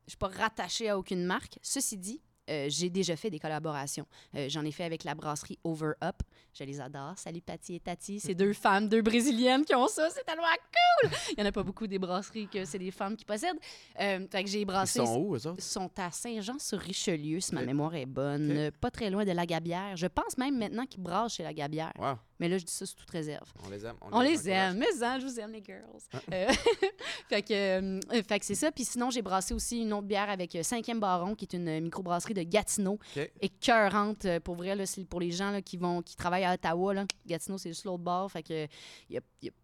je 0.06 0.12
suis 0.12 0.18
pas 0.18 0.28
rattachée 0.28 0.90
à 0.90 0.98
aucune 0.98 1.24
marque. 1.24 1.58
Ceci 1.62 1.98
dit, 1.98 2.22
euh, 2.48 2.68
j'ai 2.70 2.92
déjà 2.92 3.16
fait 3.16 3.32
des 3.32 3.40
collaborations. 3.40 4.06
Euh, 4.36 4.48
J'en 4.50 4.64
ai 4.66 4.72
fait 4.72 4.84
avec 4.84 5.04
la 5.04 5.16
brasserie 5.16 5.58
Over 5.64 5.94
Up. 6.04 6.18
Je 6.54 6.64
les 6.64 6.80
adore. 6.80 7.14
Salut 7.18 7.42
Patty 7.42 7.74
et 7.76 7.80
Tati. 7.80 8.20
C'est 8.20 8.36
deux 8.36 8.54
femmes, 8.54 8.88
deux 8.88 9.02
brésiliennes 9.02 9.66
qui 9.66 9.74
ont 9.74 9.88
ça. 9.88 10.10
C'est 10.12 10.24
tellement 10.24 10.44
cool! 10.44 11.10
Il 11.36 11.40
y 11.40 11.44
en 11.44 11.46
a 11.48 11.52
pas 11.52 11.64
beaucoup 11.64 11.88
des 11.88 11.98
brasseries 11.98 12.48
que 12.48 12.64
c'est 12.64 12.78
des 12.78 12.92
femmes 12.92 13.16
qui 13.18 13.26
possèdent. 13.26 13.58
Euh, 14.00 14.28
fait 14.30 14.44
que 14.44 14.50
j'ai 14.50 14.62
Ils 14.62 14.66
brassé. 14.66 15.00
sont 15.00 15.18
où, 15.18 15.36
eux 15.36 15.48
autres? 15.48 15.62
sont 15.64 15.90
à 15.98 16.12
Saint-Jean-sur-Richelieu, 16.12 17.40
si 17.40 17.54
ma 17.56 17.64
mémoire 17.64 17.96
est 17.96 18.06
bonne, 18.06 18.70
pas 18.80 18.92
très 18.92 19.10
loin 19.10 19.26
de 19.26 19.32
la 19.32 19.46
Gabière. 19.48 19.98
Je 19.98 20.06
pense 20.08 20.38
même 20.38 20.58
maintenant 20.58 20.86
qu'ils 20.86 21.02
brassent 21.02 21.34
chez 21.34 21.44
la 21.44 21.54
Gabière. 21.54 21.92
Wow, 21.98 22.18
Mais 22.40 22.50
là, 22.50 22.58
je 22.58 22.66
dis 22.66 22.72
ça 22.74 22.86
sous 22.86 22.96
toute 22.96 23.10
réserve. 23.10 23.50
on 23.66 23.70
les 23.70 23.86
aime. 23.86 23.96
On 24.02 24.20
les 24.20 24.38
encourage. 24.38 24.48
aime, 24.48 24.78
mais 24.78 25.04
hein, 25.04 25.20
je 25.20 25.26
vous 25.26 25.40
aime, 25.40 25.52
les 25.54 25.64
girls. 25.64 25.84
Euh, 26.34 26.48
fait 27.30 27.42
que, 27.42 27.54
euh, 27.54 28.00
fait 28.28 28.40
que 28.40 28.46
c'est 28.46 28.56
ça. 28.56 28.72
Puis 28.72 28.84
sinon, 28.86 29.10
j'ai 29.10 29.22
brassé 29.22 29.54
aussi 29.54 29.80
une 29.82 29.94
autre 29.94 30.08
bière 30.08 30.30
avec 30.30 30.54
euh, 30.56 30.64
Cinquième 30.64 31.00
Baron, 31.00 31.36
qui 31.36 31.46
est 31.46 31.54
une 31.54 31.80
microbrasserie 31.80 32.34
de 32.34 32.44
Gatineau. 32.44 33.00
OK. 33.16 33.32
Écœurante, 33.42 34.28
pour 34.40 34.56
vrai, 34.56 34.76
là, 34.76 34.84
pour 35.10 35.20
les 35.20 35.32
gens 35.32 35.52
là, 35.52 35.62
qui, 35.62 35.78
vont, 35.78 36.02
qui 36.02 36.16
travaillent 36.16 36.46
à 36.46 36.54
Ottawa. 36.54 36.94
Là. 36.94 37.06
Gatineau, 37.26 37.58
c'est 37.58 37.70
juste 37.70 37.86
l'autre 37.86 38.04
bord. 38.04 38.32
Fait 38.32 38.44
que, 38.44 38.68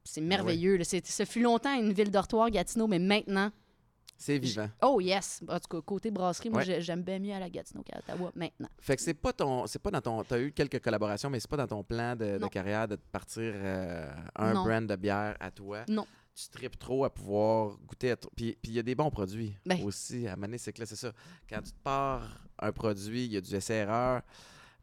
c'est 0.03 0.21
merveilleux. 0.21 0.77
là. 0.77 0.83
C'est- 0.83 1.05
Ce 1.05 1.25
fut 1.25 1.41
longtemps 1.41 1.73
une 1.73 1.93
ville 1.93 2.11
dortoir, 2.11 2.49
Gatineau, 2.49 2.87
mais 2.87 2.99
maintenant, 2.99 3.51
C'est 4.23 4.37
vivant. 4.37 4.69
oh 4.83 5.01
yes! 5.01 5.41
En 5.47 5.59
tout 5.59 5.67
cas, 5.67 5.81
côté 5.81 6.11
brasserie, 6.11 6.49
moi, 6.51 6.61
Ouais. 6.63 6.79
j'aime 6.79 7.01
bien 7.01 7.17
mieux 7.17 7.33
à 7.33 7.39
la 7.39 7.49
Gatineau 7.49 7.81
qu'à 7.81 7.97
Ottawa 7.97 8.31
maintenant. 8.35 8.67
Fait 8.79 8.95
que 8.95 9.01
c'est 9.01 9.15
pas 9.15 9.33
ton. 9.33 9.65
C'est 9.65 9.79
pas 9.79 9.89
dans 9.89 9.99
ton. 10.01 10.23
T'as 10.23 10.39
eu 10.39 10.51
quelques 10.51 10.79
collaborations, 10.79 11.29
mais 11.31 11.39
c'est 11.39 11.49
pas 11.49 11.57
dans 11.57 11.67
ton 11.67 11.83
plan 11.83 12.15
de, 12.15 12.37
carrière 12.49 12.87
de 12.87 12.97
partir 12.97 13.41
euh, 13.55 14.11
un 14.35 14.53
Non. 14.53 14.63
brand 14.63 14.85
de 14.85 14.95
bière 14.95 15.35
à 15.39 15.49
toi. 15.49 15.83
Non. 15.87 16.05
Tu 16.35 16.47
tripes 16.49 16.77
trop 16.77 17.03
à 17.03 17.09
pouvoir 17.09 17.77
goûter 17.87 18.11
à. 18.11 18.15
Puis 18.15 18.55
puis 18.61 18.71
il 18.71 18.73
y 18.73 18.79
a 18.79 18.83
des 18.83 18.93
bons 18.95 19.09
produits 19.09 19.55
Ben. 19.65 19.83
aussi. 19.83 20.27
À 20.27 20.35
Mané, 20.35 20.57
c'est 20.59 20.71
que 20.71 20.79
là, 20.81 20.85
c'est 20.85 20.95
ça. 20.95 21.11
Quand 21.49 21.61
tu 21.61 21.71
te 21.71 21.79
pars 21.83 22.45
un 22.59 22.71
produit, 22.71 23.25
il 23.25 23.31
y 23.33 23.37
a 23.37 23.41
du 23.41 23.53
essai-erreur. 23.55 24.21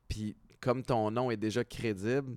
Puis 0.09 0.37
comme 0.61 0.83
ton 0.83 1.11
nom 1.13 1.31
est 1.31 1.37
déjà 1.37 1.63
crédible, 1.65 2.37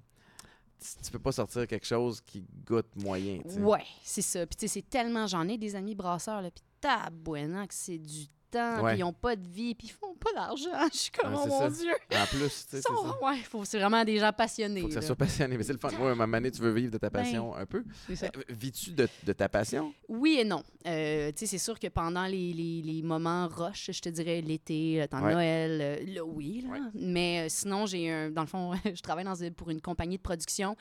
tu, 0.79 1.03
tu 1.03 1.11
peux 1.11 1.19
pas 1.19 1.31
sortir 1.31 1.65
quelque 1.67 1.85
chose 1.87 2.21
qui 2.21 2.45
goûte 2.65 2.95
moyen. 2.95 3.39
tu. 3.41 3.59
Ouais, 3.59 3.83
c'est 4.03 4.21
ça. 4.21 4.45
Puis 4.45 4.55
tu 4.55 4.67
sais, 4.67 4.73
c'est 4.75 4.89
tellement, 4.89 5.25
j'en 5.27 5.47
ai 5.47 5.57
des 5.57 5.75
amis 5.75 5.95
brasseurs, 5.95 6.41
là, 6.41 6.51
puis 6.51 6.63
tabouinant 6.81 7.67
que 7.67 7.73
c'est 7.73 7.99
du 7.99 8.27
temps, 8.51 8.83
puis 8.85 8.97
ils 8.99 9.03
ont 9.03 9.13
pas 9.13 9.35
de 9.35 9.47
vie, 9.47 9.73
puis 9.75 9.87
ils 9.87 9.91
font 9.91 10.15
pas 10.15 10.31
d'argent. 10.33 10.69
Je 10.93 10.97
suis 10.97 11.11
comme, 11.11 11.33
oh 11.35 11.47
mon 11.47 11.59
ça. 11.59 11.69
Dieu! 11.69 11.93
En 12.13 12.25
plus, 12.25 12.67
tu 12.69 12.77
sais, 12.77 12.83
ouais, 13.21 13.37
faut, 13.43 13.65
c'est 13.65 13.79
vraiment 13.79 14.03
des 14.03 14.17
gens 14.19 14.31
passionnés. 14.31 14.81
Faut 14.81 14.87
que 14.87 14.93
ça 14.93 15.01
soit 15.01 15.15
passionné. 15.15 15.57
Mais 15.57 15.63
c'est 15.63 15.73
le 15.73 15.79
fun. 15.79 15.89
Ouais, 15.89 16.07
à 16.09 16.11
un 16.11 16.15
moment 16.15 16.27
donné, 16.37 16.51
tu 16.51 16.61
veux 16.61 16.71
vivre 16.71 16.91
de 16.91 16.97
ta 16.97 17.09
Ben, 17.09 17.21
passion 17.23 17.55
un 17.55 17.65
peu. 17.65 17.83
Euh, 18.09 18.13
Vis-tu 18.49 18.91
de, 18.91 19.07
de 19.23 19.33
ta 19.33 19.49
passion? 19.49 19.93
Oui 20.07 20.37
et 20.39 20.43
non. 20.45 20.63
Euh, 20.85 21.31
tu 21.31 21.39
sais, 21.39 21.45
c'est 21.47 21.57
sûr 21.57 21.79
que 21.79 21.87
pendant 21.87 22.25
les, 22.25 22.53
les, 22.53 22.81
les 22.81 23.01
moments 23.01 23.47
rush, 23.47 23.89
je 23.91 24.01
te 24.01 24.09
dirais 24.09 24.41
l'été, 24.41 24.99
le 24.99 25.07
temps 25.07 25.19
de 25.19 25.25
Ouais. 25.25 25.33
Noël, 25.33 25.79
euh, 25.81 26.13
là, 26.13 26.25
oui. 26.25 26.61
là. 26.61 26.69
Ouais. 26.73 26.79
Mais 26.93 27.47
sinon, 27.49 27.85
j'ai 27.85 28.11
un. 28.11 28.29
Dans 28.31 28.41
le 28.41 28.47
fond, 28.47 28.73
je 28.85 29.01
travaille 29.01 29.25
dans, 29.25 29.35
pour 29.55 29.69
une 29.69 29.81
compagnie 29.81 30.17
de 30.17 30.21
production. 30.21 30.75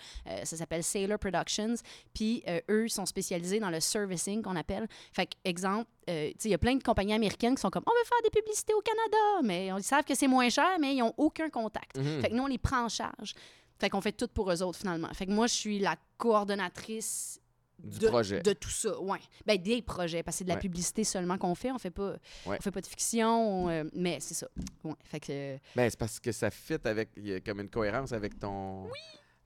ça 0.44 0.56
s'appelle 0.56 0.82
Sailor 0.82 1.18
Productions. 1.18 1.74
Puis 2.14 2.42
eux, 2.68 2.86
ils 2.86 2.90
sont 2.90 3.06
spécialisés 3.06 3.60
dans 3.60 3.70
le 3.70 3.80
servicing 3.80 4.42
qu'on 4.42 4.56
appelle. 4.56 4.86
Fait 5.12 5.26
que, 5.26 5.32
exemple, 5.44 5.88
euh, 6.10 6.30
il 6.44 6.50
y 6.50 6.54
a 6.54 6.58
plein 6.58 6.74
de 6.74 6.82
compagnies 6.82 7.14
américaines 7.14 7.54
qui 7.54 7.60
sont 7.60 7.70
comme 7.70 7.84
on 7.86 7.90
veut 7.90 8.04
faire 8.08 8.18
des 8.24 8.30
publicités 8.40 8.74
au 8.74 8.80
Canada, 8.82 9.42
mais 9.44 9.66
ils 9.78 9.82
savent 9.84 10.04
que 10.04 10.14
c'est 10.14 10.26
moins 10.28 10.48
cher, 10.48 10.78
mais 10.80 10.94
ils 10.94 10.98
n'ont 10.98 11.14
aucun 11.16 11.48
contact. 11.50 11.96
Mhm. 11.98 12.20
Fait 12.22 12.28
que 12.30 12.34
nous, 12.34 12.42
on 12.42 12.46
les 12.48 12.58
prend 12.58 12.84
en 12.84 12.88
charge. 12.88 13.34
Fait 13.78 13.88
qu'on 13.88 14.00
fait 14.02 14.12
tout 14.12 14.28
pour 14.28 14.50
eux 14.52 14.62
autres, 14.62 14.78
finalement. 14.78 15.08
Fait 15.14 15.24
que 15.26 15.30
moi, 15.30 15.46
je 15.46 15.54
suis 15.54 15.78
la 15.78 15.96
coordonnatrice 16.18 17.40
Du 17.78 17.98
de, 17.98 18.08
projet. 18.08 18.40
de 18.42 18.52
tout 18.52 18.68
ça, 18.68 19.00
ouais. 19.00 19.18
Ben, 19.46 19.56
des 19.56 19.80
projets, 19.80 20.22
parce 20.22 20.34
que 20.36 20.38
c'est 20.40 20.44
de 20.44 20.50
la 20.50 20.56
Ouais. 20.56 20.60
publicité 20.60 21.02
seulement 21.04 21.38
qu'on 21.38 21.54
fait. 21.54 21.70
On 21.72 21.78
fait 21.78 21.90
pas, 21.90 22.12
Ouais. 22.44 22.58
on 22.58 22.62
fait 22.62 22.70
pas 22.70 22.80
de 22.82 22.86
fiction, 22.86 23.68
euh, 23.70 23.84
mais 23.94 24.18
c'est 24.20 24.34
ça. 24.34 24.48
Ouais. 24.84 24.92
Fait 25.04 25.20
que, 25.20 25.56
Ben, 25.74 25.88
c'est 25.88 25.98
parce 25.98 26.20
que 26.20 26.30
ça 26.32 26.50
fit 26.50 26.76
avec. 26.84 27.08
Il 27.16 27.28
y 27.28 27.32
a 27.34 27.40
comme 27.40 27.60
une 27.60 27.70
cohérence 27.70 28.12
avec 28.12 28.38
ton. 28.38 28.88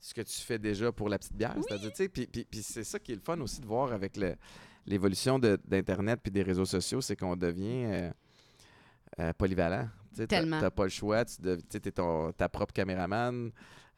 Ce 0.01 0.13
que 0.13 0.21
tu 0.21 0.39
fais 0.41 0.59
déjà 0.59 0.91
pour 0.93 1.09
la 1.09 1.19
petite 1.19 1.33
bière. 1.35 1.55
C'est-à-dire, 1.67 1.91
tu 1.91 1.97
sais, 1.97 2.09
puis 2.09 2.29
c'est 2.61 2.85
ça 2.85 2.99
qui 2.99 3.13
est 3.13 3.15
le 3.15 3.21
fun 3.23 3.41
aussi 3.41 3.61
de 3.61 3.67
voir 3.67 3.91
avec 3.93 4.17
le- 4.19 4.37
l'évolution 4.87 5.39
de- 5.39 5.59
d'Internet 5.67 6.21
puis 6.23 6.31
des 6.33 6.43
réseaux 6.43 6.65
sociaux, 6.65 7.01
c'est 7.01 7.17
qu'on 7.17 7.37
devient 7.37 7.85
euh, 7.87 8.11
euh, 9.21 9.33
polyvalent. 9.35 9.89
Tu 10.13 10.19
sais, 10.19 10.27
t'as- 10.27 10.41
Tellement. 10.41 10.61
T'as 10.61 10.71
pas 10.71 10.85
le 10.85 10.91
choix. 10.91 11.25
Tu 11.25 11.37
tu 11.71 11.81
t'es 11.81 11.93
ton- 11.93 12.33
ta 12.33 12.49
propre 12.49 12.73
caméraman, 12.73 13.51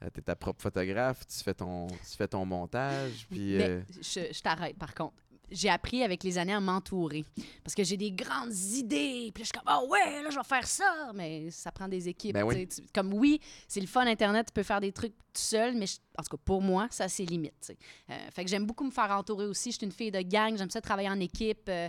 euh, 0.03 0.11
t'es 0.11 0.23
ta 0.23 0.37
propre 0.37 0.63
photographe, 0.63 1.27
tu 1.27 1.43
fais 1.43 1.55
ton, 1.55 1.87
tu 1.89 2.17
fais 2.17 2.29
ton 2.29 2.45
montage. 2.45 3.27
Puis. 3.31 3.57
mais 3.57 3.69
euh, 3.69 3.83
je, 4.01 4.33
je 4.33 4.41
t'arrête, 4.43 4.77
par 4.79 4.95
contre. 4.95 5.15
J'ai 5.49 5.69
appris 5.71 6.03
avec 6.03 6.25
les 6.25 6.39
années 6.39 6.55
à 6.55 6.59
m'entourer. 6.61 7.25
Parce 7.63 7.77
que 7.77 7.85
j'ai 7.85 7.97
des 7.97 8.11
grandes 8.11 8.53
idées. 8.53 9.31
Puis 9.33 9.43
là, 9.43 9.45
je 9.45 9.45
suis 9.45 9.53
comme, 9.53 9.63
ah 9.67 9.81
ouais, 9.85 10.21
là, 10.25 10.29
je 10.31 10.35
vais 10.37 10.43
faire 10.43 10.67
ça. 10.67 11.13
Mais 11.15 11.53
ça 11.53 11.71
prend 11.71 11.87
des 11.87 12.09
équipes. 12.09 12.35
Ben 12.35 12.43
oui. 12.43 12.67
tu. 12.67 12.83
Tu- 12.83 12.89
Comme 12.93 13.15
oui, 13.15 13.41
c'est 13.69 13.81
le 13.81 13.87
fun 13.87 14.05
Internet, 14.09 14.47
tu 14.49 14.53
peux 14.53 14.65
faire 14.65 14.81
des 14.81 14.91
trucs 14.91 15.15
tout 15.37 15.43
seul, 15.43 15.75
mais 15.77 15.87
je- 15.87 15.97
en 16.19 16.23
tout 16.23 16.37
cas, 16.37 16.43
pour 16.45 16.63
moi, 16.63 16.87
ça, 16.91 17.09
c'est 17.09 17.25
limite. 17.25 17.73
Euh, 18.11 18.15
fait 18.33 18.45
que 18.45 18.51
j'aime 18.51 18.65
beaucoup 18.67 18.85
me 18.85 18.91
faire 18.91 19.11
entourer 19.11 19.45
aussi. 19.47 19.71
Je 19.71 19.77
suis 19.77 19.87
une 19.87 19.93
fille 19.93 20.11
de 20.11 20.21
gang, 20.23 20.57
j'aime 20.57 20.71
ça 20.71 20.81
travailler 20.81 21.11
en 21.11 21.21
équipe. 21.21 21.69
euh, 21.69 21.89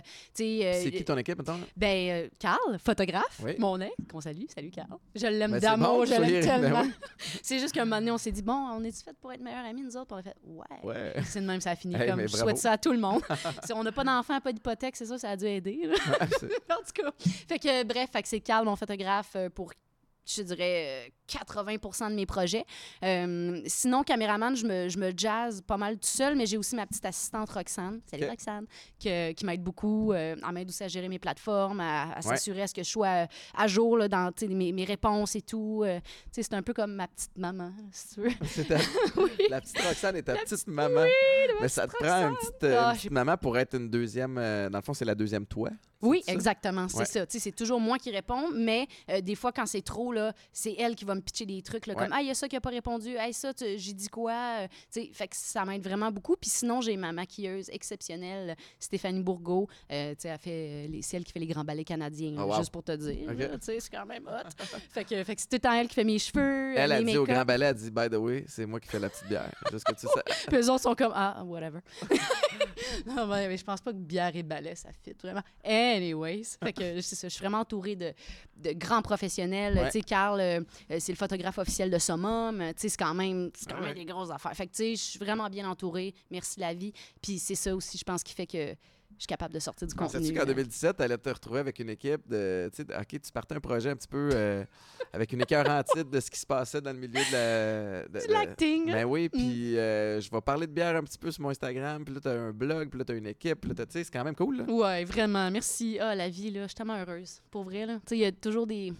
c'est 0.82 0.90
qui 0.90 1.04
ton 1.04 1.16
équipe, 1.16 1.40
là? 1.46 1.56
Ben, 1.76 2.28
Carl, 2.38 2.78
photographe, 2.78 3.40
Oui. 3.42 3.54
mon 3.58 3.80
ex, 3.80 3.92
qu'on 4.10 4.20
salue. 4.20 4.44
Salut, 4.54 4.70
Carl. 4.70 4.88
Je 5.14 5.26
l'aime 5.26 5.52
Ben, 5.52 5.60
d'amour, 5.60 5.88
bon, 5.98 6.04
je 6.04 6.10
l'aime 6.10 6.22
ben 6.22 6.40
tellement. 6.44 6.82
oui. 6.82 6.92
C'est 7.42 7.58
juste 7.58 7.72
qu'un 7.74 7.84
moment 7.86 7.96
donné, 8.00 8.10
on 8.10 8.18
s'est 8.18 8.32
dit, 8.32 8.42
bon, 8.42 8.52
on 8.72 8.84
est-tu 8.84 9.02
fait 9.02 9.16
pour 9.18 9.32
être 9.32 9.40
meilleurs 9.40 9.64
amis, 9.64 9.82
nous 9.82 9.96
autres? 9.96 10.14
On 10.14 10.18
a 10.18 10.22
fait, 10.22 10.36
ouais. 10.44 10.66
Ouais. 10.84 11.14
C'est 11.24 11.40
de 11.40 11.46
même, 11.46 11.60
ça 11.60 11.70
a 11.70 11.76
fini 11.76 11.94
Hey, 11.94 12.08
comme. 12.10 12.20
Je 12.20 12.26
bravo. 12.26 12.44
souhaite 12.44 12.58
ça 12.58 12.72
à 12.72 12.78
tout 12.78 12.92
le 12.92 12.98
monde. 12.98 13.22
si 13.64 13.72
on 13.72 13.82
n'a 13.82 13.92
pas 13.92 14.04
d'enfant, 14.04 14.40
pas 14.40 14.52
d'hypothèque, 14.52 14.96
c'est 14.96 15.06
ça, 15.06 15.16
ça 15.18 15.30
a 15.30 15.36
dû 15.36 15.46
aider. 15.46 15.88
en 16.22 16.26
tout 16.26 17.02
cas. 17.02 17.12
Fait 17.48 17.58
que, 17.58 17.84
bref, 17.84 18.10
fait 18.12 18.22
que 18.22 18.28
c'est 18.28 18.40
Carl, 18.40 18.64
mon 18.66 18.76
photographe, 18.76 19.36
pour 19.54 19.72
je 20.28 20.42
dirais 20.42 21.06
euh, 21.06 21.08
80 21.26 22.10
de 22.10 22.14
mes 22.14 22.26
projets. 22.26 22.64
Euh, 23.04 23.60
sinon, 23.66 24.02
caméraman, 24.02 24.54
je 24.56 24.66
me, 24.66 24.88
je 24.88 24.98
me 24.98 25.12
jazz 25.16 25.62
pas 25.66 25.76
mal 25.76 25.94
tout 25.94 26.06
seul, 26.08 26.36
mais 26.36 26.46
j'ai 26.46 26.56
aussi 26.56 26.74
ma 26.76 26.86
petite 26.86 27.04
assistante 27.04 27.50
Roxane. 27.50 28.00
Salut 28.10 28.24
Ok. 28.24 28.30
Roxane, 28.30 28.66
que- 29.02 29.32
qui 29.32 29.44
m'aide 29.46 29.62
beaucoup. 29.62 30.12
Euh, 30.12 30.36
elle 30.46 30.54
m'aide 30.54 30.68
aussi 30.68 30.84
à 30.84 30.88
gérer 30.88 31.08
mes 31.08 31.18
plateformes, 31.18 31.80
à, 31.80 32.12
à 32.14 32.22
s'assurer 32.22 32.62
à 32.62 32.66
ce 32.66 32.74
que 32.74 32.82
je 32.82 32.88
sois 32.90 33.06
euh, 33.08 33.26
à 33.56 33.66
jour 33.66 33.96
là, 33.98 34.08
dans 34.08 34.30
mes, 34.48 34.72
mes 34.72 34.84
réponses 34.84 35.34
et 35.36 35.42
tout. 35.42 35.82
Euh, 35.84 36.00
c'est 36.32 36.52
un 36.54 36.62
peu 36.62 36.72
comme 36.72 36.94
ma 36.94 37.08
petite 37.08 37.36
maman, 37.36 37.72
si 37.92 38.14
tu 38.14 38.20
veux. 38.22 38.30
ta- 38.68 38.76
oui. 39.16 39.30
La 39.50 39.60
petite 39.60 39.80
Roxane 39.80 40.16
est 40.16 40.22
ta 40.22 40.34
petite 40.36 40.66
maman. 40.66 41.04
Mais 41.60 41.68
ça 41.68 41.86
te 41.86 41.92
prend 41.92 42.28
une 42.30 42.36
petite, 42.36 42.64
euh, 42.64 42.76
Ah, 42.80 42.90
une 42.92 42.96
petite 42.96 43.10
maman 43.10 43.36
pour 43.36 43.58
être 43.58 43.74
une 43.74 43.88
deuxième. 43.90 44.38
euh, 44.38 44.68
dans 44.70 44.78
le 44.78 44.82
fond, 44.84 44.94
c'est 44.94 45.04
la 45.04 45.14
deuxième 45.14 45.46
toi. 45.46 45.70
Oui, 46.00 46.22
ça? 46.24 46.32
exactement, 46.32 46.86
c'est 46.88 46.98
Ouais. 46.98 47.04
ça. 47.04 47.26
Tu 47.26 47.32
sais, 47.32 47.38
c'est 47.44 47.52
toujours 47.56 47.80
moi 47.80 47.98
qui 47.98 48.10
réponds, 48.10 48.50
mais 48.54 48.86
euh, 49.10 49.20
des 49.20 49.34
fois, 49.34 49.50
quand 49.52 49.66
c'est 49.66 49.82
trop, 49.82 50.12
là, 50.12 50.32
c'est 50.52 50.74
elle 50.78 50.94
qui 50.94 51.04
va 51.04 51.14
me 51.14 51.20
pitcher 51.20 51.44
des 51.46 51.60
trucs, 51.62 51.86
là, 51.86 51.94
Ouais. 51.94 52.04
comme 52.04 52.12
«Ah, 52.16 52.20
il 52.22 52.28
y 52.28 52.30
a 52.30 52.34
ça 52.34 52.46
qui 52.48 52.54
n'a 52.54 52.60
pas 52.60 52.70
répondu. 52.70 53.16
Hey, 53.16 53.32
ça, 53.32 53.50
j'ai 53.58 53.92
dit 53.92 54.08
quoi? 54.08 54.32
Euh, 54.60 54.68
Tu 54.92 55.02
sais, 55.02 55.10
fait 55.12 55.26
que 55.28 55.36
ça 55.36 55.64
m'aide 55.64 55.82
vraiment 55.82 56.10
beaucoup. 56.12 56.36
Puis 56.36 56.50
sinon, 56.50 56.80
j'ai 56.80 56.96
ma 56.96 57.12
maquilleuse 57.12 57.68
exceptionnelle, 57.70 58.56
Stéphanie 58.78 59.22
Bourgault. 59.22 59.66
Euh, 59.90 60.10
tu 60.14 60.22
sais, 60.22 60.28
elle 60.28 60.38
fait, 60.38 60.50
euh, 60.50 60.86
les- 60.88 61.02
c'est 61.02 61.16
elle 61.16 61.24
qui 61.24 61.32
fait 61.32 61.40
les 61.40 61.46
grands 61.46 61.64
ballets 61.64 61.84
canadiens, 61.84 62.36
Oh, 62.38 62.44
wow. 62.44 62.58
juste 62.58 62.70
pour 62.70 62.84
te 62.84 62.92
dire. 62.92 63.28
Ok. 63.30 63.38
là, 63.38 63.48
Tu 63.48 63.56
sais, 63.62 63.80
c'est 63.80 63.90
quand 63.90 64.06
même 64.06 64.26
hot. 64.26 64.48
fait 64.92 65.04
que, 65.04 65.24
fait 65.24 65.34
que 65.34 65.40
c'est 65.40 65.48
tout 65.48 65.56
le 65.56 65.60
temps 65.60 65.72
elle 65.72 65.88
qui 65.88 65.94
fait 65.94 66.04
mes 66.04 66.18
cheveux, 66.18 66.74
Elle 66.76 66.92
a 66.92 67.02
dit 67.02 67.16
au. 67.18 67.24
Grand 67.24 67.44
Ballet, 67.44 67.66
elle 67.66 67.74
dit, 67.74 67.90
by 67.90 68.08
the 68.08 68.14
way, 68.14 68.44
c'est 68.46 68.66
moi 68.66 68.78
qui 68.80 68.88
fais 68.88 68.98
la 69.00 69.08
petite 69.10 69.26
bière. 69.28 69.50
Juste 69.72 69.84
que 69.84 69.92
tu 69.94 70.06
sais. 70.06 70.22
Puis 70.48 70.56
eux 70.58 70.70
autres 70.70 70.82
sont 70.82 70.94
comme 70.94 71.12
Ah, 71.14 71.42
whatever. 71.44 71.80
non, 73.06 73.26
mais, 73.26 73.48
mais 73.48 73.56
je 73.56 73.64
pense 73.64 73.80
pas 73.80 73.92
que 73.92 73.98
bière 73.98 74.34
et 74.34 74.42
ballet, 74.42 74.74
ça 74.74 74.90
fit 75.02 75.14
vraiment. 75.22 75.42
Anyways. 75.96 76.56
Fait 76.62 76.72
que 76.72 77.00
c'est 77.00 77.16
ça. 77.16 77.28
Je 77.28 77.34
suis 77.34 77.40
vraiment 77.40 77.60
entourée 77.60 77.96
de, 77.96 78.12
de 78.56 78.72
grands 78.72 79.02
professionnels. 79.02 79.74
Ouais. 79.74 79.86
Tu 79.86 79.98
sais, 79.98 80.00
Carl, 80.02 80.40
euh, 80.40 80.60
euh, 80.90 80.96
c'est 80.98 81.12
le 81.12 81.16
photographe 81.16 81.58
officiel 81.58 81.90
de 81.90 81.98
Summum. 81.98 82.58
Tu 82.58 82.82
sais, 82.82 82.88
c'est 82.88 82.96
quand 82.96 83.14
même, 83.14 83.50
c'est 83.54 83.70
quand 83.70 83.80
même 83.80 83.90
ouais. 83.90 83.94
des 83.94 84.04
grosses 84.04 84.30
affaires. 84.30 84.54
Fait 84.54 84.66
que, 84.66 84.72
tu 84.72 84.76
sais, 84.76 84.96
je 84.96 85.02
suis 85.02 85.18
vraiment 85.18 85.48
bien 85.48 85.68
entourée. 85.68 86.14
Merci 86.30 86.60
la 86.60 86.74
vie. 86.74 86.92
Puis 87.22 87.38
c'est 87.38 87.54
ça 87.54 87.74
aussi, 87.74 87.98
je 87.98 88.04
pense, 88.04 88.22
qui 88.22 88.34
fait 88.34 88.46
que 88.46 88.74
je 89.18 89.22
suis 89.22 89.26
capable 89.26 89.52
de 89.52 89.58
sortir 89.58 89.86
du 89.88 89.94
contenu. 89.94 90.20
Pensais-tu 90.20 90.32
qu'en 90.34 90.42
euh. 90.44 90.46
2017, 90.46 90.96
tu 90.96 91.02
allais 91.02 91.18
te 91.18 91.28
retrouver 91.28 91.58
avec 91.58 91.78
une 91.80 91.90
équipe 91.90 92.26
de. 92.28 92.70
Tu 92.74 92.84
sais, 92.84 92.96
OK, 92.96 93.20
tu 93.20 93.32
partais 93.32 93.56
un 93.56 93.60
projet 93.60 93.90
un 93.90 93.96
petit 93.96 94.06
peu 94.08 94.30
euh, 94.32 94.64
avec 95.12 95.32
une 95.32 95.40
écœur 95.40 95.68
en 95.68 95.82
titre 95.82 96.08
de 96.08 96.20
ce 96.20 96.30
qui 96.30 96.38
se 96.38 96.46
passait 96.46 96.80
dans 96.80 96.92
le 96.92 96.98
milieu 96.98 97.14
de 97.14 97.32
la. 97.32 98.08
de- 98.20 98.26
Du 98.26 98.32
l'acting. 98.32 98.86
Ben 98.92 99.04
oui, 99.04 99.26
Mm. 99.26 99.28
puis 99.30 99.76
euh, 99.76 100.20
je 100.20 100.30
vais 100.30 100.40
parler 100.40 100.66
de 100.68 100.72
bière 100.72 100.94
un 100.96 101.02
petit 101.02 101.18
peu 101.18 101.30
sur 101.32 101.42
mon 101.42 101.50
Instagram, 101.50 102.04
puis 102.04 102.14
là, 102.14 102.20
tu 102.20 102.28
as 102.28 102.32
un 102.32 102.52
blog, 102.52 102.88
puis 102.90 102.98
là, 103.00 103.04
tu 103.04 103.12
as 103.12 103.16
une 103.16 103.26
équipe, 103.26 103.60
puis 103.60 103.70
là, 103.70 103.74
t'as- 103.74 103.86
tu 103.86 103.92
sais, 103.94 104.04
c'est 104.04 104.12
quand 104.12 104.22
même 104.24 104.36
cool, 104.36 104.58
là. 104.58 104.64
Ouais, 104.72 105.04
vraiment. 105.04 105.50
Merci. 105.50 105.98
Ah, 106.00 106.14
la 106.14 106.28
vie, 106.28 106.50
là, 106.52 106.62
je 106.62 106.68
suis 106.68 106.74
tellement 106.76 106.96
heureuse. 106.96 107.40
Pour 107.50 107.64
vrai, 107.64 107.86
là. 107.86 107.94
Tu 107.96 108.00
sais, 108.10 108.16
il 108.18 108.20
y 108.20 108.24
a 108.24 108.30
toujours 108.32 108.66
des. 108.68 108.92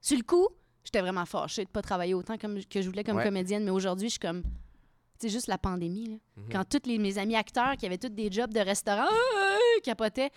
Sur 0.00 0.16
le 0.16 0.24
coup, 0.24 0.48
j'étais 0.84 1.00
vraiment 1.00 1.24
fâchée 1.26 1.64
de 1.64 1.70
pas 1.70 1.80
travailler 1.82 2.14
autant 2.14 2.36
comme, 2.36 2.58
que 2.64 2.82
je 2.82 2.88
voulais 2.88 3.04
comme 3.04 3.16
Ouais. 3.18 3.24
comédienne, 3.24 3.62
mais 3.64 3.70
aujourd'hui, 3.70 4.08
je 4.08 4.14
suis 4.14 4.18
comme. 4.20 4.42
Sais, 5.22 5.28
juste 5.28 5.46
la 5.46 5.58
pandémie, 5.58 6.06
là. 6.08 6.16
Mhm. 6.36 6.48
Quand 6.50 6.64
tous 6.68 6.86
les, 6.88 6.98
mes 6.98 7.16
amis 7.18 7.36
acteurs 7.36 7.76
qui 7.76 7.86
avaient 7.86 7.98
tous 7.98 8.08
des 8.08 8.30
jobs 8.30 8.52
de 8.52 8.60
restaurant 8.60 9.06
ah, 9.08 9.56
capotaient, 9.82 10.30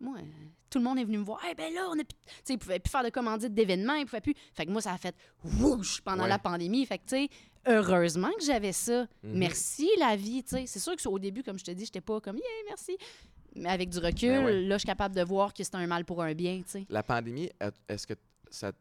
moi, 0.00 0.16
euh, 0.18 0.22
tout 0.68 0.78
le 0.78 0.84
monde 0.84 0.98
est 0.98 1.04
venu 1.04 1.18
me 1.18 1.24
voir. 1.24 1.40
Eh 1.50 1.54
ben 1.54 1.72
là, 1.72 1.88
on 1.90 1.98
a. 1.98 2.02
ils 2.48 2.58
pouvaient 2.58 2.78
plus 2.80 2.90
faire 2.90 3.04
de 3.04 3.10
commandites 3.10 3.54
d'événements, 3.54 3.94
ils 3.94 4.04
pouvaient 4.04 4.20
plus. 4.20 4.34
Fait 4.52 4.66
que 4.66 4.70
moi, 4.70 4.80
ça 4.82 4.92
a 4.92 4.98
fait 4.98 5.14
whoosh 5.60 6.00
pendant 6.02 6.24
Ouais. 6.24 6.28
la 6.28 6.38
pandémie. 6.38 6.84
Fait 6.86 6.98
que, 6.98 7.04
tu 7.04 7.16
sais, 7.16 7.28
heureusement 7.66 8.30
que 8.38 8.44
j'avais 8.44 8.72
ça. 8.72 9.02
Mhm. 9.22 9.38
Merci, 9.38 9.88
la 9.98 10.16
vie, 10.16 10.42
tu 10.42 10.56
sais. 10.56 10.64
C'est 10.66 10.80
sûr 10.80 10.96
que 10.96 11.08
au 11.08 11.18
début, 11.18 11.42
comme 11.42 11.58
je 11.58 11.64
te 11.64 11.70
dis, 11.70 11.84
j'étais 11.84 12.00
pas 12.00 12.20
comme, 12.20 12.36
yeah, 12.36 12.44
merci. 12.68 12.96
Mais 13.54 13.70
avec 13.70 13.88
du 13.88 13.98
recul, 13.98 14.28
Ben 14.28 14.44
ouais. 14.44 14.62
là, 14.62 14.74
je 14.74 14.80
suis 14.80 14.86
capable 14.86 15.14
de 15.14 15.22
voir 15.22 15.54
que 15.54 15.64
c'est 15.64 15.74
un 15.76 15.86
mal 15.86 16.04
pour 16.04 16.22
un 16.22 16.34
bien, 16.34 16.58
tu 16.58 16.70
sais. 16.72 16.86
La 16.90 17.02
pandémie, 17.02 17.48
est-ce 17.88 18.06
que 18.06 18.14
ça, 18.50 18.72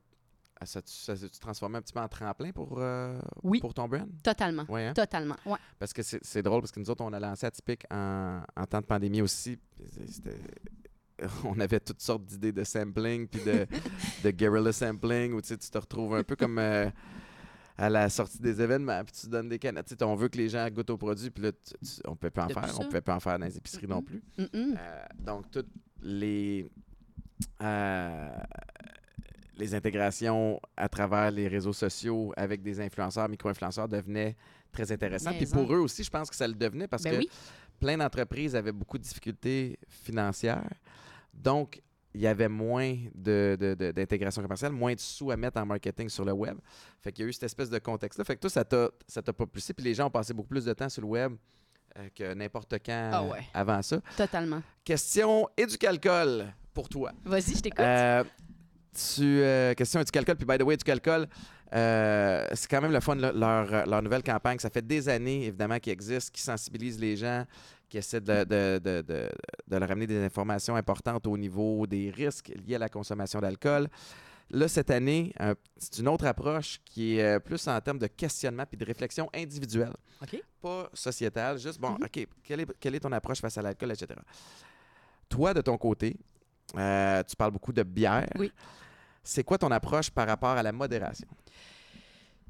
ça, 0.64 0.82
ça 0.86 1.16
s'est 1.16 1.30
transformé 1.40 1.78
un 1.78 1.82
petit 1.82 1.94
peu 1.94 2.00
en 2.00 2.08
tremplin 2.08 2.52
pour, 2.52 2.76
euh, 2.80 3.20
Oui. 3.44 3.60
pour 3.60 3.74
ton 3.74 3.88
brand? 3.88 4.08
Totalement. 4.24 4.66
Hein? 4.70 4.94
Totalement. 4.94 5.36
Ouais. 5.46 5.58
Parce 5.80 5.92
que 5.94 6.02
c'est 6.04 6.42
drôle, 6.42 6.62
parce 6.62 6.72
que 6.72 6.80
nous 6.80 6.90
autres, 6.90 7.04
on 7.04 7.12
a 7.14 7.20
lancé 7.20 7.46
Atypique 7.46 7.84
en, 7.92 8.42
en 8.56 8.66
temps 8.66 8.80
de 8.82 8.86
pandémie 8.86 9.22
aussi. 9.22 9.60
On 11.46 11.58
avait 11.60 11.80
toutes 11.80 12.02
sortes 12.02 12.26
d'idées 12.26 12.52
de 12.52 12.64
sampling, 12.64 13.28
puis 13.28 13.42
de, 13.44 13.66
de 14.24 14.32
guerrilla 14.32 14.74
sampling, 14.74 15.34
où 15.34 15.42
tu 15.42 15.58
tu 15.58 15.70
te 15.70 15.78
retrouves 15.78 16.14
un 16.16 16.24
peu 16.24 16.36
comme 16.36 16.58
euh, 16.60 16.90
à 17.78 17.90
la 17.90 18.10
sortie 18.10 18.40
des 18.42 18.62
événements, 18.62 19.02
puis 19.06 19.14
tu 19.22 19.28
donnes 19.28 19.48
des 19.50 19.58
canettes. 19.60 19.88
Tu 19.88 19.96
sais, 19.96 20.04
on 20.04 20.16
veut 20.16 20.28
que 20.28 20.38
les 20.38 20.50
gens 20.50 20.70
goûtent 20.70 20.90
aux 20.90 20.98
produits, 20.98 21.30
puis 21.30 21.44
là, 21.44 21.52
tu- 21.54 21.74
tu- 21.86 22.02
on 22.06 22.12
ne 22.12 22.16
peut 22.16 22.30
pas 22.30 22.44
en 22.44 22.48
Depuis 22.48 22.60
faire. 22.62 22.70
ça. 22.70 22.76
On 22.80 22.82
ne 22.84 22.88
pouvait 22.88 23.02
pas 23.02 23.16
en 23.16 23.20
faire 23.22 23.40
dans 23.40 23.46
les 23.46 23.58
épiceries 23.58 23.88
non 23.88 24.02
plus. 24.02 24.22
Euh, 24.40 24.76
donc, 25.20 25.50
toutes 25.52 25.70
les, 26.02 26.70
euh, 27.62 28.38
les 29.58 29.74
intégrations 29.76 30.60
à 30.76 30.90
travers 30.90 31.32
les 31.32 31.48
réseaux 31.48 31.74
sociaux 31.74 32.34
avec 32.36 32.62
des 32.62 32.80
influenceurs, 32.82 33.30
micro-influenceurs 33.30 33.88
devenaient 33.88 34.36
très 34.72 34.92
intéressantes. 34.92 35.38
Puis 35.38 35.46
pour 35.48 35.74
eux 35.74 35.80
aussi, 35.80 36.04
je 36.04 36.10
pense 36.10 36.30
que 36.30 36.36
ça 36.36 36.48
le 36.48 36.54
devenait 36.54 36.88
parce 36.88 37.04
Ben 37.04 37.14
que 37.14 37.18
oui. 37.20 37.30
plein 37.80 37.98
d'entreprises 37.98 38.56
avaient 38.56 38.72
beaucoup 38.72 38.98
de 38.98 39.04
difficultés 39.04 39.80
financières. 39.88 40.70
Donc, 41.34 41.82
il 42.14 42.22
y 42.22 42.28
avait 42.28 42.48
moins 42.48 42.96
de- 43.14 43.58
de- 43.60 43.74
de- 43.74 43.92
d'intégration 43.92 44.42
commerciale, 44.42 44.72
moins 44.72 44.94
de 44.94 45.00
sous 45.00 45.32
à 45.32 45.36
mettre 45.38 45.60
en 45.60 45.66
marketing 45.66 46.08
sur 46.08 46.24
le 46.24 46.32
web. 46.32 46.58
Fait 47.02 47.12
qu'il 47.12 47.24
y 47.24 47.26
a 47.26 47.30
eu 47.30 47.34
cette 47.34 47.44
espèce 47.44 47.70
de 47.70 47.78
contexte-là. 47.80 48.24
Fait 48.24 48.36
que 48.38 48.42
toi, 48.48 48.50
ça 48.50 49.22
t'a 49.22 49.34
propulsé. 49.34 49.74
Puis 49.74 49.84
les 49.84 49.94
gens 49.94 50.08
ont 50.08 50.12
passé 50.12 50.34
beaucoup 50.34 50.48
plus 50.50 50.64
de 50.66 50.74
temps 50.74 50.88
sur 50.88 51.02
le 51.02 51.08
web 51.10 51.34
euh, 51.98 52.08
que 52.16 52.34
n'importe 52.34 52.74
quand 52.86 53.10
Ah 53.14 53.24
euh, 53.24 53.42
avant 53.54 53.82
ça. 53.82 54.00
Totalement. 54.16 54.62
Question 54.86 55.48
éducalcool 55.58 56.54
pour 56.74 56.88
toi? 56.88 57.12
Vas-y, 57.26 57.56
je 57.56 57.62
t'écoute. 57.62 57.80
Euh, 57.82 58.24
tu, 58.96 59.42
euh, 59.42 59.74
question 59.74 60.00
éducalcool. 60.02 60.36
Puis, 60.36 60.46
by 60.46 60.58
the 60.58 60.64
way, 60.64 60.74
éducalcool, 60.76 61.28
euh, 61.74 62.46
c'est 62.54 62.70
quand 62.70 62.82
même 62.82 62.92
le 62.92 63.00
fun, 63.00 63.16
leur, 63.16 63.34
leur 63.88 64.02
nouvelle 64.02 64.24
campagne. 64.24 64.60
Ça 64.60 64.70
fait 64.70 64.86
des 64.86 65.10
années, 65.10 65.46
évidemment, 65.48 65.80
qu'ils 65.80 65.94
existent, 65.94 66.32
qui 66.34 66.42
sensibilisent 66.42 67.00
les 67.00 67.16
gens, 67.18 67.46
qui 67.90 67.98
essaient 67.98 68.22
de, 68.22 68.44
de, 68.44 68.80
de, 68.84 69.02
de- 69.02 69.30
leur 69.78 69.92
amener 69.92 70.08
des 70.08 70.24
informations 70.24 70.76
importantes 70.76 71.28
au 71.28 71.38
niveau 71.38 71.86
des 71.86 72.10
risques 72.10 72.52
liés 72.66 72.76
à 72.76 72.80
la 72.80 72.90
consommation 72.90 73.40
d'alcool. 73.40 73.88
Là, 74.52 74.68
cette 74.68 74.92
année, 74.92 75.34
euh, 75.42 75.56
c'est 75.78 75.98
une 76.00 76.08
autre 76.08 76.26
approche 76.28 76.80
qui 76.86 77.18
est 77.18 77.24
euh, 77.36 77.40
plus 77.40 77.68
en 77.68 77.82
termes 77.82 77.98
de 77.98 78.06
questionnement 78.08 78.64
puis 78.68 78.78
de 78.78 78.86
réflexion 78.86 79.28
individuelle 79.34 79.94
OK. 80.22 80.40
pas 80.62 80.88
sociétal, 80.94 81.58
juste 81.58 81.80
bon, 81.80 81.92
Mhm. 81.94 82.04
OK, 82.06 82.28
quelle 82.44 82.60
est, 82.60 82.68
quelle 82.80 82.94
est 82.96 83.00
ton 83.00 83.12
approche 83.12 83.42
face 83.42 83.58
à 83.58 83.64
l'alcool, 83.64 83.92
etc. 83.92 84.20
Toi, 85.30 85.54
de 85.56 85.62
ton 85.62 85.78
côté, 85.78 86.16
euh, 86.78 87.24
tu 87.24 87.36
parles 87.36 87.52
beaucoup 87.52 87.74
de 87.74 87.82
bière. 87.84 88.28
Oui. 88.38 88.52
C'est 89.26 89.44
quoi 89.44 89.58
ton 89.58 89.72
approche 89.72 90.12
par 90.12 90.28
rapport 90.28 90.52
à 90.52 90.64
la 90.64 90.72
modération? 90.72 91.28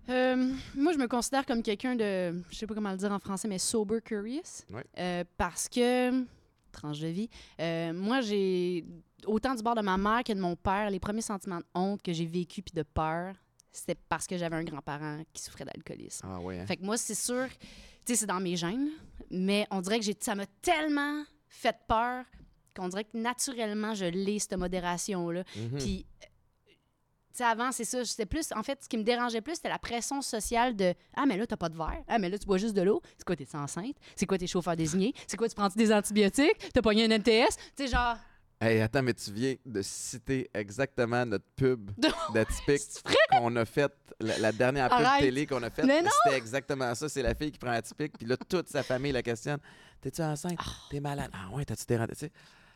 Euh, 0.10 0.54
moi, 0.76 0.94
je 0.94 0.98
me 0.98 1.08
considère 1.08 1.46
comme 1.46 1.64
quelqu'un 1.64 1.96
de, 1.96 2.44
je 2.52 2.56
sais 2.56 2.68
pas 2.68 2.76
comment 2.76 2.92
le 2.92 2.98
dire 2.98 3.12
en 3.12 3.20
français, 3.20 3.48
mais 3.48 3.58
sober 3.58 4.02
curious. 4.02 4.64
Ouais. 4.70 4.86
Euh, 5.00 5.24
parce 5.38 5.68
que, 5.68 6.26
tranche 6.72 7.00
de 7.00 7.08
vie, 7.08 7.30
euh, 7.60 7.94
moi, 7.94 8.22
j'ai, 8.22 8.86
autant 9.26 9.56
du 9.56 9.64
bord 9.64 9.74
de 9.76 9.82
ma 9.82 9.98
mère 9.98 10.24
que 10.24 10.34
de 10.34 10.40
mon 10.40 10.56
père, 10.56 10.90
les 10.90 11.00
premiers 11.00 11.22
sentiments 11.22 11.60
de 11.60 11.66
honte 11.74 12.02
que 12.04 12.14
j'ai 12.14 12.26
vécu 12.26 12.62
puis 12.62 12.74
de 12.76 12.84
peur, 12.84 13.34
c'était 13.72 13.98
parce 14.10 14.28
que 14.28 14.38
j'avais 14.38 14.58
un 14.58 14.64
grand-parent 14.64 15.24
qui 15.34 15.42
souffrait 15.42 15.66
d'alcoolisme. 15.66 16.28
Ah 16.30 16.40
oui, 16.42 16.60
hein? 16.60 16.66
Fait 16.66 16.78
que 16.78 16.84
moi, 16.84 16.98
c'est 16.98 17.16
sûr, 17.16 17.48
tu 17.50 18.14
sais, 18.14 18.16
c'est 18.16 18.26
dans 18.28 18.40
mes 18.42 18.58
gènes, 18.58 18.90
mais 19.32 19.66
on 19.72 19.82
dirait 19.82 20.00
que 20.00 20.06
j'ai, 20.06 20.16
ça 20.20 20.36
m'a 20.36 20.46
tellement 20.62 21.24
fait 21.48 21.76
peur 21.88 22.26
qu'on 22.76 22.90
dirait 22.90 23.06
que 23.06 23.18
naturellement, 23.18 23.94
je 23.94 24.06
l'ai, 24.06 24.38
cette 24.40 24.58
modération-là. 24.58 25.44
Mhm. 25.56 25.80
Puis, 25.80 26.06
sais, 27.38 27.44
avant, 27.44 27.72
c'est 27.72 27.84
ça. 27.84 28.04
C'était 28.06 28.26
plus, 28.26 28.50
en 28.56 28.64
fait, 28.64 28.84
ce 28.84 28.90
qui 28.90 28.98
me 28.98 29.04
dérangeait 29.04 29.42
plus, 29.42 29.56
c'était 29.56 29.70
la 29.70 29.80
pression 29.80 30.22
sociale 30.22 30.76
de 30.76 30.94
Ah, 31.16 31.26
mais 31.26 31.38
là, 31.38 31.46
t'as 31.48 31.58
pas 31.58 31.70
de 31.70 31.78
verre. 31.78 32.04
Ah, 32.08 32.20
mais 32.20 32.30
là, 32.30 32.38
tu 32.38 32.46
bois 32.46 32.58
juste 32.58 32.76
de 32.76 32.82
l'eau. 32.82 33.02
C'est 33.18 33.24
quoi, 33.26 33.36
t'es 33.36 33.48
enceinte? 33.54 33.96
C'est 34.16 34.26
quoi, 34.26 34.38
tes 34.38 34.48
chauffeurs 34.48 34.76
désignés? 34.76 35.14
C'est 35.28 35.38
quoi, 35.38 35.48
tu 35.50 35.56
prends 35.56 35.68
des 35.70 35.92
antibiotiques? 35.94 36.72
T'as 36.74 36.82
pogné 36.82 37.06
un 37.06 37.10
NTS? 37.18 37.58
Tu 37.76 37.86
sais, 37.86 37.88
genre, 37.88 38.18
Hey, 38.62 38.80
attends, 38.80 39.04
mais 39.04 39.14
tu 39.14 39.32
viens 39.32 39.56
de 39.66 39.82
citer 39.82 40.50
exactement 40.54 41.26
notre 41.26 41.44
pub 41.58 41.92
d'atypique 42.34 42.82
qu'on 43.30 43.54
a 43.58 43.66
faite, 43.66 43.92
la, 44.22 44.38
la 44.40 44.52
dernière 44.54 44.88
pub 44.90 45.06
Arrête. 45.06 45.24
télé 45.24 45.46
qu'on 45.46 45.62
a 45.62 45.70
faite. 45.70 45.86
C'était 45.86 46.38
exactement 46.38 46.96
ça. 46.96 47.10
C'est 47.10 47.22
la 47.22 47.36
fille 47.36 47.52
qui 47.52 47.60
prend 47.60 47.72
atypique, 47.72 48.18
puis 48.18 48.26
là, 48.26 48.38
toute 48.38 48.70
sa 48.70 48.82
famille 48.82 49.12
la 49.12 49.22
questionne. 49.22 49.60
T'es-tu 50.00 50.22
enceinte? 50.22 50.58
Ah. 50.58 50.64
T'es 50.90 51.02
malade? 51.02 51.32
Ah 51.34 51.54
ouais, 51.54 51.66
t'as-tu 51.66 51.86
des? 51.86 52.32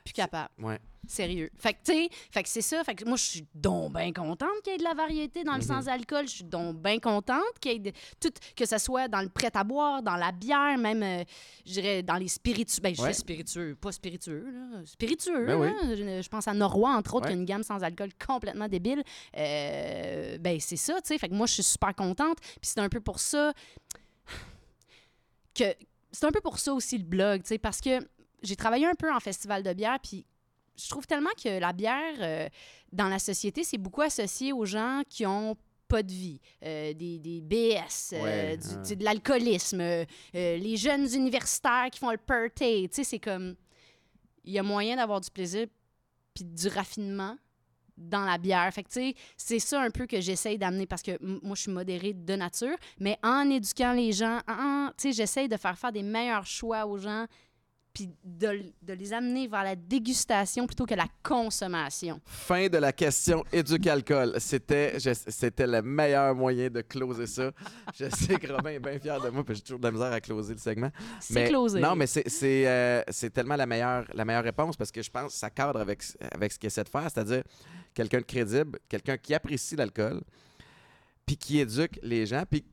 Plus 0.10 0.22
capable. 0.22 0.50
Ouais. 0.60 0.80
Sérieux. 1.08 1.50
Fait 1.56 1.74
que, 1.74 1.80
tu 1.84 1.94
sais, 1.94 2.10
fait 2.30 2.44
que 2.44 2.50
c'est 2.50 2.62
ça. 2.62 2.84
Fait 2.84 2.94
que 2.94 3.04
moi, 3.06 3.16
je 3.18 3.24
suis 3.24 3.48
donc 3.56 3.94
bien 3.94 4.12
contente 4.14 4.50
qu'il 4.64 4.74
y 4.74 4.76
ait 4.76 4.80
de 4.80 4.84
la 4.84 4.94
variété 4.94 5.44
dans 5.44 5.54
le 5.54 5.60
Mhm. 5.60 5.64
sans-alcool. 5.66 6.28
Je 6.28 6.34
suis 6.36 6.44
donc 6.44 6.76
bien 6.82 7.00
contente 7.00 7.42
qu'il 7.62 7.72
y 7.72 7.76
ait 7.76 7.80
de, 7.80 7.92
tout, 8.20 8.30
que 8.56 8.66
ce 8.66 8.78
soit 8.78 9.08
dans 9.08 9.22
le 9.22 9.30
prêt 9.30 9.50
à 9.54 9.64
boire, 9.64 10.04
dans 10.04 10.18
la 10.18 10.32
bière, 10.32 10.78
même, 10.78 11.02
euh, 11.02 11.24
je 11.66 11.72
dirais, 11.74 12.04
dans 12.04 12.18
les 12.18 12.28
spiritueux. 12.28 12.82
Ben, 12.84 12.94
je 12.94 13.02
Ouais. 13.02 13.14
spiritueux, 13.14 13.76
pas 13.80 13.92
spiritueux, 13.92 14.52
là. 14.52 14.82
Spiritueux, 14.86 15.46
Ben 15.48 15.56
oui. 15.60 15.70
Je, 15.98 16.22
je 16.22 16.30
pense 16.30 16.48
à 16.48 16.54
Norrois, 16.54 16.92
entre 16.96 17.16
autres, 17.16 17.26
Ouais. 17.26 17.32
qui 17.32 17.38
a 17.38 17.40
une 17.40 17.46
gamme 17.46 17.64
sans-alcool 17.64 18.10
complètement 18.24 18.68
débile. 18.68 19.02
Euh, 19.38 20.38
ben, 20.38 20.60
c'est 20.60 20.76
ça, 20.76 20.96
tu 21.02 21.08
sais. 21.08 21.18
Fait 21.18 21.30
que 21.30 21.34
moi, 21.34 21.48
je 21.48 21.54
suis 21.54 21.64
super 21.64 21.96
contente. 21.96 22.38
Puis 22.42 22.60
c'est 22.74 22.80
un 22.80 22.90
peu 22.90 23.00
pour 23.00 23.20
ça 23.20 23.54
que... 25.56 25.74
C'est 26.12 26.26
un 26.26 26.32
peu 26.32 26.42
pour 26.42 26.58
ça 26.60 26.74
aussi 26.74 26.98
le 26.98 27.04
blog, 27.04 27.42
tu 27.44 27.50
sais, 27.50 27.58
parce 27.60 27.82
que 27.82 28.00
j'ai 28.42 28.56
travaillé 28.56 28.86
un 28.86 28.96
peu 28.96 29.12
en 29.14 29.20
festival 29.20 29.64
de 29.64 29.74
bière, 29.74 29.98
puis 30.02 30.26
je 30.78 30.88
trouve 30.90 31.06
tellement 31.08 31.30
que 31.42 31.60
la 31.60 31.74
bière, 31.74 32.16
euh, 32.20 32.48
dans 32.92 33.08
la 33.10 33.20
société, 33.20 33.64
c'est 33.64 33.78
beaucoup 33.78 34.02
associé 34.02 34.54
aux 34.54 34.66
gens 34.66 35.02
qui 35.10 35.26
ont 35.26 35.56
pas 35.88 36.04
de 36.04 36.12
vie, 36.12 36.40
euh, 36.64 36.94
des, 36.94 37.18
des 37.20 37.42
BS, 37.42 38.14
euh, 38.14 38.22
Ouais, 38.24 38.58
du- 38.86 38.96
de 38.96 39.04
l'alcoolisme, 39.04 39.82
les 40.34 40.78
jeunes 40.78 41.08
universitaires 41.16 41.88
qui 41.92 42.00
font 42.00 42.12
le 42.12 42.18
party. 42.18 42.88
Tu 42.90 42.96
sais, 42.98 43.04
c'est 43.04 43.20
comme... 43.20 43.56
Il 44.46 44.54
y 44.54 44.60
a 44.60 44.64
moyen 44.64 44.96
d'avoir 44.96 45.20
du 45.20 45.30
plaisir 45.30 45.68
puis 46.34 46.46
du 46.46 46.68
raffinement 46.70 47.36
dans 47.98 48.24
la 48.24 48.38
bière. 48.38 48.72
Fait 48.74 48.84
que, 48.84 48.88
tu 48.90 48.94
sais, 49.02 49.16
c'est 49.36 49.60
ça 49.60 49.82
un 49.82 49.90
peu 49.90 50.06
que 50.08 50.22
j'essaye 50.22 50.58
d'amener 50.58 50.86
parce 50.86 51.02
que 51.02 51.18
moi, 51.22 51.56
je 51.56 51.64
suis 51.64 51.72
modérée 51.72 52.14
de 52.14 52.36
nature, 52.36 52.78
mais 53.00 53.18
en 53.22 53.50
éduquant 53.50 53.92
les 53.94 54.12
gens, 54.14 54.40
en, 54.48 54.90
tu 54.98 55.10
sais, 55.10 55.12
j'essaye 55.12 55.50
de 55.50 55.58
faire 55.58 55.78
faire 55.78 55.92
des 55.92 56.04
meilleurs 56.04 56.46
choix 56.46 56.86
aux 56.86 56.98
gens 56.98 57.26
puis 58.00 58.10
de, 58.24 58.64
de 58.82 58.94
les 58.94 59.12
amener 59.12 59.48
vers 59.48 59.64
la 59.64 59.76
dégustation 59.76 60.66
plutôt 60.66 60.86
que 60.86 60.94
la 60.94 61.08
consommation. 61.22 62.22
Fin 62.26 62.68
de 62.70 62.78
la 62.78 62.94
question 62.94 63.44
éduc-alcool. 63.52 64.36
C'était, 64.38 64.98
c'était 65.00 65.68
le 65.68 65.82
meilleur 65.82 66.34
moyen 66.34 66.70
de 66.70 66.80
closer 66.80 67.28
ça. 67.28 67.52
Je 67.98 68.10
sais 68.16 68.36
que 68.36 68.52
Robin 68.54 68.72
est 68.72 68.80
bien 68.80 68.98
fier 69.00 69.20
de 69.20 69.30
moi, 69.30 69.44
puis 69.44 69.56
j'ai 69.56 69.62
toujours 69.62 69.80
de 69.80 69.86
la 69.86 69.92
misère 69.92 70.14
à 70.14 70.22
closer 70.22 70.54
le 70.54 70.60
segment. 70.60 70.92
C'est 71.20 71.50
closé. 71.50 71.82
Non, 71.82 71.96
mais 71.98 72.08
c'est, 72.08 72.30
c'est, 72.30 72.66
euh, 72.68 73.04
c'est 73.10 73.32
tellement 73.32 73.58
la 73.58 73.66
meilleure, 73.66 74.06
la 74.14 74.24
meilleure 74.24 74.46
réponse 74.46 74.78
parce 74.78 74.92
que 74.92 75.02
je 75.02 75.12
pense 75.12 75.34
que 75.34 75.38
ça 75.38 75.50
cadre 75.50 75.82
avec, 75.82 76.02
avec 76.32 76.54
ce 76.54 76.60
qu'il 76.60 76.68
essaie 76.68 76.86
de 76.86 76.90
faire, 76.90 77.10
c'est-à-dire 77.12 77.44
quelqu'un 77.94 78.20
de 78.20 78.24
crédible, 78.26 78.80
quelqu'un 78.88 79.18
qui 79.18 79.34
apprécie 79.34 79.76
l'alcool, 79.76 80.22
puis 81.26 81.36
qui 81.36 81.60
éduque 81.60 82.00
les 82.02 82.26
gens, 82.26 82.44
puis 82.50 82.64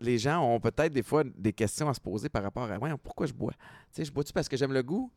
les 0.00 0.18
gens 0.18 0.42
ont 0.42 0.60
peut-être 0.60 0.92
des 0.92 1.02
fois 1.02 1.24
des 1.24 1.52
questions 1.52 1.88
à 1.88 1.94
se 1.94 2.00
poser 2.00 2.28
par 2.28 2.42
rapport 2.42 2.70
à 2.70 2.78
ouais, 2.78 2.90
pourquoi 3.02 3.26
je 3.26 3.32
bois? 3.32 3.52
Tu 3.52 3.58
sais, 3.92 4.04
je 4.04 4.12
bois-tu 4.12 4.32
parce 4.32 4.48
que 4.48 4.56
j'aime 4.56 4.72
le 4.72 4.82
goût? 4.82 5.10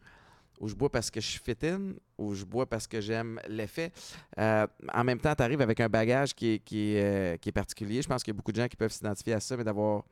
Ou 0.59 0.67
je 0.67 0.75
bois 0.75 0.91
parce 0.91 1.09
que 1.09 1.21
je 1.21 1.25
suis 1.25 1.39
fit-in, 1.39 1.93
ou 2.17 2.33
je 2.33 2.43
bois 2.43 2.65
parce 2.65 2.85
que 2.85 2.99
j'aime 2.99 3.39
l'effet? 3.47 3.93
Euh, 4.37 4.67
en 4.93 5.03
même 5.05 5.17
temps, 5.19 5.33
tu 5.33 5.41
arrives 5.41 5.61
avec 5.61 5.79
un 5.79 5.87
bagage 5.87 6.33
qui 6.35 6.55
est, 6.55 6.59
qui, 6.59 6.95
est, 6.95 7.03
euh, 7.03 7.37
qui 7.37 7.47
est 7.47 7.53
particulier. 7.53 8.01
Je 8.01 8.09
pense 8.09 8.21
qu'il 8.23 8.33
y 8.33 8.35
a 8.35 8.37
beaucoup 8.37 8.51
de 8.51 8.57
gens 8.57 8.67
qui 8.67 8.75
peuvent 8.75 8.91
s'identifier 8.91 9.33
à 9.35 9.39
ça, 9.39 9.55
mais 9.55 9.63
d'avoir 9.63 10.03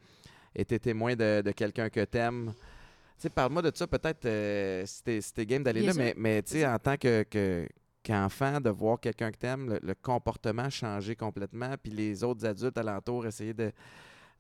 été 0.55 0.79
témoin 0.79 1.17
de, 1.17 1.41
de 1.41 1.51
quelqu'un 1.51 1.89
que 1.89 1.99
t'aimes. 2.05 2.53
Tu 2.55 3.23
sais, 3.23 3.29
parle-moi 3.29 3.61
de 3.61 3.71
ça, 3.75 3.87
peut-être, 3.87 4.23
euh, 4.25 4.85
si 4.85 5.03
t'es 5.03 5.19
si 5.19 5.45
game 5.45 5.63
d'aller 5.63 5.81
là, 5.81 5.91
sûr. 5.91 6.01
mais, 6.01 6.13
mais 6.15 6.41
tu 6.43 6.53
sais, 6.53 6.65
en 6.65 6.79
tant 6.79 6.95
que, 6.95 7.23
que- 7.23 7.67
qu'enfant, 8.01 8.61
de 8.61 8.69
voir 8.69 9.01
quelqu'un 9.01 9.31
que 9.31 9.37
t'aimes, 9.37 9.69
le, 9.69 9.79
le 9.83 9.95
comportement 9.95 10.69
changer 10.69 11.17
complètement, 11.17 11.75
puis 11.81 11.91
les 11.91 12.23
autres 12.23 12.45
adultes 12.45 12.77
alentour 12.77 13.27
essayer 13.27 13.53
de, 13.53 13.73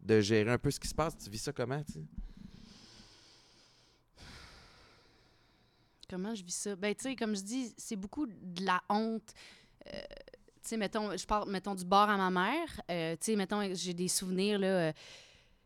de 0.01 0.21
gérer 0.21 0.51
un 0.51 0.57
peu 0.57 0.71
ce 0.71 0.79
qui 0.79 0.87
se 0.87 0.95
passe. 0.95 1.17
Tu 1.17 1.29
vis 1.29 1.37
ça 1.39 1.51
comment, 1.53 1.83
tu 1.83 1.93
sais? 1.93 2.03
Comment 6.09 6.33
je 6.33 6.43
vis 6.43 6.53
ça? 6.55 6.75
Ben, 6.75 6.95
tu 6.95 7.03
sais, 7.03 7.15
comme 7.15 7.35
je 7.35 7.41
dis, 7.41 7.73
c'est 7.77 7.97
beaucoup 7.97 8.25
de 8.27 8.63
la 8.65 8.81
honte. 8.89 9.33
Euh, 9.93 9.99
tu 10.61 10.69
sais, 10.69 10.77
mettons, 10.77 11.15
je 11.17 11.25
parle, 11.25 11.49
mettons, 11.51 11.75
du 11.75 11.83
bar 11.83 12.09
à 12.09 12.17
ma 12.17 12.29
mère. 12.29 12.81
Euh, 12.89 13.13
tu 13.19 13.31
sais, 13.31 13.35
mettons, 13.35 13.73
j'ai 13.73 13.93
des 13.93 14.07
souvenirs, 14.07 14.59
là. 14.59 14.67
euh, 14.67 14.91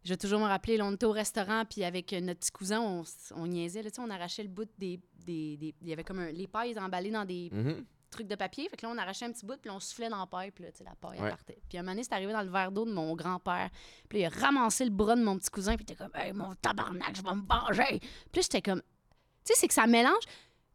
je 0.04 0.10
vais 0.10 0.18
toujours 0.18 0.40
me 0.40 0.46
rappeler, 0.46 0.78
là, 0.78 0.86
on 0.88 0.94
était 0.94 1.06
au 1.06 1.12
restaurant, 1.12 1.64
puis 1.70 1.84
avec 1.84 2.12
notre 2.14 2.40
petit 2.40 2.52
cousin, 2.52 2.82
on, 2.82 3.04
on 3.36 3.46
niaisait, 3.46 3.84
là, 3.84 3.92
tu 3.92 3.98
sais, 3.98 4.02
on 4.02 4.10
arrachait 4.10 4.42
le 4.42 4.50
bout 4.50 4.68
des, 4.80 5.00
des, 5.26 5.58
des- 5.58 5.76
Il 5.80 5.90
y 5.90 5.94
avait 5.94 6.04
comme 6.04 6.18
un, 6.18 6.32
les 6.32 6.48
pailles 6.48 6.78
emballées 6.80 7.12
dans 7.12 7.26
des 7.26 7.50
Mhm. 7.52 7.86
Trucs 8.12 8.28
de 8.28 8.36
papier. 8.36 8.68
Fait 8.70 8.78
que 8.78 8.86
là, 8.86 8.92
on 8.94 8.98
arrachait 8.98 9.26
un 9.26 9.32
petit 9.32 9.46
bout, 9.46 9.58
puis 9.60 9.72
on 9.72 9.80
soufflait 9.80 10.10
dans 10.10 10.20
la 10.20 10.28
paille, 10.28 10.52
puis 10.52 10.64
là, 10.64 10.72
tu 10.72 10.78
sais, 10.80 10.84
la 10.84 10.94
paille, 10.96 11.18
elle 11.18 11.24
Ouais. 11.24 11.30
partait. 11.32 11.58
Puis 11.68 11.78
un 11.78 11.82
moment 11.82 11.94
donné, 11.94 12.04
c'est 12.04 12.14
arrivé 12.14 12.32
dans 12.34 12.44
le 12.44 12.50
verre 12.52 12.72
d'eau 12.72 12.86
de 12.86 12.92
mon 12.94 13.16
grand-père. 13.16 13.70
Puis 14.10 14.22
là, 14.22 14.28
il 14.30 14.34
a 14.38 14.40
ramassé 14.46 14.84
le 14.86 14.92
bras 14.92 15.16
de 15.16 15.24
mon 15.24 15.38
petit 15.38 15.50
cousin, 15.50 15.76
puis 15.76 15.86
il 15.88 15.92
était 15.94 16.04
comme, 16.04 16.12
hey, 16.16 16.34
mon 16.34 16.54
tabarnak, 16.56 17.16
je 17.16 17.24
vais 17.24 17.36
me 17.36 17.42
venger. 17.48 18.00
Puis 18.32 18.42
j'étais 18.44 18.62
comme, 18.62 18.82
tu 18.82 18.86
sais, 19.46 19.54
c'est 19.56 19.68
que 19.68 19.74
ça 19.74 19.88
mélange. 19.88 20.24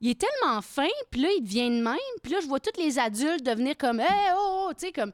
Il 0.00 0.10
est 0.10 0.20
tellement 0.20 0.60
fin, 0.60 0.88
puis 1.10 1.22
là, 1.22 1.28
il 1.38 1.42
devient 1.42 1.70
de 1.70 1.82
même. 1.82 1.96
Puis 2.22 2.32
là, 2.32 2.40
je 2.42 2.46
vois 2.46 2.60
tous 2.60 2.78
les 2.78 2.98
adultes 2.98 3.44
devenir 3.46 3.76
comme, 3.78 4.00
hey, 4.00 4.08
oh, 4.36 4.66
oh, 4.68 4.72
tu 4.76 4.86
sais, 4.86 4.92
comme. 4.92 5.12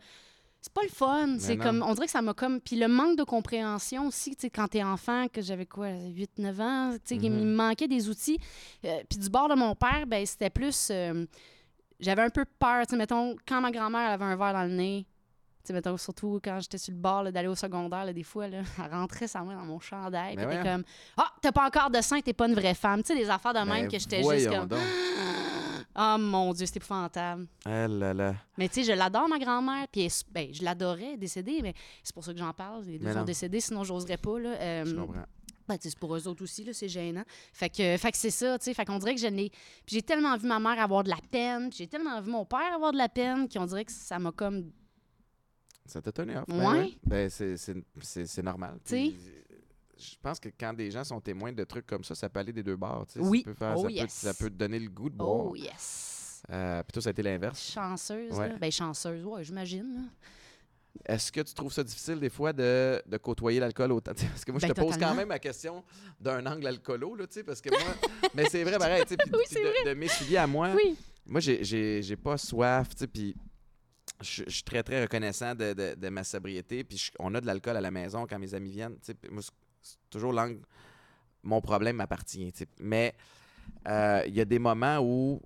C'est 0.64 0.72
pas 0.72 0.82
le 0.84 0.90
fun. 0.90 1.38
C'est 1.40 1.56
comme, 1.56 1.82
on 1.84 1.92
dirait 1.92 2.06
que 2.06 2.12
ça 2.12 2.22
m'a 2.22 2.34
comme. 2.34 2.60
Puis 2.60 2.76
le 2.76 2.86
manque 2.86 3.18
de 3.18 3.24
compréhension 3.24 4.06
aussi, 4.06 4.36
tu 4.36 4.42
sais, 4.42 4.50
quand 4.50 4.68
t'es 4.68 4.84
enfant, 4.84 5.26
que 5.26 5.40
j'avais 5.42 5.66
quoi, 5.66 5.88
8-9 5.88 6.60
ans, 6.60 6.92
tu 6.92 7.00
sais, 7.04 7.16
il 7.20 7.30
Mhm. 7.32 7.40
me 7.40 7.54
manquait 7.56 7.88
des 7.88 8.08
outils. 8.08 8.38
Euh, 8.84 9.02
puis 9.10 9.18
du 9.18 9.28
bord 9.28 9.48
de 9.48 9.56
mon 9.56 9.74
père, 9.74 10.06
ben 10.06 10.24
c'était 10.24 10.50
plus. 10.50 10.88
euh, 10.92 11.26
j'avais 12.02 12.22
un 12.22 12.30
peu 12.30 12.44
peur, 12.58 12.86
tu 12.86 12.90
sais, 12.90 12.96
mettons, 12.96 13.36
quand 13.46 13.60
ma 13.60 13.70
grand-mère 13.70 14.10
avait 14.10 14.24
un 14.24 14.36
verre 14.36 14.52
dans 14.52 14.64
le 14.64 14.74
nez, 14.74 15.06
tu 15.64 15.68
sais, 15.68 15.72
mettons, 15.72 15.96
surtout 15.96 16.40
quand 16.42 16.58
j'étais 16.60 16.78
sur 16.78 16.92
le 16.92 16.98
bord 16.98 17.30
d'aller 17.30 17.48
au 17.48 17.54
secondaire, 17.54 18.04
là, 18.04 18.12
des 18.12 18.24
fois, 18.24 18.48
là, 18.48 18.58
elle 18.84 18.90
rentrait 18.92 19.28
sa 19.28 19.42
main 19.42 19.54
dans 19.54 19.64
mon 19.64 19.78
chandail, 19.80 20.36
puis 20.36 20.44
Mais 20.44 20.52
elle 20.54 20.60
était 20.60 20.68
comme 20.70 20.82
Ah, 21.16 21.30
t'as 21.40 21.52
pas 21.52 21.66
encore 21.66 21.90
de 21.90 22.00
sein, 22.00 22.20
t'es 22.20 22.32
pas 22.32 22.48
une 22.48 22.54
vraie 22.54 22.74
femme. 22.74 23.02
Tu 23.02 23.14
sais, 23.14 23.18
des 23.18 23.30
affaires 23.30 23.54
de 23.54 23.60
même 23.60 23.82
Ben, 23.82 23.88
que 23.88 23.98
j'étais 23.98 24.22
juste 24.22 24.50
comme 24.50 24.66
donc. 24.66 24.80
Oh 25.94 26.16
mon 26.18 26.52
Dieu, 26.52 26.66
c'était 26.66 26.78
épouvantable. 26.78 27.46
Ah 27.64 27.86
là 27.86 28.12
là. 28.12 28.34
Mais 28.58 28.68
tu 28.68 28.82
sais, 28.82 28.92
je 28.92 28.98
l'adore, 28.98 29.28
ma 29.28 29.38
grand-mère, 29.38 29.86
puis 29.92 30.08
ben, 30.32 30.48
je 30.52 30.64
l'adorais, 30.64 31.16
décédée, 31.16 31.60
mais 31.62 31.74
c'est 32.02 32.14
pour 32.14 32.24
ça 32.24 32.32
que 32.32 32.38
j'en 32.38 32.52
parle. 32.52 32.82
Les 32.84 32.98
deux 32.98 33.04
Mais 33.06 33.12
sont 33.12 33.20
non. 33.20 33.24
décédés, 33.24 33.60
sinon 33.60 33.84
j'oserais 33.84 34.16
pas. 34.16 34.38
Là. 34.40 34.50
Euh, 34.58 34.84
Je 34.84 34.94
comprends. 34.96 35.24
Ben, 35.74 35.78
c'est 35.80 35.98
pour 35.98 36.14
eux 36.16 36.26
autres 36.28 36.42
aussi, 36.42 36.64
là, 36.64 36.72
c'est 36.72 36.88
gênant. 36.88 37.24
Fait 37.52 37.68
que, 37.70 37.96
fait 37.96 38.10
que 38.12 38.16
c'est 38.16 38.30
ça, 38.30 38.58
tu 38.58 38.64
sais. 38.64 38.74
Fait 38.74 38.84
qu'on 38.84 38.98
dirait 38.98 39.14
que 39.14 39.20
je 39.20 39.48
j'ai 39.86 40.02
tellement 40.02 40.36
vu 40.36 40.46
ma 40.46 40.58
mère 40.60 40.80
avoir 40.80 41.04
de 41.04 41.10
la 41.10 41.18
peine, 41.30 41.72
j'ai 41.72 41.86
tellement 41.86 42.20
vu 42.20 42.30
mon 42.30 42.44
père 42.44 42.74
avoir 42.74 42.92
de 42.92 42.98
la 42.98 43.08
peine, 43.08 43.48
qu'on 43.48 43.66
dirait 43.66 43.84
que 43.84 43.92
ça 43.92 44.18
m'a 44.18 44.32
comme. 44.32 44.70
Ça 45.84 46.00
t'a 46.00 46.12
tenu 46.12 46.36
off. 46.36 46.44
Ouais. 46.48 46.56
Ben, 46.58 46.80
oui. 46.82 46.98
Ben, 47.04 47.28
c'est, 47.30 48.42
normal. 48.42 48.78
Tu 48.84 48.90
sais. 48.90 49.14
Je 49.98 50.16
pense 50.20 50.40
que 50.40 50.48
quand 50.58 50.72
des 50.72 50.90
gens 50.90 51.04
sont 51.04 51.20
témoins 51.20 51.52
de 51.52 51.64
trucs 51.64 51.86
comme 51.86 52.02
ça, 52.02 52.14
ça 52.14 52.28
peut 52.28 52.40
aller 52.40 52.52
des 52.52 52.62
deux 52.62 52.76
bords. 52.76 53.06
tu 53.06 53.14
sais. 53.14 53.20
Oui. 53.20 53.42
Ça 53.44 53.50
peut, 53.50 53.54
faire- 53.54 53.74
Oh, 53.76 53.82
ça, 53.82 53.86
peut, 53.88 53.92
yes. 53.92 54.12
ça 54.12 54.34
peut 54.34 54.50
te 54.50 54.54
donner 54.54 54.78
le 54.80 54.88
goût 54.88 55.10
de 55.10 55.16
boire. 55.16 55.46
Oh, 55.46 55.54
yes. 55.56 56.42
Euh, 56.50 56.82
puis 56.82 56.92
toi, 56.92 57.02
ça 57.02 57.10
a 57.10 57.12
été 57.12 57.22
l'inverse. 57.22 57.70
Chanceuse, 57.72 58.32
Ouais. 58.36 58.48
là. 58.48 58.56
Ben, 58.56 58.70
chanceuse, 58.70 59.24
ouais, 59.24 59.44
j'imagine. 59.44 60.08
Est-ce 61.06 61.32
que 61.32 61.40
tu 61.40 61.54
trouves 61.54 61.72
ça 61.72 61.82
difficile 61.82 62.20
des 62.20 62.28
fois 62.28 62.52
de, 62.52 63.02
de 63.06 63.16
côtoyer 63.16 63.58
l'alcool 63.60 63.92
autant? 63.92 64.12
Parce 64.30 64.44
que 64.44 64.52
moi, 64.52 64.60
je 64.60 64.66
Ben, 64.66 64.74
te 64.74 64.80
pose 64.80 64.96
quand 64.98 65.14
même 65.14 65.30
la 65.30 65.38
question 65.38 65.82
d'un 66.20 66.44
angle 66.46 66.66
alcoolo, 66.66 67.14
là, 67.14 67.26
tu 67.26 67.34
sais, 67.34 67.44
parce 67.44 67.60
que 67.60 67.70
moi... 67.70 67.80
mais 68.34 68.44
c'est 68.48 68.62
vrai, 68.62 68.78
pareil, 68.78 69.04
tu 69.06 69.16
Oui, 69.32 69.44
de, 69.52 69.88
de 69.88 69.94
m'essuyer 69.94 70.38
à 70.38 70.46
moi, 70.46 70.70
Oui. 70.76 70.96
moi, 71.26 71.40
j'ai- 71.40 72.16
pas 72.16 72.36
soif, 72.36 72.90
tu 72.90 72.98
sais, 72.98 73.06
puis 73.06 73.34
je 74.20 74.44
je 74.46 74.50
suis 74.50 74.62
très, 74.62 74.82
très 74.82 75.02
reconnaissant 75.02 75.54
de, 75.54 75.72
de- 75.72 75.94
de 75.96 76.08
ma 76.10 76.22
sobriété, 76.24 76.84
puis 76.84 76.98
je- 76.98 77.10
on 77.18 77.34
a 77.34 77.40
de 77.40 77.46
l'alcool 77.46 77.76
à 77.76 77.80
la 77.80 77.90
maison 77.90 78.26
quand 78.28 78.38
mes 78.38 78.54
amis 78.54 78.70
viennent, 78.70 78.96
c'est- 79.02 79.16
toujours 80.10 80.32
l'angle... 80.32 80.60
Mon 81.44 81.60
problème 81.60 81.96
m'appartient, 81.96 82.52
tu 82.52 82.58
sais. 82.60 82.68
Mais 82.78 83.14
euh, 83.88 84.22
il 84.28 84.34
y 84.34 84.40
a 84.40 84.44
des 84.44 84.60
moments 84.60 84.98
où 85.00 85.40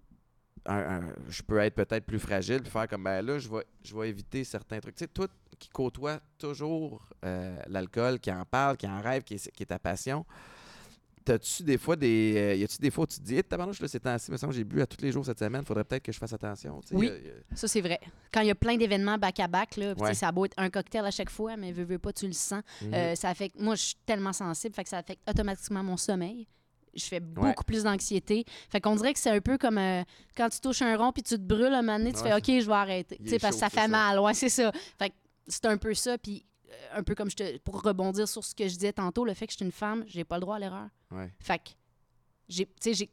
un- 0.68 1.00
un- 1.00 1.12
je 1.28 1.42
peux 1.42 1.58
être 1.58 1.74
peut-être 1.74 2.04
plus 2.04 2.18
fragile, 2.18 2.60
puis 2.62 2.70
faire 2.70 2.88
comme, 2.88 3.04
ben 3.04 3.22
là, 3.24 3.38
je 3.38 3.48
vais, 3.48 3.64
je 3.84 3.96
vais 3.96 4.08
éviter 4.08 4.44
certains 4.44 4.80
trucs. 4.80 4.94
Tu 4.96 5.04
sais, 5.04 5.08
toi 5.08 5.26
qui 5.58 5.68
côtoie 5.70 6.20
toujours 6.38 7.08
euh, 7.24 7.56
l'alcool, 7.68 8.20
qui 8.20 8.30
en 8.30 8.44
parle, 8.44 8.76
qui 8.76 8.86
en 8.86 9.00
rêve, 9.00 9.22
qui 9.22 9.34
est, 9.34 9.50
qui 9.52 9.62
est 9.62 9.66
ta 9.66 9.78
passion, 9.78 10.26
t'as-tu 11.24 11.62
des 11.64 11.78
fois 11.78 11.96
des... 11.96 12.34
euh, 12.36 12.54
y 12.54 12.62
a-tu 12.62 12.78
des 12.78 12.90
fois 12.90 13.04
où 13.04 13.06
tu 13.06 13.18
te 13.18 13.24
dis, 13.24 13.36
hey, 13.36 13.42
tabarnouche, 13.42 13.80
là, 13.80 13.88
ces 13.88 13.98
temps-ci, 13.98 14.30
me 14.30 14.36
semble 14.36 14.52
que 14.52 14.58
j'ai 14.58 14.64
bu 14.64 14.80
à 14.80 14.86
tous 14.86 15.00
les 15.02 15.10
jours 15.10 15.24
cette 15.24 15.38
semaine, 15.38 15.64
faudrait 15.64 15.84
peut-être 15.84 16.02
que 16.04 16.12
je 16.12 16.18
fasse 16.18 16.32
attention. 16.32 16.80
Oui. 16.92 17.10
Ça, 17.54 17.66
c'est 17.68 17.80
vrai. 17.80 17.98
Quand 18.32 18.42
il 18.42 18.46
y 18.48 18.50
a 18.50 18.54
plein 18.54 18.76
d'événements 18.76 19.18
back-à-back, 19.18 19.76
là, 19.76 19.94
Ouais. 19.98 20.14
ça 20.14 20.28
a 20.28 20.32
beau 20.32 20.44
être 20.44 20.54
un 20.58 20.70
cocktail 20.70 21.04
à 21.04 21.10
chaque 21.10 21.30
fois, 21.30 21.56
mais 21.56 21.72
veux, 21.72 21.84
veux 21.84 21.98
pas, 21.98 22.12
tu 22.12 22.26
le 22.26 22.32
sens. 22.32 22.62
Mhm. 22.82 22.94
Euh, 22.94 23.14
ça 23.16 23.30
affecte. 23.30 23.58
Moi, 23.58 23.74
je 23.74 23.82
suis 23.82 23.96
tellement 24.06 24.32
sensible, 24.32 24.74
fait 24.74 24.84
que 24.84 24.90
ça 24.90 24.98
affecte 24.98 25.22
automatiquement 25.28 25.82
mon 25.82 25.96
sommeil. 25.96 26.46
Je 26.96 27.04
fais 27.04 27.20
beaucoup 27.20 27.64
plus 27.64 27.82
d'anxiété. 27.84 28.44
Fait 28.70 28.80
qu'on 28.80 28.96
dirait 28.96 29.12
que 29.12 29.18
c'est 29.18 29.30
un 29.30 29.40
peu 29.40 29.58
comme 29.58 29.78
euh, 29.78 30.02
quand 30.36 30.48
tu 30.48 30.60
touches 30.60 30.82
un 30.82 30.96
rond 30.96 31.12
puis 31.12 31.22
tu 31.22 31.34
te 31.34 31.40
brûles 31.40 31.66
un 31.74 31.82
moment 31.82 31.98
donné, 31.98 32.12
tu 32.12 32.20
Ouais. 32.22 32.30
fais 32.40 32.56
OK, 32.56 32.60
je 32.62 32.66
vais 32.66 32.72
arrêter. 32.74 33.18
Tu 33.22 33.28
sais, 33.30 33.38
parce 33.38 33.54
que 33.56 33.60
ça 33.60 33.68
fait 33.70 33.80
ça. 33.82 33.88
mal. 33.88 34.18
Ouais, 34.18 34.34
c'est 34.34 34.48
ça. 34.48 34.72
Fait 34.98 35.10
que 35.10 35.14
c'est 35.46 35.66
un 35.66 35.76
peu 35.76 35.92
ça. 35.94 36.16
Puis 36.18 36.44
euh, 36.68 36.98
un 36.98 37.02
peu 37.02 37.14
comme 37.14 37.30
je 37.30 37.36
te. 37.36 37.58
Pour 37.58 37.82
rebondir 37.82 38.26
sur 38.26 38.42
ce 38.44 38.54
que 38.54 38.66
je 38.66 38.74
disais 38.74 38.92
tantôt, 38.92 39.24
le 39.24 39.34
fait 39.34 39.46
que 39.46 39.52
je 39.52 39.56
suis 39.58 39.64
une 39.64 39.72
femme, 39.72 40.04
j'ai 40.08 40.24
pas 40.24 40.36
le 40.36 40.40
droit 40.40 40.56
à 40.56 40.58
l'erreur. 40.58 40.88
Ouais. 41.10 41.30
Fait 41.38 41.58
que 41.58 41.70
j'ai. 42.48 42.64
Tu 42.66 42.72
sais, 42.80 42.94
j'ai. 42.94 43.10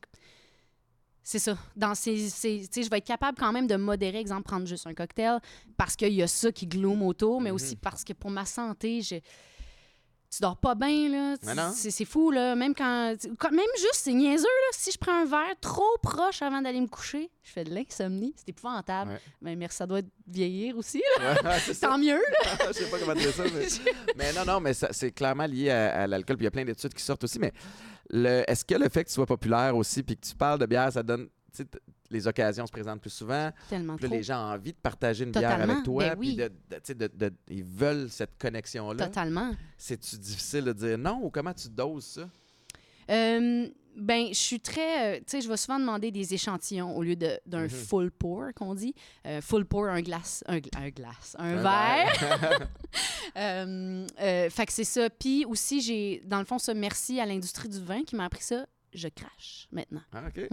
C'est 1.26 1.40
ça. 1.40 1.58
Dans 1.76 1.96
ces, 1.96 2.18
je 2.18 2.90
vais 2.90 2.98
être 2.98 3.06
capable 3.08 3.38
quand 3.38 3.54
même 3.54 3.66
de 3.66 3.78
modérer, 3.78 4.18
exemple, 4.20 4.44
prendre 4.44 4.68
juste 4.68 4.86
un 4.88 4.94
cocktail 4.94 5.40
parce 5.78 5.96
qu'il 5.96 6.12
y 6.14 6.22
a 6.22 6.28
ça 6.28 6.52
qui 6.52 6.68
gloume 6.68 7.02
autour, 7.02 7.40
mais 7.40 7.50
Mhm. 7.50 7.56
aussi 7.56 7.76
parce 7.78 8.04
que 8.04 8.12
pour 8.12 8.30
ma 8.30 8.44
santé, 8.46 9.02
je, 9.02 9.16
tu 10.36 10.42
dors 10.42 10.58
pas 10.58 10.74
bien, 10.76 11.10
là. 11.10 11.36
C'est 11.76 11.92
c'est 11.92 12.06
fou, 12.06 12.32
là. 12.32 12.56
Même 12.56 12.74
quand. 12.74 13.14
quand- 13.38 13.52
Même 13.52 13.66
juste, 13.78 13.96
c'est 14.04 14.14
niaiseux, 14.14 14.44
là. 14.44 14.70
Si 14.74 14.92
je 14.92 14.98
prends 14.98 15.22
un 15.22 15.26
verre 15.26 15.54
trop 15.62 15.98
proche 16.02 16.42
avant 16.42 16.62
d'aller 16.62 16.82
me 16.82 16.88
coucher, 16.88 17.30
je 17.44 17.52
fais 17.52 17.64
de 17.64 17.74
l'insomnie. 17.74 18.34
C'est 18.38 18.50
épouvantable. 18.50 19.12
Ouais. 19.12 19.22
Mais 19.42 19.56
merci, 19.56 19.78
ça 19.78 19.86
doit 19.86 20.02
vieillir 20.28 20.78
aussi. 20.78 21.02
là. 21.20 21.34
Ouais. 21.44 21.74
Tant 21.82 21.98
mieux, 21.98 22.18
là. 22.20 22.58
je 22.68 22.74
sais 22.74 22.90
pas 22.90 22.98
comment 23.00 23.14
dire 23.14 23.32
ça, 23.34 23.44
mais... 23.44 23.68
mais 24.16 24.34
non, 24.34 24.46
non, 24.46 24.60
mais 24.60 24.74
ça- 24.74 24.90
c'est 24.92 25.12
clairement 25.12 25.46
lié 25.46 25.70
à, 25.70 26.02
à 26.04 26.08
l'alcool. 26.08 26.38
Puis 26.38 26.44
il 26.44 26.46
y 26.46 26.48
a 26.48 26.52
plein 26.52 26.66
d'études 26.66 26.94
qui 26.94 27.04
sortent 27.04 27.24
aussi. 27.26 27.38
Mais 27.40 27.52
le, 28.10 28.44
est-ce 28.50 28.66
que 28.66 28.76
le 28.76 28.90
fait 28.90 29.04
que 29.04 29.10
tu 29.10 29.16
sois 29.16 29.26
populaire 29.26 29.76
aussi, 29.78 30.02
puis 30.04 30.16
que 30.18 30.26
tu 30.26 30.36
parles 30.36 30.60
de 30.60 30.66
bière, 30.66 30.92
ça 30.92 31.04
donne. 31.04 31.28
Les 32.14 32.28
occasions 32.28 32.66
se 32.66 32.72
présentent 32.72 33.02
plus 33.02 33.10
souvent. 33.10 33.52
Tellement 33.70 33.96
Puis 33.98 34.08
là, 34.08 34.16
les 34.16 34.24
gens 34.24 34.38
ont 34.48 34.54
envie 34.54 34.72
de 34.72 34.78
partager 34.78 35.24
une 35.26 35.32
bière 35.32 35.60
avec 35.62 35.84
toi. 35.84 36.04
ben 36.10 36.18
Puis 36.20 36.30
oui. 36.30 36.36
de, 36.36 36.52
de- 36.94 37.08
de- 37.08 37.12
de- 37.30 37.34
ils 37.50 37.64
veulent 37.64 38.10
cette 38.10 38.38
connexion-là. 38.38 39.08
Totalement. 39.08 39.52
C'est-tu 39.78 40.18
difficile 40.18 40.64
de 40.66 40.74
dire 40.74 40.98
non 40.98 41.20
ou 41.24 41.30
comment 41.30 41.54
tu 41.54 41.68
doses 41.70 42.06
ça? 42.06 42.30
Euh, 43.12 43.68
ben, 43.96 44.28
je 44.30 44.34
suis 44.40 44.60
très. 44.60 45.18
euh, 45.18 45.18
tu 45.18 45.24
sais, 45.28 45.42
je 45.42 45.48
vais 45.50 45.58
souvent 45.58 45.78
demander 45.80 46.10
des 46.10 46.34
échantillons 46.34 46.96
au 46.96 47.04
lieu 47.04 47.16
d'un 47.16 47.64
Mhm. 47.64 47.70
full 47.70 48.12
pour, 48.12 48.46
qu'on 48.56 48.74
dit. 48.76 48.96
Euh, 49.28 49.42
full 49.42 49.66
pour, 49.66 49.86
un 49.86 50.02
glace. 50.02 50.44
Un, 50.48 50.60
un 50.78 50.90
glace. 50.90 51.36
Un, 51.38 51.58
Un 51.58 51.62
verre. 51.62 52.68
Euh, 53.38 54.08
euh, 54.22 54.50
fait 54.50 54.66
que 54.66 54.72
c'est 54.74 54.84
ça. 54.84 55.10
Puis 55.10 55.46
aussi, 55.46 55.82
j'ai. 55.82 56.24
Dans 56.26 56.40
le 56.40 56.46
fond, 56.46 56.58
ça, 56.60 56.74
merci 56.74 57.20
à 57.20 57.26
l'industrie 57.26 57.70
du 57.70 57.80
vin 57.84 58.04
qui 58.04 58.16
m'a 58.16 58.26
appris 58.26 58.44
ça. 58.44 58.66
Je 58.94 59.08
crache 59.08 59.68
maintenant. 59.72 60.02
Ah, 60.14 60.24
OK. 60.28 60.48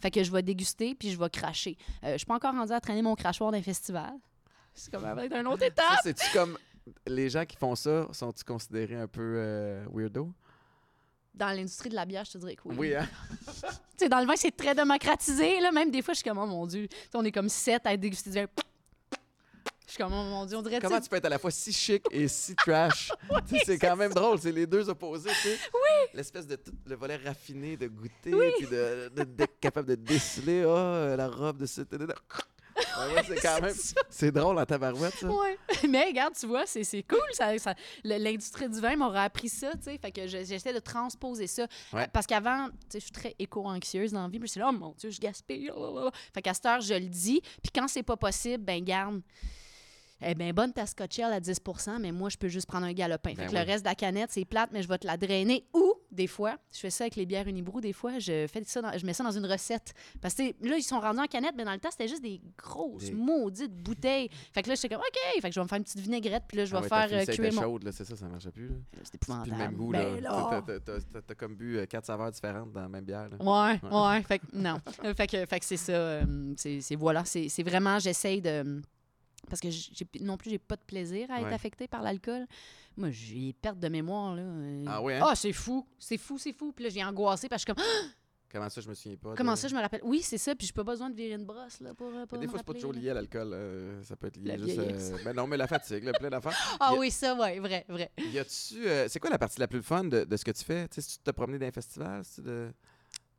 Fait 0.00 0.10
que 0.10 0.22
je 0.24 0.32
vais 0.32 0.42
déguster 0.42 0.94
puis 0.94 1.10
je 1.10 1.18
vais 1.18 1.30
cracher. 1.30 1.76
Euh, 2.04 2.12
je 2.12 2.18
suis 2.18 2.26
pas 2.26 2.34
encore 2.34 2.54
rendue 2.54 2.72
à 2.72 2.80
traîner 2.80 3.02
mon 3.02 3.14
crachoir 3.14 3.52
d'un 3.52 3.62
festival. 3.62 4.14
C'est 4.74 4.90
comme 4.92 5.04
avec 5.04 5.30
un 5.32 5.44
autre 5.46 5.60
Ça, 5.60 5.66
étape. 5.66 5.98
c'est-tu 6.02 6.24
comme. 6.32 6.58
Les 7.06 7.30
gens 7.30 7.44
qui 7.44 7.56
font 7.56 7.76
ça, 7.76 8.08
sont-ils 8.10 8.42
considérés 8.44 8.96
un 8.96 9.06
peu 9.06 9.34
euh, 9.36 9.86
weirdo? 9.92 10.32
dans 11.34 11.48
l'industrie 11.48 11.88
de 11.88 11.94
la 11.94 12.04
bière, 12.04 12.24
je 12.24 12.32
te 12.32 12.38
dirais 12.38 12.56
que 12.56 12.62
oui. 12.66 12.76
Oui, 12.78 12.94
hein? 12.94 13.08
Tu 13.96 14.04
sais, 14.04 14.08
dans 14.08 14.20
le 14.20 14.26
vin, 14.26 14.34
c'est 14.36 14.54
très 14.54 14.74
démocratisé. 14.74 15.60
Là. 15.60 15.72
Même 15.72 15.90
des 15.90 16.02
fois, 16.02 16.12
je 16.14 16.18
suis 16.18 16.28
comme, 16.28 16.38
oh 16.38 16.46
mon 16.46 16.66
Dieu, 16.66 16.88
on 17.14 17.24
est 17.24 17.32
comme 17.32 17.48
sept 17.48 17.86
à 17.86 17.94
être 17.94 18.00
dégustés 18.00 18.30
du 18.30 18.36
vin. 18.36 18.46
Je 19.86 19.92
suis 19.92 20.02
comme, 20.02 20.12
oh 20.12 20.22
mon 20.24 20.46
Dieu, 20.46 20.56
on 20.56 20.62
dirait, 20.62 20.80
Comment 20.80 21.00
tu 21.00 21.08
peux 21.08 21.16
être 21.16 21.24
à 21.26 21.28
la 21.28 21.38
fois 21.38 21.50
si 21.50 21.72
chic 21.72 22.02
et 22.10 22.26
si 22.28 22.54
trash? 22.54 23.12
C'est 23.66 23.78
quand 23.78 23.96
même 23.96 24.12
drôle, 24.14 24.38
c'est 24.38 24.52
les 24.52 24.66
deux 24.66 24.88
opposés, 24.88 25.30
tu 25.30 25.48
sais. 25.50 25.58
Oui! 25.74 26.08
L'espèce 26.14 26.46
de 26.46 26.56
tout 26.56 26.72
le 26.86 26.96
volet 26.96 27.16
raffiné 27.16 27.76
de 27.76 27.88
goûter, 27.88 28.30
puis 28.58 28.66
de, 28.66 29.10
de- 29.14 29.24
d'être 29.24 29.58
capable 29.60 29.88
de 29.88 29.94
déceler, 29.96 30.64
oh, 30.64 31.14
la 31.16 31.28
robe 31.28 31.58
de 31.58 31.66
ce... 31.66 31.82
Ouais, 31.82 33.22
c'est 33.26 33.40
quand 33.40 33.60
même... 33.62 33.74
C'est 34.08 34.32
drôle 34.32 34.58
en 34.58 34.64
tabarouette, 34.64 35.14
ça. 35.14 35.28
Ouais. 35.28 35.58
Mais 35.88 36.06
regarde, 36.06 36.34
tu 36.38 36.46
vois, 36.46 36.64
c'est, 36.66 37.02
cool. 37.02 37.18
Ça, 37.32 37.52
l'industrie 38.04 38.68
du 38.68 38.80
vin 38.80 38.96
m'aura 38.96 39.24
appris 39.24 39.48
ça, 39.48 39.72
tu 39.72 39.82
sais. 39.84 39.98
Fait 39.98 40.10
que 40.12 40.26
je- 40.26 40.44
j'essaie 40.44 40.72
de 40.72 40.78
transposer 40.78 41.46
ça. 41.46 41.66
Ouais. 41.92 42.06
Parce 42.12 42.26
qu'avant, 42.26 42.68
tu 42.68 42.74
sais, 42.90 43.00
je 43.00 43.04
suis 43.04 43.12
très 43.12 43.34
éco-anxieuse 43.38 44.12
dans 44.12 44.22
la 44.22 44.28
vie. 44.28 44.38
Puis 44.38 44.48
je 44.48 44.52
suis 44.52 44.60
là, 44.60 44.70
oh 44.70 44.72
mon 44.72 44.94
Dieu, 44.98 45.10
je 45.10 45.20
gaspille. 45.20 45.70
oh. 45.76 46.08
Fait 46.32 46.40
qu'à 46.42 46.54
cette 46.54 46.66
heure, 46.66 46.80
je 46.80 46.94
le 46.94 47.06
dis. 47.08 47.40
Puis 47.62 47.70
quand 47.74 47.88
c'est 47.88 48.02
pas 48.02 48.16
possible, 48.16 48.64
ben 48.64 48.82
garde. 48.82 49.20
Eh 50.24 50.34
bien, 50.34 50.52
bonne 50.52 50.72
ta 50.72 50.86
Scotch 50.86 51.18
Ale 51.18 51.32
à 51.32 51.40
10% 51.40 51.98
mais 52.00 52.12
moi, 52.12 52.28
je 52.28 52.36
peux 52.36 52.48
juste 52.48 52.66
prendre 52.66 52.86
un 52.86 52.92
galopin. 52.92 53.30
Fait 53.30 53.36
Ben 53.36 53.46
que 53.46 53.52
oui. 53.52 53.58
le 53.58 53.64
reste 53.66 53.84
de 53.84 53.88
la 53.88 53.94
canette, 53.94 54.30
c'est 54.32 54.44
plate, 54.44 54.70
mais 54.72 54.82
je 54.82 54.88
vais 54.88 54.98
te 54.98 55.06
la 55.06 55.16
drainer. 55.16 55.64
Ou, 55.74 55.94
des 56.10 56.26
fois, 56.26 56.56
je 56.72 56.78
fais 56.78 56.90
ça 56.90 57.04
avec 57.04 57.16
les 57.16 57.24
bières 57.26 57.46
Unibrou, 57.48 57.80
des 57.80 57.92
fois, 57.92 58.18
je 58.18 58.46
fais 58.46 58.62
ça 58.64 58.82
dans- 58.82 58.96
je 58.96 59.04
mets 59.06 59.14
ça 59.14 59.24
dans 59.24 59.30
une 59.30 59.46
recette. 59.46 59.94
Parce 60.20 60.34
que 60.34 60.42
là, 60.60 60.76
ils 60.76 60.82
sont 60.82 61.00
rendus 61.00 61.20
en 61.20 61.26
canette, 61.26 61.54
mais 61.56 61.64
dans 61.64 61.72
le 61.72 61.78
temps, 61.78 61.90
c'était 61.90 62.08
juste 62.08 62.22
des 62.22 62.40
grosses, 62.58 63.04
Des- 63.06 63.12
maudites 63.12 63.74
bouteilles. 63.74 64.28
Fait 64.52 64.62
que 64.62 64.68
là, 64.68 64.74
j'étais 64.74 64.88
comme, 64.90 65.00
OK, 65.02 65.40
fait 65.40 65.48
que 65.48 65.54
je 65.54 65.58
vais 65.60 65.64
me 65.64 65.68
faire 65.68 65.78
une 65.78 65.84
petite 65.84 66.00
vinaigrette, 66.00 66.44
puis 66.46 66.58
là, 66.58 66.64
je 66.66 66.70
vais 66.72 66.78
Ah 66.78 66.82
ouais, 66.82 66.88
faire 67.08 67.20
euh, 67.20 67.24
cuire 67.24 67.52
mon. 67.54 67.62
chaude, 67.62 67.82
là, 67.84 67.92
c'est 67.92 68.04
ça, 68.04 68.14
ça 68.16 68.26
marchait 68.28 68.50
plus, 68.50 68.68
là. 68.68 68.74
C'est 68.92 69.00
C'est 69.06 69.14
épouvantable. 69.16 69.48
plus 69.50 69.58
le 69.58 69.64
même 69.64 69.76
goût, 69.76 69.90
Ben 69.92 70.20
là. 70.20 70.30
là. 70.30 70.62
T'as- 71.26 71.34
comme 71.34 71.56
bu 71.56 71.78
euh, 71.78 71.86
quatre 71.86 72.04
saveurs 72.06 72.30
différentes 72.30 72.72
dans 72.72 72.82
la 72.82 72.88
même 72.88 73.04
bière, 73.04 73.28
là. 73.30 73.36
Ouais, 73.40 73.80
ouais. 73.90 74.22
Fait 74.22 74.38
que 74.38 74.44
non. 74.52 74.80
Euh, 75.04 75.14
fait 75.14 75.26
que, 75.26 75.46
fait 75.46 75.58
que 75.60 75.64
c'est 75.64 75.76
ça. 75.78 75.92
euh, 75.92 76.54
c'est 76.56 76.94
voilà. 76.96 77.24
C'est 77.24 77.48
c'est 77.48 77.62
vraiment, 77.62 77.98
j'essaye 77.98 78.40
de. 78.42 78.82
Parce 79.48 79.60
que 79.60 79.70
j'ai 79.70 80.06
non 80.20 80.36
plus, 80.36 80.50
j'ai 80.50 80.58
pas 80.58 80.76
de 80.76 80.82
plaisir 80.86 81.30
à 81.30 81.40
être 81.40 81.46
Ouais. 81.48 81.52
affectée 81.52 81.88
par 81.88 82.00
l'alcool. 82.02 82.46
Moi, 82.96 83.10
j'ai 83.10 83.52
perte 83.54 83.78
de 83.78 83.88
mémoire, 83.88 84.34
là. 84.36 84.42
euh. 84.42 84.84
Ah 84.86 85.02
ouais, 85.02 85.16
hein? 85.16 85.26
Ah, 85.28 85.34
c'est 85.34 85.52
fou. 85.52 85.86
C'est 85.98 86.16
fou, 86.18 86.38
c'est 86.38 86.52
fou. 86.52 86.72
Puis 86.72 86.84
là, 86.84 86.90
j'ai 86.90 87.02
angoissé 87.04 87.48
parce 87.48 87.64
que 87.64 87.72
je 87.76 87.80
suis 87.82 87.84
comme, 87.84 88.02
Ah, 88.04 88.14
Comment 88.52 88.68
ça, 88.68 88.82
je 88.82 88.88
me 88.88 88.92
souviens 88.94 89.16
pas? 89.16 89.34
comment 89.34 89.52
de- 89.54 89.58
ça, 89.58 89.66
je 89.66 89.74
me 89.74 89.80
rappelle? 89.80 90.02
Oui, 90.04 90.20
c'est 90.20 90.36
ça. 90.36 90.54
Puis 90.54 90.66
j'ai 90.66 90.74
pas 90.74 90.84
besoin 90.84 91.08
de 91.08 91.16
virer 91.16 91.34
une 91.36 91.46
brosse, 91.46 91.80
là, 91.80 91.94
pour, 91.94 92.08
euh, 92.08 92.26
pour 92.26 92.36
Mais 92.36 92.40
des 92.40 92.46
me 92.46 92.50
fois, 92.50 92.58
c'est 92.58 92.66
pas 92.66 92.74
toujours 92.74 92.92
lié 92.92 93.08
à 93.08 93.14
l'alcool. 93.14 93.50
euh, 93.54 94.02
ça 94.04 94.14
peut 94.14 94.26
être 94.26 94.36
lié 94.36 94.48
La 94.48 94.58
juste. 94.58 94.78
vieillesse. 94.78 95.12
ben 95.24 95.32
non, 95.34 95.46
mais 95.46 95.56
la 95.56 95.66
fatigue, 95.66 96.04
là, 96.04 96.12
plein 96.12 96.28
d'affaires. 96.28 96.52
Ah 96.80 96.90
a- 96.90 96.94
oui, 96.96 97.10
ça, 97.10 97.34
ouais, 97.34 97.58
vrai, 97.60 97.86
vrai. 97.88 98.10
Y 98.18 98.38
a-tu. 98.38 98.86
euh, 98.86 99.08
c'est 99.08 99.18
quoi 99.20 99.30
la 99.30 99.38
partie 99.38 99.58
la 99.58 99.68
plus 99.68 99.82
fun 99.82 100.04
de, 100.04 100.24
de 100.24 100.36
ce 100.36 100.44
que 100.44 100.50
tu 100.50 100.62
fais? 100.64 100.86
Tu 100.88 100.96
sais, 100.96 101.00
si 101.00 101.16
tu 101.18 101.24
te 101.24 101.30
promener 101.30 101.58
dans 101.58 101.66
un 101.66 101.72
festival, 101.72 102.22
de. 102.38 102.70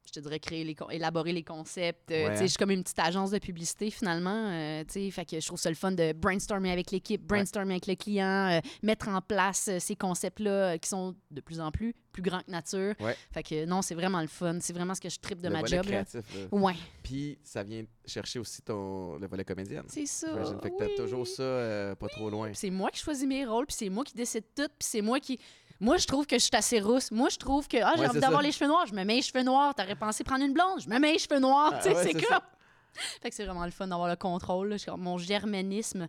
Je 0.06 0.12
te 0.12 0.20
dirais, 0.20 0.40
créer 0.40 0.64
les 0.64 0.76
élaborer 0.92 1.32
les 1.32 1.44
concepts. 1.44 2.12
Euh, 2.12 2.24
Ouais, 2.28 2.32
tu 2.32 2.38
sais? 2.38 2.44
Je 2.44 2.48
suis 2.50 2.58
comme 2.58 2.72
une 2.72 2.84
petite 2.84 3.00
agence 3.00 3.32
de 3.32 3.40
publicité, 3.40 3.90
finalement. 3.90 4.50
euh, 4.52 4.84
tu 4.84 4.94
sais, 4.94 5.12
fait 5.12 5.26
que 5.26 5.40
je 5.40 5.46
trouve 5.46 5.60
ça 5.60 5.70
le 5.70 5.76
fun 5.76 5.92
de 5.92 6.14
brainstormer 6.14 6.72
avec 6.72 6.92
l'équipe, 6.92 7.22
brainstormer 7.26 7.74
avec 7.74 7.88
le 7.88 7.96
client, 7.96 8.52
euh, 8.52 8.60
mettre 8.82 9.08
en 9.10 9.22
place 9.22 9.68
euh, 9.70 9.80
ces 9.80 9.96
concepts-là 9.96 10.78
qui 10.78 10.90
sont 10.90 11.16
de 11.32 11.42
plus 11.42 11.60
en 11.60 11.72
plus 11.72 11.96
plus 12.12 12.22
grands 12.22 12.42
que 12.44 12.52
nature. 12.52 12.94
Ouais. 13.00 13.18
Fait 13.32 13.42
que 13.42 13.66
non, 13.66 13.82
c'est 13.82 13.96
vraiment 13.96 14.22
le 14.22 14.28
fun. 14.28 14.60
C'est 14.62 14.72
vraiment 14.74 14.94
ce 14.94 15.02
que 15.02 15.10
je 15.10 15.18
tripe 15.20 15.42
de 15.42 15.48
le 15.48 15.54
ma 15.54 15.62
volet 15.62 15.78
job. 15.78 15.86
créatif. 15.88 16.22
là. 16.36 16.48
Ouais, 16.60 16.76
Puis 17.02 17.40
ça 17.44 17.64
vient 17.64 17.84
chercher 18.06 18.38
aussi 18.38 18.62
ton, 18.62 19.18
le 19.18 19.26
volet 19.26 19.44
comédienne. 19.44 19.86
c'est 19.88 20.06
ça. 20.06 20.28
Fait 20.62 20.70
que 20.70 20.76
oui. 20.84 20.96
toujours 20.96 21.26
ça 21.26 21.96
pas 22.00 22.08
trop 22.10 22.30
loin. 22.30 22.52
C'est 22.54 22.70
moi 22.70 22.92
qui 22.92 23.00
choisis 23.02 23.26
mes 23.28 23.46
rôles, 23.46 23.66
puis 23.66 23.76
c'est 23.80 23.90
moi 23.90 24.04
qui 24.04 24.14
décide 24.14 24.44
tout, 24.56 24.68
puis 24.68 24.88
c'est 24.88 25.02
moi 25.02 25.20
qui. 25.20 25.40
Moi, 25.84 25.98
je 25.98 26.08
trouve 26.08 26.26
que 26.26 26.38
je 26.38 26.44
suis 26.44 26.56
assez 26.56 26.80
rousse. 26.80 27.12
Moi, 27.12 27.28
je 27.30 27.38
trouve 27.38 27.68
que 27.68 27.76
ah, 27.78 27.92
j'ai 27.96 28.02
Ouais, 28.04 28.08
envie 28.08 28.20
d'avoir 28.22 28.42
les 28.42 28.52
cheveux 28.54 28.68
noirs. 28.68 28.86
Je 28.88 28.94
me 28.94 29.04
mets 29.04 29.16
les 29.16 29.22
cheveux 29.22 29.44
noirs. 29.44 29.76
T'aurais 29.76 29.96
pensé 29.96 30.24
prendre 30.24 30.44
une 30.46 30.54
blonde? 30.54 30.80
Je 30.82 30.90
me 30.90 30.98
mets 30.98 31.12
les 31.14 31.20
cheveux 31.20 31.40
noirs. 31.40 31.74
Ah, 31.76 31.80
Tu 31.84 31.90
sais, 31.90 31.96
ouais, 31.96 32.04
c'est 32.04 32.14
comme. 32.14 32.40
fait 33.22 33.30
que 33.30 33.36
c'est 33.36 33.46
vraiment 33.46 33.66
le 33.66 33.72
fun 33.72 33.88
d'avoir 33.88 34.08
le 34.08 34.16
contrôle. 34.16 34.70
là. 34.70 34.78
Mon 34.98 35.18
germanisme, 35.18 36.08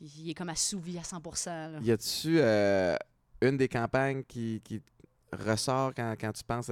il 0.00 0.30
est 0.30 0.34
comme 0.34 0.48
assouvi 0.48 0.96
à 0.96 1.02
100 1.02 1.20
là. 1.46 1.70
Y 1.82 1.90
a-tu 1.90 2.38
euh, 2.40 2.94
une 3.42 3.56
des 3.56 3.68
campagnes 3.68 4.22
qui, 4.22 4.60
qui 4.64 4.80
ressort 5.32 5.92
quand, 5.94 6.14
quand 6.20 6.32
tu 6.32 6.42
penses, 6.44 6.70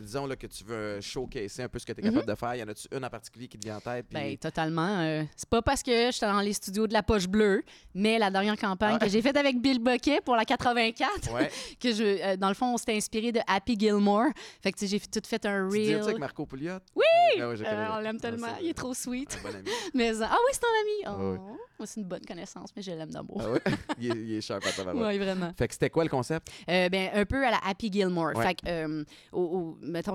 disons 0.00 0.26
là, 0.26 0.36
que 0.36 0.46
tu 0.46 0.64
veux 0.64 1.00
showcaser 1.00 1.62
un 1.62 1.68
peu 1.68 1.78
ce 1.78 1.86
que 1.86 1.92
tu 1.92 2.00
es 2.00 2.04
capable 2.04 2.26
de 2.26 2.34
faire. 2.34 2.54
Y 2.56 2.62
en 2.62 2.68
a-tu 2.68 2.88
une 2.94 3.04
en 3.04 3.10
particulier 3.10 3.48
qui 3.48 3.58
te 3.58 3.64
vient 3.66 3.76
en 3.76 3.80
tête? 3.80 4.06
Mhm. 4.12 4.20
Ben, 4.20 4.36
totalement. 4.38 4.98
euh, 5.00 5.22
c'est 5.36 5.48
pas 5.48 5.62
parce 5.62 5.82
que 5.82 6.10
j'étais 6.10 6.26
dans 6.26 6.40
les 6.40 6.52
studios 6.52 6.86
de 6.86 6.92
la 6.92 7.02
Poche 7.02 7.28
Bleue, 7.28 7.62
mais 7.94 8.18
la 8.18 8.30
dernière 8.30 8.56
campagne 8.56 8.96
Ah. 9.00 9.04
que 9.04 9.10
j'ai 9.10 9.22
faite 9.22 9.36
avec 9.36 9.60
Bill 9.60 9.78
Bucket 9.78 10.24
pour 10.24 10.36
la 10.36 10.44
84, 10.44 11.32
ouais. 11.34 11.50
que 11.80 11.92
je, 11.92 12.02
euh, 12.04 12.36
dans 12.36 12.48
le 12.48 12.54
fond, 12.54 12.74
on 12.74 12.76
s'était 12.76 12.96
inspiré 12.96 13.32
de 13.32 13.40
Happy 13.46 13.78
Gilmore. 13.78 14.26
Fait 14.62 14.72
que 14.72 14.86
j'ai 14.86 14.98
tout 15.00 15.20
fait 15.24 15.44
un 15.46 15.68
Tu 15.70 15.78
dis 15.78 15.88
reel. 15.94 15.98
ça 16.02 16.08
avec 16.08 16.18
Marco 16.18 16.46
Pouliot? 16.46 16.78
Oui! 16.96 17.04
Ah 17.40 17.48
ouais, 17.48 17.54
Euh, 17.64 17.86
on 17.92 17.98
l'aime 18.00 18.16
Ah, 18.18 18.22
tellement. 18.22 18.46
Il 18.60 18.68
est 18.68 18.74
trop 18.74 18.94
sweet. 18.94 19.38
Un 19.44 19.48
bon 19.50 19.56
ami. 19.56 19.68
Mais, 19.94 20.10
euh, 20.20 20.24
ah 20.24 20.36
oui, 20.46 20.50
c'est 20.52 20.60
ton 20.60 20.66
ami. 20.82 21.02
Ah 21.06 21.16
Oh, 21.20 21.36
oui. 21.52 21.56
Moi, 21.78 21.86
c'est 21.86 22.00
une 22.00 22.06
bonne 22.06 22.24
connaissance, 22.26 22.70
mais 22.74 22.82
je 22.82 22.90
l'aime 22.90 23.10
d'amour. 23.10 23.40
Ah 23.44 23.50
ouais? 23.52 23.60
il, 24.00 24.10
est, 24.10 24.16
il 24.16 24.34
est 24.34 24.40
sharp 24.40 24.64
à 24.66 24.72
ta 24.72 24.92
Oui, 24.92 25.18
vraiment. 25.18 25.52
Fait 25.56 25.68
que 25.68 25.74
c'était 25.74 25.90
quoi 25.90 26.04
le 26.04 26.10
concept? 26.10 26.48
Euh, 26.68 26.88
ben, 26.88 27.10
un 27.14 27.24
peu 27.24 27.46
à 27.46 27.50
la 27.50 27.58
Happy 27.64 27.90
Gilmore. 27.92 28.32
Ouais. 28.36 28.46
Fait 28.46 28.54
que, 28.54 28.68
euh, 28.68 29.04
au- 29.32 29.40
au- 29.40 29.78
mettons, 29.80 30.14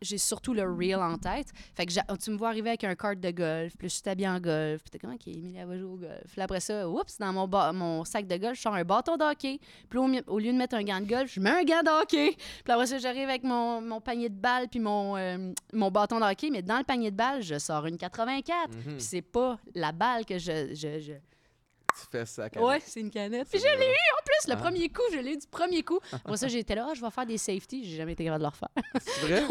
j'ai, 0.00 0.18
surtout 0.18 0.54
le 0.54 0.62
reel 0.62 0.96
en 0.96 1.18
tête. 1.18 1.48
Fait 1.74 1.86
que 1.86 2.16
tu 2.16 2.30
me 2.30 2.36
vois 2.36 2.48
arriver 2.48 2.70
avec 2.70 2.84
un 2.84 2.94
cart 2.94 3.16
de 3.16 3.30
golf, 3.30 3.74
puis 3.78 3.88
je 3.88 3.94
suis 3.94 4.02
habillée 4.08 4.28
en 4.28 4.40
golf, 4.40 4.82
puis 4.82 4.90
t'es 4.90 4.98
comme, 4.98 5.12
OK, 5.12 5.26
Emilie, 5.28 5.56
elle 5.58 5.66
va 5.66 5.76
jouer 5.76 5.90
au 5.90 5.96
golf. 5.96 6.36
Là, 6.36 6.44
après 6.44 6.60
ça, 6.60 6.88
oups, 6.88 7.18
dans 7.18 7.32
mon, 7.32 7.72
mon 7.72 8.04
sac 8.04 8.26
de 8.26 8.36
golf, 8.36 8.56
je 8.56 8.62
sors 8.62 8.74
un 8.74 8.84
bâton 8.84 9.16
de 9.16 9.24
hockey. 9.24 9.58
Puis 9.88 9.98
au, 9.98 10.06
au 10.28 10.38
lieu 10.38 10.52
de 10.52 10.56
mettre 10.56 10.74
un 10.76 10.82
gant 10.82 11.00
de 11.00 11.06
golf, 11.06 11.30
je 11.32 11.40
mets 11.40 11.50
un 11.50 11.64
gant 11.64 11.82
de 11.82 12.02
hockey. 12.02 12.34
Puis 12.64 12.72
après 12.72 12.86
ça, 12.86 12.98
j'arrive 12.98 13.28
avec 13.28 13.42
mon, 13.44 13.80
mon 13.80 14.00
panier 14.00 14.28
de 14.28 14.34
balles, 14.38 14.68
puis 14.68 14.80
mon, 14.80 15.16
euh, 15.16 15.52
mon 15.72 15.90
bâton 15.90 16.18
de 16.18 16.24
hockey. 16.24 16.50
Mais 16.50 16.62
dans 16.62 16.78
le 16.78 16.84
panier 16.84 17.10
de 17.10 17.16
balles, 17.16 17.42
je 17.42 17.58
sors 17.58 17.86
une 17.86 17.96
84. 17.98 18.68
Mhm. 18.70 18.82
Puis 18.94 19.00
c'est 19.00 19.22
pas 19.22 19.58
la 19.74 19.92
balle 19.92 20.24
que 20.24 20.38
je... 20.38 20.74
je, 20.74 20.93
je- 21.00 21.12
Tu 21.12 22.06
fais 22.10 22.26
ça 22.26 22.50
quand 22.50 22.66
Ouais, 22.66 22.80
c'est 22.80 23.00
une 23.00 23.10
canette. 23.10 23.48
Puis 23.48 23.60
je 23.60 23.64
l'ai 23.64 23.86
eu 23.86 23.90
en 23.90 24.22
plus, 24.24 24.48
le 24.48 24.54
Ah. 24.54 24.56
premier 24.56 24.88
coup, 24.88 25.02
je 25.12 25.18
l'ai 25.18 25.32
eu 25.34 25.36
du 25.36 25.46
premier 25.46 25.82
coup. 25.84 26.00
Après 26.12 26.36
ça, 26.36 26.48
j'étais 26.48 26.74
là, 26.74 26.88
Ah, 26.90 26.94
je 26.94 27.00
vais 27.00 27.10
faire 27.10 27.24
des 27.26 27.38
safety. 27.38 27.84
J'ai 27.84 27.96
jamais 27.98 28.12
été 28.12 28.24
capable 28.24 28.42
de 28.44 28.48
le 28.48 28.50
refaire. 28.50 29.00
C'est 29.00 29.20
vrai? 29.28 29.42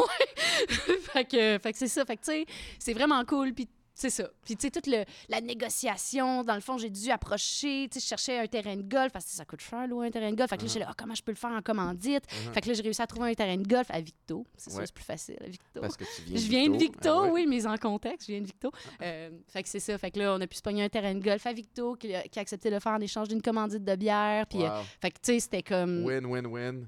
fait 1.13 1.25
que, 1.25 1.57
fait 1.59 1.71
que 1.71 1.77
c'est 1.77 1.87
ça. 1.87 2.03
Fait 2.05 2.17
que, 2.17 2.21
tu 2.23 2.31
sais, 2.31 2.45
c'est 2.79 2.93
vraiment 2.93 3.23
cool. 3.23 3.53
Puis 3.53 3.69
c'est 3.95 4.09
ça. 4.09 4.27
Puis, 4.43 4.55
tu 4.55 4.63
sais, 4.67 4.71
toute 4.71 4.87
le- 4.87 5.05
la 5.29 5.39
négociation, 5.41 6.43
dans 6.43 6.55
le 6.55 6.61
fond, 6.61 6.77
j'ai 6.77 6.89
dû 6.89 7.09
approcher, 7.11 7.87
tu 7.91 7.99
sais, 7.99 8.03
je 8.03 8.07
cherchais 8.07 8.39
un 8.39 8.47
terrain 8.47 8.75
de 8.75 8.81
golf 8.81 9.11
parce 9.11 9.25
que 9.25 9.31
ça 9.31 9.45
coûte 9.45 9.61
cher, 9.61 9.87
louer 9.87 10.07
un 10.07 10.11
terrain 10.11 10.31
de 10.31 10.35
golf. 10.35 10.49
Fait 10.49 10.57
que 10.57 10.61
là, 10.63 10.67
j'étais 10.67 10.79
là, 10.79 10.87
Ah, 10.89 10.93
comment 10.97 11.15
je 11.15 11.23
peux 11.23 11.31
le 11.31 11.37
faire 11.37 11.51
en 11.51 11.61
commandite? 11.61 12.23
Mhm. 12.45 12.53
Fait 12.53 12.61
que 12.61 12.67
là, 12.67 12.73
j'ai 12.73 12.81
réussi 12.83 13.01
à 13.01 13.07
trouver 13.07 13.31
un 13.31 13.33
terrain 13.33 13.57
de 13.57 13.67
golf 13.67 13.87
à 13.89 14.01
Victo. 14.01 14.45
C'est 14.57 14.73
Ouais. 14.73 14.85
c'est 14.85 14.93
plus 14.93 15.03
facile 15.03 15.37
à 15.41 15.45
Victo. 15.47 15.81
Parce 15.81 15.95
que 15.97 16.03
tu 16.03 16.21
viens 16.23 16.37
Je 16.39 16.47
viens 16.47 16.69
de 16.69 16.77
Victo, 16.77 17.09
Ah 17.09 17.21
ouais. 17.23 17.29
oui, 17.31 17.45
mais 17.47 17.65
en 17.65 17.77
contexte, 17.77 18.27
je 18.27 18.33
viens 18.33 18.41
de 18.41 18.45
Victo. 18.47 18.71
Euh, 19.01 19.29
fait 19.47 19.63
que 19.63 19.69
c'est 19.69 19.79
ça. 19.79 19.97
Fait 19.97 20.11
que 20.11 20.19
là, 20.19 20.33
on 20.35 20.41
a 20.41 20.47
pu 20.47 20.55
se 20.55 20.61
pogner 20.61 20.83
un 20.83 20.89
terrain 20.89 21.13
de 21.13 21.23
golf 21.23 21.45
à 21.45 21.53
Victo 21.53 21.95
qui, 21.95 22.13
qui 22.31 22.39
a 22.39 22.41
accepté 22.41 22.69
de 22.69 22.75
le 22.75 22.79
faire 22.79 22.93
en 22.93 22.99
échange 23.01 23.27
d'une 23.27 23.41
commandite 23.41 23.83
de 23.83 23.95
bière. 23.95 24.45
Puis, 24.47 24.63
euh, 24.63 24.69
fait 25.01 25.11
que, 25.11 25.17
tu 25.21 25.33
sais, 25.33 25.39
c'était 25.39 25.63
comme. 25.63 26.03
Win, 26.05 26.25
win, 26.25 26.45
win. 26.47 26.87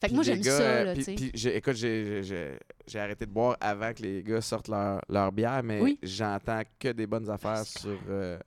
Fait 0.00 0.08
que 0.08 0.14
moi, 0.14 0.22
j'aime 0.22 0.40
gars, 0.40 0.56
ça, 0.58 0.84
là, 0.84 0.94
sais. 0.94 1.14
puis 1.14 1.30
j'ai- 1.34 1.56
écoute, 1.56 1.74
j'ai- 1.74 2.22
j'ai 2.22 2.58
j'ai 2.86 3.00
arrêté 3.00 3.26
de 3.26 3.30
boire 3.30 3.56
avant 3.60 3.92
que 3.92 4.00
les 4.02 4.22
gars 4.22 4.40
sortent 4.40 4.68
leur, 4.68 5.00
leur 5.08 5.30
bière, 5.32 5.62
mais 5.62 5.80
Oui. 5.80 5.98
j'entends 6.02 6.62
que 6.78 6.88
des 6.88 7.06
bonnes 7.06 7.28
affaires 7.28 7.64
sur, 7.66 7.98
euh, 8.08 8.38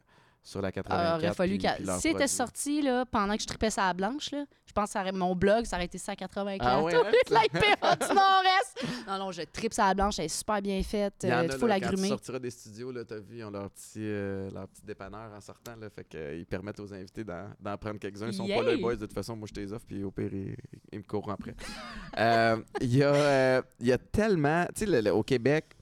sur 0.44 0.60
la 0.62 0.68
Alors, 0.70 0.74
84. 0.74 1.20
il 1.22 1.26
aurait 1.26 1.36
fallu 1.36 1.50
puis- 1.52 1.58
qu'elle. 1.60 1.76
puis 1.76 1.84
leurs 1.86 2.00
Si 2.00 2.08
elle 2.08 2.12
était 2.14 2.20
produits. 2.22 2.36
sortie 2.36 2.82
là, 2.82 3.06
pendant 3.06 3.36
que 3.36 3.42
je 3.44 3.48
tripais 3.48 3.70
sa 3.70 3.94
blanche, 3.94 4.32
là, 4.32 4.46
je 4.66 4.74
pense 4.74 4.86
que 4.86 4.92
ça 4.94 5.02
aurait- 5.02 5.12
mon 5.12 5.36
blog, 5.36 5.66
ça 5.66 5.76
aurait 5.76 5.86
été 5.86 5.98
ça 6.00 6.14
à 6.14 6.16
84. 6.16 6.68
Ah 6.68 6.82
ouais, 6.82 6.92
du 6.94 8.16
Nord-Est. 8.16 9.08
Non, 9.08 9.20
non, 9.20 9.32
je 9.32 9.44
tripe 9.44 9.74
sa 9.74 9.94
blanche, 9.94 10.18
elle 10.20 10.26
est 10.26 10.30
super 10.30 10.62
bien 10.62 10.82
faite. 10.82 11.14
Il 11.24 11.30
euh, 11.32 11.40
a, 11.42 11.44
Il 11.46 11.52
faut 11.52 11.68
là, 11.68 11.78
la 11.78 11.88
quand 11.88 11.96
tu 11.96 12.08
sortiras 12.08 12.40
des 12.40 12.50
studios, 12.50 12.92
là, 12.92 13.04
t'as 13.06 13.20
vu, 13.20 13.38
ils 13.38 13.44
ont 13.44 13.52
leur 13.52 13.70
petit, 13.70 14.00
euh, 14.00 14.50
leur 14.52 14.68
petit 14.68 14.84
dépanneur 14.84 15.32
en 15.36 15.42
sortant, 15.42 15.76
là, 15.76 15.90
fait 15.90 16.06
qu'ils 16.06 16.46
permettent 16.48 16.80
aux 16.80 16.92
invités 16.94 17.24
d'en, 17.24 17.46
d'en 17.60 17.78
prendre 17.78 18.00
quelques-uns. 18.00 18.28
Ils 18.28 18.34
sont 18.34 18.48
pas 18.48 18.64
là, 18.64 18.72
les 18.76 18.78
boys, 18.82 18.96
de 18.96 19.06
toute 19.06 19.14
façon, 19.14 19.36
moi 19.36 19.48
je 19.48 19.54
te 19.54 19.60
les 19.60 19.72
offre, 19.74 19.86
puis 19.86 20.04
au 20.04 20.12
pire, 20.12 20.34
ils, 20.34 20.56
ils 20.92 21.00
me 21.00 21.04
courront 21.04 21.32
après. 21.32 21.56
Euh, 22.18 22.58
Il 22.82 22.94
y, 22.96 23.04
a, 23.04 23.14
euh, 23.14 23.62
il 23.80 23.88
y 23.88 23.92
a 23.94 23.98
tellement, 23.98 24.66
tu 24.76 24.86
sais, 24.86 25.10
au 25.12 25.24
Québec, 25.24 25.78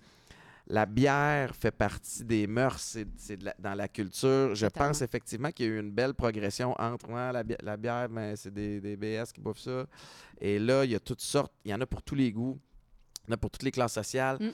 la 0.72 0.86
bière 0.86 1.56
fait 1.56 1.72
partie 1.72 2.24
des 2.24 2.46
mœurs, 2.46 2.80
c'est, 3.18 3.40
dans 3.60 3.74
la 3.74 3.88
culture. 3.88 4.54
Je 4.56 4.68
Totalement. 4.68 4.90
pense 4.90 5.02
effectivement 5.02 5.52
qu'il 5.52 5.66
y 5.66 5.70
a 5.70 5.72
eu 5.74 5.80
une 5.80 5.92
belle 5.92 6.14
progression 6.14 6.76
entre 6.80 7.10
ouais, 7.10 7.32
la, 7.34 7.44
bi- 7.44 7.56
la 7.64 7.76
bière, 7.76 8.08
ben, 8.10 8.36
c'est 8.36 8.54
des, 8.54 8.80
des 8.80 8.96
BS 8.96 9.32
qui 9.34 9.42
boivent 9.42 9.58
ça. 9.58 9.86
Et 10.40 10.60
là, 10.60 10.86
il 10.86 10.92
y 10.92 10.96
a 10.96 11.00
toutes 11.00 11.22
sortes, 11.22 11.52
il 11.66 11.72
y 11.72 11.74
en 11.74 11.82
a 11.82 11.86
pour 11.88 12.04
tous 12.04 12.16
les 12.16 12.32
goûts, 12.32 12.60
il 13.28 13.30
y 13.30 13.32
en 13.32 13.34
a 13.34 13.38
pour 13.38 13.50
toutes 13.50 13.64
les 13.64 13.72
classes 13.72 13.94
sociales. 13.94 14.38
Mm. 14.40 14.50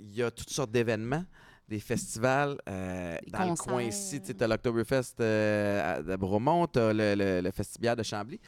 Il 0.00 0.14
y 0.14 0.22
a 0.22 0.30
toutes 0.30 0.50
sortes 0.50 0.70
d'événements, 0.70 1.24
des 1.68 1.80
festivals. 1.80 2.58
euh, 2.68 3.16
Des 3.24 3.30
dans 3.30 3.44
le 3.50 3.54
coin 3.56 3.82
ici, 3.82 4.20
tu 4.20 4.34
as 4.44 4.46
l'Octoberfest 4.46 5.14
euh, 5.20 5.96
à- 5.98 6.02
de 6.02 6.16
Bromont, 6.16 6.66
tu 6.66 6.78
as 6.78 6.92
le, 6.92 7.14
le, 7.14 7.40
le 7.40 7.50
Festibière 7.52 7.96
de 7.96 8.02
Chambly. 8.02 8.38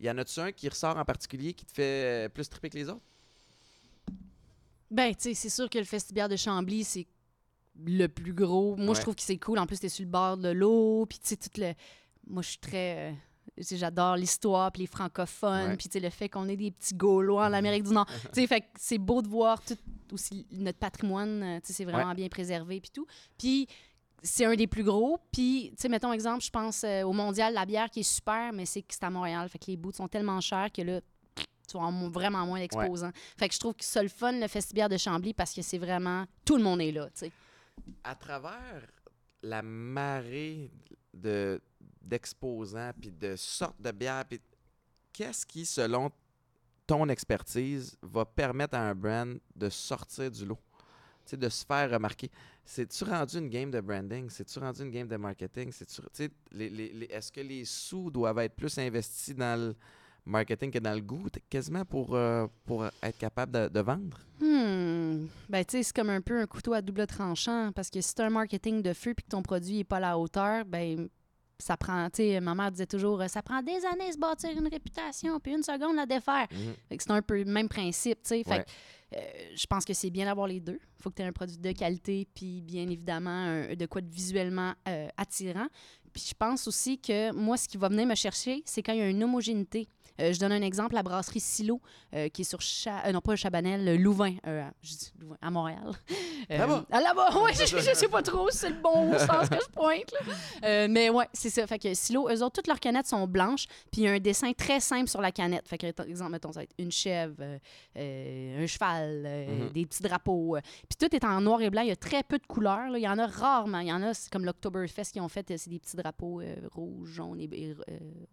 Y 0.00 0.08
en 0.10 0.16
a-tu 0.18 0.40
un 0.40 0.50
qui 0.50 0.68
ressort 0.68 0.96
en 0.96 1.04
particulier 1.04 1.52
qui 1.52 1.66
te 1.66 1.72
fait 1.72 2.26
euh, 2.26 2.28
plus 2.30 2.48
triper 2.48 2.70
que 2.70 2.76
les 2.78 2.88
autres? 2.88 3.02
Ben, 4.94 5.14
tu 5.14 5.22
sais, 5.22 5.34
c'est 5.34 5.48
sûr 5.48 5.68
que 5.68 5.78
le 5.78 5.84
festival 5.84 6.30
de 6.30 6.36
Chambly, 6.36 6.84
c'est 6.84 7.06
le 7.84 8.06
plus 8.06 8.32
gros. 8.32 8.76
Moi, 8.76 8.88
Ouais. 8.90 8.94
je 8.94 9.00
trouve 9.00 9.14
que 9.16 9.22
c'est 9.22 9.38
cool. 9.38 9.58
En 9.58 9.66
plus, 9.66 9.80
t'es 9.80 9.88
sur 9.88 10.04
le 10.04 10.10
bord 10.10 10.36
de 10.36 10.48
l'eau, 10.50 11.06
puis 11.06 11.18
tu 11.18 11.28
sais, 11.28 11.36
tout 11.36 11.50
le... 11.60 11.72
Moi, 12.28 12.42
je 12.42 12.48
suis 12.50 12.58
très... 12.58 13.10
euh, 13.10 13.12
j'adore 13.72 14.16
l'histoire, 14.16 14.70
puis 14.72 14.82
les 14.82 14.86
francophones, 14.86 15.76
puis 15.76 15.88
le 16.00 16.10
fait 16.10 16.28
qu'on 16.28 16.48
ait 16.48 16.56
des 16.56 16.70
petits 16.70 16.94
Gaulois 16.94 17.46
en 17.46 17.52
Amérique 17.52 17.82
du 17.84 17.92
Nord. 17.92 18.06
Tu 18.32 18.40
sais, 18.42 18.46
fait 18.46 18.60
que 18.60 18.66
c'est 18.78 18.98
beau 18.98 19.20
de 19.22 19.28
voir 19.28 19.60
tout 19.62 19.76
aussi 20.12 20.46
notre 20.52 20.78
patrimoine, 20.78 21.42
euh, 21.42 21.60
tu 21.60 21.66
sais, 21.68 21.72
c'est 21.72 21.84
vraiment 21.84 22.14
bien 22.14 22.28
préservé, 22.28 22.80
puis 22.80 22.90
tout. 22.92 23.06
Puis 23.36 23.66
c'est 24.22 24.44
un 24.46 24.54
des 24.54 24.66
plus 24.66 24.84
gros. 24.84 25.18
Puis, 25.32 25.70
tu 25.76 25.82
sais, 25.82 25.88
mettons 25.88 26.12
exemple, 26.12 26.42
je 26.44 26.50
pense 26.50 26.82
euh, 26.84 27.02
au 27.02 27.12
mondial, 27.12 27.52
la 27.54 27.66
bière 27.66 27.90
qui 27.90 28.00
est 28.00 28.02
super, 28.04 28.52
mais 28.52 28.64
c'est 28.66 28.80
que 28.82 28.94
c'est 28.94 29.04
à 29.04 29.10
Montréal. 29.10 29.48
Fait 29.48 29.58
que 29.58 29.66
les 29.66 29.76
bouts 29.76 29.92
sont 29.92 30.08
tellement 30.08 30.40
chers 30.40 30.70
que 30.72 30.80
là, 30.82 31.00
tu 31.74 31.78
vas 31.80 31.86
avoir 31.88 32.10
vraiment 32.10 32.46
moins 32.46 32.60
d'exposants. 32.60 33.10
Fait 33.36 33.48
que 33.48 33.54
je 33.54 33.60
trouve 33.60 33.74
que 33.74 33.84
c'est 33.84 34.02
le 34.02 34.08
fun, 34.08 34.32
le 34.32 34.48
festival 34.48 34.90
de 34.90 34.96
Chambly, 34.96 35.34
parce 35.34 35.52
que 35.52 35.62
c'est 35.62 35.78
vraiment... 35.78 36.24
Tout 36.44 36.56
le 36.56 36.62
monde 36.62 36.80
est 36.80 36.92
là, 36.92 37.06
tu 37.06 37.12
sais. 37.20 37.32
À 38.04 38.14
travers 38.14 38.86
la 39.42 39.62
marée 39.62 40.70
de 41.12 41.60
d'exposants 42.00 42.92
puis 43.00 43.10
de 43.10 43.34
sortes 43.34 43.80
de 43.80 43.90
bières, 43.90 44.24
puis 44.26 44.38
qu'est-ce 45.12 45.46
qui, 45.46 45.64
selon 45.64 46.10
ton 46.86 47.08
expertise, 47.08 47.96
va 48.02 48.26
permettre 48.26 48.76
à 48.76 48.80
un 48.90 48.94
brand 48.94 49.38
de 49.56 49.68
sortir 49.70 50.30
du 50.30 50.44
lot, 50.44 50.58
Tu 51.24 51.30
sais, 51.30 51.36
de 51.38 51.48
se 51.48 51.64
faire 51.64 51.90
remarquer? 51.90 52.30
C'est-tu 52.62 53.04
rendu 53.04 53.38
une 53.38 53.48
game 53.48 53.70
de 53.70 53.80
branding? 53.80 54.28
C'est-tu 54.28 54.58
rendu 54.58 54.82
une 54.82 54.90
game 54.90 55.08
de 55.08 55.16
marketing? 55.16 55.72
C'est-tu, 55.72 56.02
tu 56.02 56.08
sais, 56.12 56.30
les- 56.52 56.68
les- 56.68 56.92
les- 56.92 57.06
est-ce 57.06 57.32
que 57.32 57.40
les 57.40 57.64
sous 57.64 58.10
doivent 58.10 58.38
être 58.40 58.54
plus 58.54 58.76
investis 58.78 59.34
dans 59.34 59.58
le 59.58 59.74
marketing 60.26 60.70
que 60.70 60.78
dans 60.78 60.94
le 60.94 61.00
goût, 61.00 61.26
quasiment 61.50 61.84
pour, 61.84 62.14
euh, 62.14 62.46
pour 62.64 62.84
être 62.86 63.18
capable 63.18 63.52
de, 63.52 63.68
de 63.68 63.80
vendre? 63.80 64.18
Hmm. 64.40 65.26
Ben, 65.48 65.64
tu 65.64 65.76
sais, 65.78 65.82
c'est 65.82 65.94
comme 65.94 66.10
un 66.10 66.20
peu 66.20 66.40
un 66.40 66.46
couteau 66.46 66.72
à 66.72 66.80
double 66.82 67.06
tranchant 67.06 67.70
parce 67.74 67.90
que 67.90 68.00
si 68.00 68.14
tu 68.14 68.22
un 68.22 68.30
marketing 68.30 68.82
de 68.82 68.92
feu 68.92 69.14
puis 69.14 69.24
que 69.24 69.30
ton 69.30 69.42
produit 69.42 69.78
n'est 69.78 69.84
pas 69.84 69.96
à 69.98 70.00
la 70.00 70.18
hauteur, 70.18 70.64
ben 70.64 71.08
ça 71.58 71.76
prend, 71.76 72.10
tu 72.10 72.16
sais, 72.22 72.40
ma 72.40 72.54
mère 72.54 72.72
disait 72.72 72.86
toujours, 72.86 73.20
euh, 73.20 73.28
ça 73.28 73.40
prend 73.42 73.62
des 73.62 73.84
années 73.86 74.08
de 74.08 74.12
se 74.14 74.18
bâtir 74.18 74.50
une 74.50 74.66
réputation 74.66 75.38
puis 75.38 75.52
une 75.52 75.62
seconde 75.62 75.96
la 75.96 76.04
défaire. 76.06 76.46
Fait 76.88 76.96
que 76.96 77.02
c'est 77.02 77.10
un 77.12 77.22
peu 77.22 77.38
le 77.38 77.44
même 77.44 77.68
principe, 77.68 78.22
tu 78.22 78.28
sais. 78.30 78.42
Fait 78.42 78.64
que, 78.64 79.16
euh, 79.16 79.20
je 79.54 79.66
pense 79.66 79.84
que 79.84 79.94
c'est 79.94 80.10
bien 80.10 80.24
d'avoir 80.26 80.48
les 80.48 80.58
deux. 80.60 80.80
faut 81.00 81.10
que 81.10 81.16
tu 81.16 81.22
aies 81.22 81.26
un 81.26 81.32
produit 81.32 81.56
de 81.58 81.72
qualité 81.72 82.26
puis 82.34 82.60
bien 82.62 82.88
évidemment 82.88 83.30
un- 83.30 83.74
de 83.74 83.86
quoi 83.86 84.00
de 84.00 84.10
visuellement 84.10 84.72
euh, 84.88 85.06
attirant. 85.16 85.66
Puis 86.12 86.26
je 86.30 86.34
pense 86.34 86.66
aussi 86.66 86.98
que 86.98 87.32
moi, 87.32 87.56
ce 87.56 87.68
qui 87.68 87.76
va 87.76 87.88
venir 87.88 88.06
me 88.06 88.14
chercher, 88.14 88.62
c'est 88.66 88.82
quand 88.82 88.92
il 88.92 88.98
y 88.98 89.02
a 89.02 89.08
une 89.08 89.22
homogénéité. 89.22 89.86
Euh, 90.20 90.32
je 90.32 90.38
donne 90.38 90.52
un 90.52 90.62
exemple, 90.62 90.94
la 90.94 91.02
brasserie 91.02 91.40
Silo, 91.40 91.80
euh, 92.14 92.28
qui 92.28 92.42
est 92.42 92.44
sur, 92.44 92.60
Cha- 92.60 93.04
euh, 93.06 93.12
non 93.12 93.20
pas 93.20 93.36
Chabanel, 93.36 94.00
Louvain, 94.00 94.34
je 94.82 94.90
dis 94.90 95.12
Louvain, 95.18 95.36
à 95.42 95.50
Montréal. 95.50 95.90
Là-bas? 96.48 96.84
ah, 96.90 97.00
Là-bas, 97.00 97.28
oui, 97.42 97.50
je, 97.54 97.64
je 97.66 97.94
sais 97.94 98.08
pas 98.08 98.22
trop 98.22 98.50
si 98.50 98.58
c'est 98.58 98.68
le 98.70 98.76
bon 98.80 99.12
sens 99.18 99.48
que 99.48 99.56
je 99.56 99.70
pointe. 99.72 100.12
là. 100.62 100.88
Mais 100.88 101.10
ouais, 101.10 101.28
c'est 101.32 101.50
ça. 101.50 101.66
Fait 101.66 101.78
que 101.78 101.92
Silo, 101.94 102.28
eux 102.30 102.42
autres, 102.42 102.54
toutes 102.56 102.66
leurs 102.68 102.80
canettes 102.80 103.06
sont 103.06 103.26
blanches, 103.26 103.66
puis 103.90 104.02
il 104.02 104.04
y 104.04 104.08
a 104.08 104.12
un 104.12 104.18
dessin 104.20 104.52
très 104.52 104.80
simple 104.80 105.08
sur 105.08 105.20
la 105.20 105.32
canette. 105.32 105.66
Fait 105.68 105.78
que, 105.78 105.90
par 105.92 106.06
exemple, 106.06 106.30
mettons, 106.32 106.52
ça 106.52 106.60
va 106.60 106.64
être 106.64 106.74
une 106.78 106.92
chèvre, 106.92 107.42
un 107.96 108.66
cheval, 108.66 109.22
Mhm. 109.24 109.70
des 109.72 109.86
petits 109.86 110.02
drapeaux. 110.02 110.56
Puis 110.88 110.96
tout 110.98 111.14
est 111.14 111.24
en 111.24 111.40
noir 111.40 111.60
et 111.62 111.70
blanc. 111.70 111.82
Il 111.82 111.88
y 111.88 111.92
a 111.92 111.96
très 111.96 112.22
peu 112.22 112.38
de 112.38 112.46
couleurs. 112.46 112.90
là. 112.90 112.98
Il 112.98 113.02
y 113.02 113.08
en 113.08 113.18
a 113.18 113.26
rarement. 113.26 113.78
Il 113.80 113.88
y 113.88 113.92
en 113.92 114.02
a, 114.02 114.14
c'est 114.14 114.30
comme 114.32 114.44
l'Octoberfest 114.44 115.12
qui 115.12 115.20
ont 115.20 115.28
fait, 115.28 115.46
c'est 115.56 115.70
des 115.70 115.78
petits 115.78 115.96
drapeaux 115.96 116.40
rouge, 116.72 117.08
jaune 117.10 117.40
et, 117.40 117.44
et, 117.52 117.74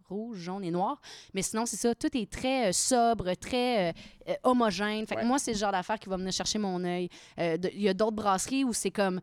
rouge, 0.10 0.38
jaune 0.38 0.64
et 0.64 0.72
noir. 0.72 1.02
Mais 1.34 1.42
sinon, 1.42 1.66
c'est 1.72 1.78
ça. 1.78 1.96
Tout 1.96 2.16
est 2.18 2.30
très 2.32 2.70
euh, 2.70 2.72
sobre, 2.72 3.34
très 3.36 3.90
euh, 3.90 3.94
euh, 4.30 4.34
homogène. 4.44 5.06
Fait 5.08 5.16
que 5.16 5.22
Ouais. 5.22 5.26
moi, 5.26 5.40
c'est 5.40 5.52
le 5.54 5.58
genre 5.58 5.72
d'affaire 5.72 6.00
qui 6.00 6.10
va 6.10 6.18
venir 6.18 6.32
chercher 6.32 6.60
mon 6.60 6.84
œil. 6.84 7.10
Il 7.38 7.82
y 7.82 7.90
a 7.90 7.94
d'autres 7.94 8.16
brasseries 8.16 8.64
où 8.64 8.74
c'est 8.74 8.92
comme 8.92 9.20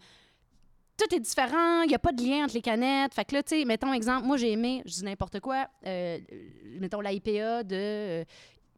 tout 0.96 1.14
est 1.14 1.20
différent, 1.20 1.82
il 1.82 1.88
n'y 1.88 1.94
a 1.94 1.98
pas 2.00 2.10
de 2.12 2.20
lien 2.22 2.44
entre 2.44 2.54
les 2.54 2.60
canettes. 2.60 3.14
Fait 3.14 3.24
que 3.24 3.34
là, 3.36 3.42
tu 3.44 3.56
sais, 3.56 3.64
mettons 3.64 3.92
exemple, 3.92 4.26
moi 4.26 4.36
j'ai 4.36 4.50
aimé, 4.50 4.82
je 4.84 4.94
dis 4.94 5.04
n'importe 5.04 5.38
quoi, 5.38 5.68
euh, 5.86 6.18
mettons 6.80 7.00
la 7.00 7.12
IPA 7.12 7.62
de 7.62 7.76
euh, 7.76 8.24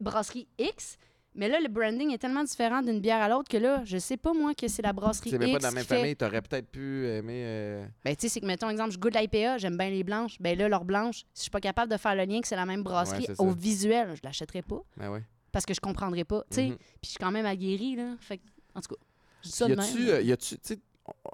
brasserie 0.01 0.47
X, 0.59 0.99
mais 1.35 1.49
là, 1.49 1.61
le 1.61 1.69
branding 1.69 2.11
est 2.13 2.19
tellement 2.19 2.43
différent 2.45 2.83
d'une 2.83 3.01
bière 3.01 3.21
à 3.23 3.29
l'autre 3.29 3.49
que 3.49 3.57
là, 3.57 3.83
je 3.85 3.99
sais 3.99 4.17
pas 4.17 4.33
moi 4.33 4.55
que 4.55 4.67
c'est 4.69 4.83
la 4.83 4.93
brasserie 4.93 5.31
C'est 5.31 5.39
même 5.39 5.53
pas 5.53 5.59
dans 5.59 5.69
la 5.69 5.75
même 5.75 5.85
famille, 5.85 6.17
t'aurais 6.17 6.43
peut-être 6.43 6.69
pu 6.71 7.07
aimer. 7.07 7.43
euh, 7.47 7.87
Ben, 8.05 8.15
tu 8.17 8.23
sais, 8.23 8.29
c'est 8.29 8.41
que, 8.41 8.47
mettons 8.47 8.69
exemple, 8.69 8.91
je 8.91 8.99
goûte 8.99 9.15
l'IPA, 9.17 9.59
j'aime 9.59 9.77
bien 9.77 9.91
les 9.91 10.03
blanches. 10.05 10.37
Ben 10.41 10.59
là, 10.59 10.69
leurs 10.69 10.85
blanches, 10.85 11.19
si 11.33 11.37
je 11.37 11.41
suis 11.43 11.51
pas 11.51 11.61
capable 11.61 11.91
de 11.93 11.97
faire 11.97 12.15
le 12.15 12.25
lien 12.25 12.41
que 12.41 12.49
c'est 12.49 12.57
la 12.57 12.67
même 12.67 12.83
brasserie 12.83 13.27
Ouais, 13.29 13.35
au 13.41 13.51
visuel, 13.53 14.15
je 14.17 14.21
l'achèterais 14.25 14.63
pas 14.63 14.81
Ben 14.97 15.11
ouais. 15.11 15.23
parce 15.53 15.65
que 15.67 15.75
je 15.75 15.81
comprendrais 15.81 16.25
pas. 16.25 16.43
Tu 16.51 16.57
sais, 16.57 16.67
Mhm. 16.69 16.77
puis 16.77 16.87
je 17.05 17.09
suis 17.11 17.19
quand 17.19 17.31
même 17.31 17.47
aguerrie, 17.47 17.97
là. 17.97 18.15
Fait 18.21 18.39
que, 18.39 18.43
en 18.75 18.81
tout 18.81 18.95
cas, 18.95 19.01
je 19.43 19.49
dis 19.49 19.55
ça 19.55 19.67
Y 19.67 19.71
de 19.71 19.75
même. 19.77 20.09
euh, 20.09 20.21
y 20.23 20.33
a-tu, 20.33 20.55
tu 20.57 20.61
sais, 20.63 20.79
on- 21.07 21.13
on- 21.25 21.31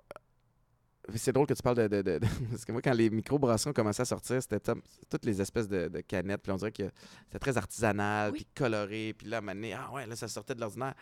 c'est 1.14 1.32
drôle 1.32 1.46
que 1.46 1.54
tu 1.54 1.62
parles 1.62 1.76
de, 1.76 1.88
de- 1.88 2.02
de- 2.02 2.18
de- 2.18 2.26
parce 2.50 2.64
que 2.64 2.72
moi 2.72 2.82
quand 2.82 2.92
les 2.94 3.08
micro-brasseries 3.10 3.70
ont 3.70 3.74
commencé 3.74 4.02
à 4.02 4.04
sortir, 4.04 4.40
c'était 4.42 4.60
toutes 5.08 5.24
les 5.24 5.40
espèces 5.40 5.68
de, 5.68 5.88
de 5.88 6.00
canettes, 6.00 6.42
puis 6.42 6.52
on 6.52 6.56
dirait 6.56 6.72
que 6.72 6.90
c'était 7.26 7.38
très 7.38 7.56
artisanal, 7.56 8.32
Oui. 8.32 8.38
puis 8.38 8.46
coloré, 8.54 9.14
puis 9.16 9.28
là 9.28 9.36
à 9.36 9.38
un 9.38 9.42
moment 9.42 9.54
donné, 9.54 9.72
ah 9.74 9.90
ouais, 9.92 10.06
là 10.06 10.16
ça 10.16 10.28
sortait 10.28 10.54
de 10.54 10.60
l'ordinaire. 10.60 10.94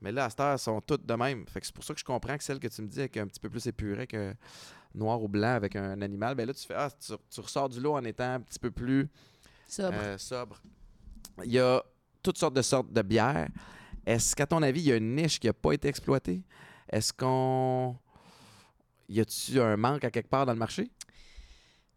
Mais 0.00 0.10
là 0.10 0.24
à 0.24 0.30
cette 0.30 0.40
heure, 0.40 0.52
elles 0.52 0.58
sont 0.58 0.80
toutes 0.80 1.06
de 1.06 1.14
même. 1.14 1.46
Fait 1.46 1.60
que 1.60 1.66
c'est 1.66 1.74
pour 1.74 1.84
ça 1.84 1.94
que 1.94 2.00
je 2.00 2.04
comprends 2.04 2.36
que 2.36 2.42
celle 2.42 2.58
que 2.58 2.66
tu 2.68 2.82
me 2.82 2.88
dis 2.88 3.00
est 3.00 3.16
un 3.18 3.26
petit 3.28 3.38
peu 3.40 3.48
plus 3.48 3.64
épurée 3.66 4.06
que 4.08 4.34
noir 4.94 5.22
ou 5.22 5.28
blanc 5.28 5.54
avec 5.54 5.76
un 5.76 6.02
animal, 6.02 6.34
ben 6.34 6.46
là 6.46 6.52
tu 6.52 6.66
fais 6.66 6.74
ah 6.74 6.90
tu, 6.90 7.12
tu 7.30 7.40
ressors 7.40 7.68
du 7.68 7.80
lot 7.80 7.94
en 7.94 8.04
étant 8.04 8.34
un 8.34 8.40
petit 8.40 8.58
peu 8.58 8.70
plus 8.70 9.08
Sobre. 9.68 9.94
euh, 9.94 10.18
sobre. 10.18 10.60
Il 11.44 11.52
y 11.52 11.58
a 11.60 11.82
toutes 12.22 12.36
sortes 12.36 12.54
de 12.54 12.62
sortes 12.62 12.92
de 12.92 13.00
bières. 13.02 13.48
Est-ce 14.04 14.34
qu'à 14.36 14.46
ton 14.46 14.60
avis, 14.62 14.80
il 14.80 14.86
y 14.88 14.92
a 14.92 14.96
une 14.96 15.14
niche 15.14 15.38
qui 15.40 15.46
n'a 15.46 15.52
pas 15.54 15.72
été 15.72 15.88
exploitée? 15.88 16.42
Est-ce 16.90 17.12
qu'on. 17.12 17.96
Y 19.12 19.20
a-tu 19.20 19.60
un 19.60 19.76
manque 19.76 20.04
à 20.04 20.10
quelque 20.10 20.28
part 20.28 20.46
dans 20.46 20.52
le 20.52 20.58
marché? 20.58 20.90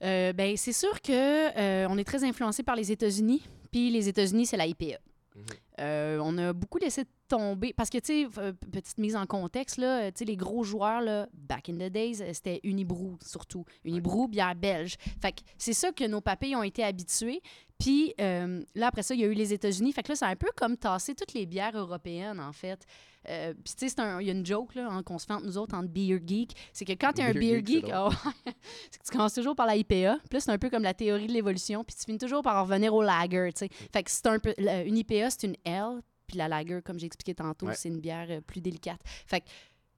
Euh, 0.03 0.33
ben, 0.33 0.57
c'est 0.57 0.73
sûr 0.73 1.01
que 1.01 1.11
euh, 1.57 1.87
on 1.89 1.97
est 1.97 2.03
très 2.03 2.25
influencé 2.25 2.61
par 2.61 2.75
les 2.75 2.91
États-Unis. 2.91 3.41
Puis 3.71 3.89
les 3.89 4.09
États-Unis, 4.09 4.45
c'est 4.45 4.57
la 4.57 4.67
IPA. 4.67 4.99
Mhm. 5.35 5.43
Euh, 5.81 6.19
on 6.21 6.37
a 6.37 6.53
beaucoup 6.53 6.77
laissé 6.77 7.03
tomber 7.27 7.73
parce 7.73 7.89
que 7.89 7.97
tu 7.97 8.23
sais 8.23 8.27
euh, 8.37 8.53
petite 8.71 8.97
mise 8.97 9.15
en 9.15 9.25
contexte 9.25 9.77
là, 9.77 10.09
les 10.09 10.37
gros 10.37 10.63
joueurs 10.63 11.01
là, 11.01 11.27
back 11.33 11.67
in 11.67 11.73
the 11.73 11.91
days, 11.91 12.21
euh, 12.21 12.31
c'était 12.31 12.61
Unibrou 12.63 13.17
surtout, 13.25 13.65
Unibrou 13.83 14.29
bière 14.29 14.55
belge. 14.55 14.95
Fait 15.21 15.33
que 15.33 15.41
c'est 15.57 15.73
ça 15.73 15.91
que 15.91 16.05
nos 16.05 16.21
papilles 16.21 16.55
ont 16.55 16.63
été 16.63 16.83
habitués. 16.83 17.41
Puis 17.77 18.13
euh, 18.21 18.63
là 18.75 18.87
après 18.87 19.03
ça, 19.03 19.13
il 19.15 19.21
y 19.21 19.23
a 19.23 19.27
eu 19.27 19.33
les 19.33 19.53
États-Unis. 19.53 19.91
Fait 19.93 20.01
que 20.03 20.09
là 20.09 20.15
c'est 20.15 20.25
un 20.25 20.35
peu 20.35 20.47
comme 20.55 20.77
tasser 20.77 21.13
toutes 21.15 21.33
les 21.33 21.45
bières 21.45 21.77
européennes 21.77 22.39
en 22.39 22.53
fait. 22.53 22.85
Euh, 23.27 23.53
Puis 23.53 23.73
tu 23.77 23.89
sais 23.89 23.95
il 24.21 24.27
y 24.27 24.29
a 24.29 24.33
une 24.33 24.45
joke 24.45 24.75
là 24.75 24.87
hein, 24.89 25.01
qu'on 25.03 25.17
se 25.17 25.25
fait 25.25 25.33
entre 25.33 25.45
nous 25.45 25.57
autres 25.57 25.75
entre 25.75 25.89
beer 25.89 26.19
geek, 26.25 26.51
c'est 26.71 26.85
que 26.85 26.93
quand 26.93 27.11
tu 27.13 27.21
es 27.21 27.25
un 27.25 27.33
Beer 27.33 27.61
beer 27.61 27.65
geek, 27.65 27.85
c'est 28.91 28.99
que 28.99 29.03
tu 29.05 29.11
commences 29.11 29.33
toujours 29.33 29.55
par 29.55 29.65
la 29.65 29.75
IPA. 29.75 30.19
Puis 30.29 30.41
c'est 30.41 30.51
un 30.51 30.57
peu 30.57 30.69
comme 30.69 30.83
la 30.83 30.93
théorie 30.93 31.27
de 31.27 31.33
l'évolution. 31.33 31.83
Puis 31.83 31.95
tu 31.95 32.05
finis 32.05 32.17
toujours 32.19 32.43
par 32.43 32.55
en 32.57 32.63
revenir 32.63 32.93
au 32.93 33.01
lager, 33.01 33.51
tu 33.53 33.65
sais. 33.65 33.69
Fait 33.91 34.03
que 34.03 34.11
c'est 34.11 34.27
un 34.27 34.39
peu... 34.39 34.53
Une 34.57 34.97
IPA, 34.97 35.29
c'est 35.31 35.43
une 35.47 35.55
L. 35.65 36.01
Puis 36.27 36.37
la 36.37 36.47
lager, 36.47 36.79
comme 36.83 36.97
j'ai 36.99 37.05
expliqué 37.07 37.35
tantôt, 37.35 37.67
Ouais. 37.67 37.75
c'est 37.75 37.89
une 37.89 37.99
bière 37.99 38.27
euh, 38.29 38.41
plus 38.41 38.59
délicate. 38.61 38.99
Fait 39.05 39.41
que, 39.41 39.45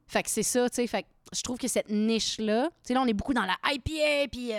fait 0.07 0.23
que 0.23 0.29
c'est 0.29 0.43
ça, 0.43 0.69
tu 0.69 0.75
sais. 0.75 0.87
Fait 0.87 1.03
que 1.03 1.07
je 1.33 1.41
trouve 1.41 1.57
que 1.57 1.67
cette 1.67 1.89
niche-là... 1.89 2.67
Tu 2.69 2.75
sais, 2.83 2.93
là, 2.93 3.01
on 3.01 3.07
est 3.07 3.13
beaucoup 3.13 3.33
dans 3.33 3.45
la 3.45 3.57
IPA, 3.71 4.29
puis... 4.31 4.53
euh, 4.53 4.57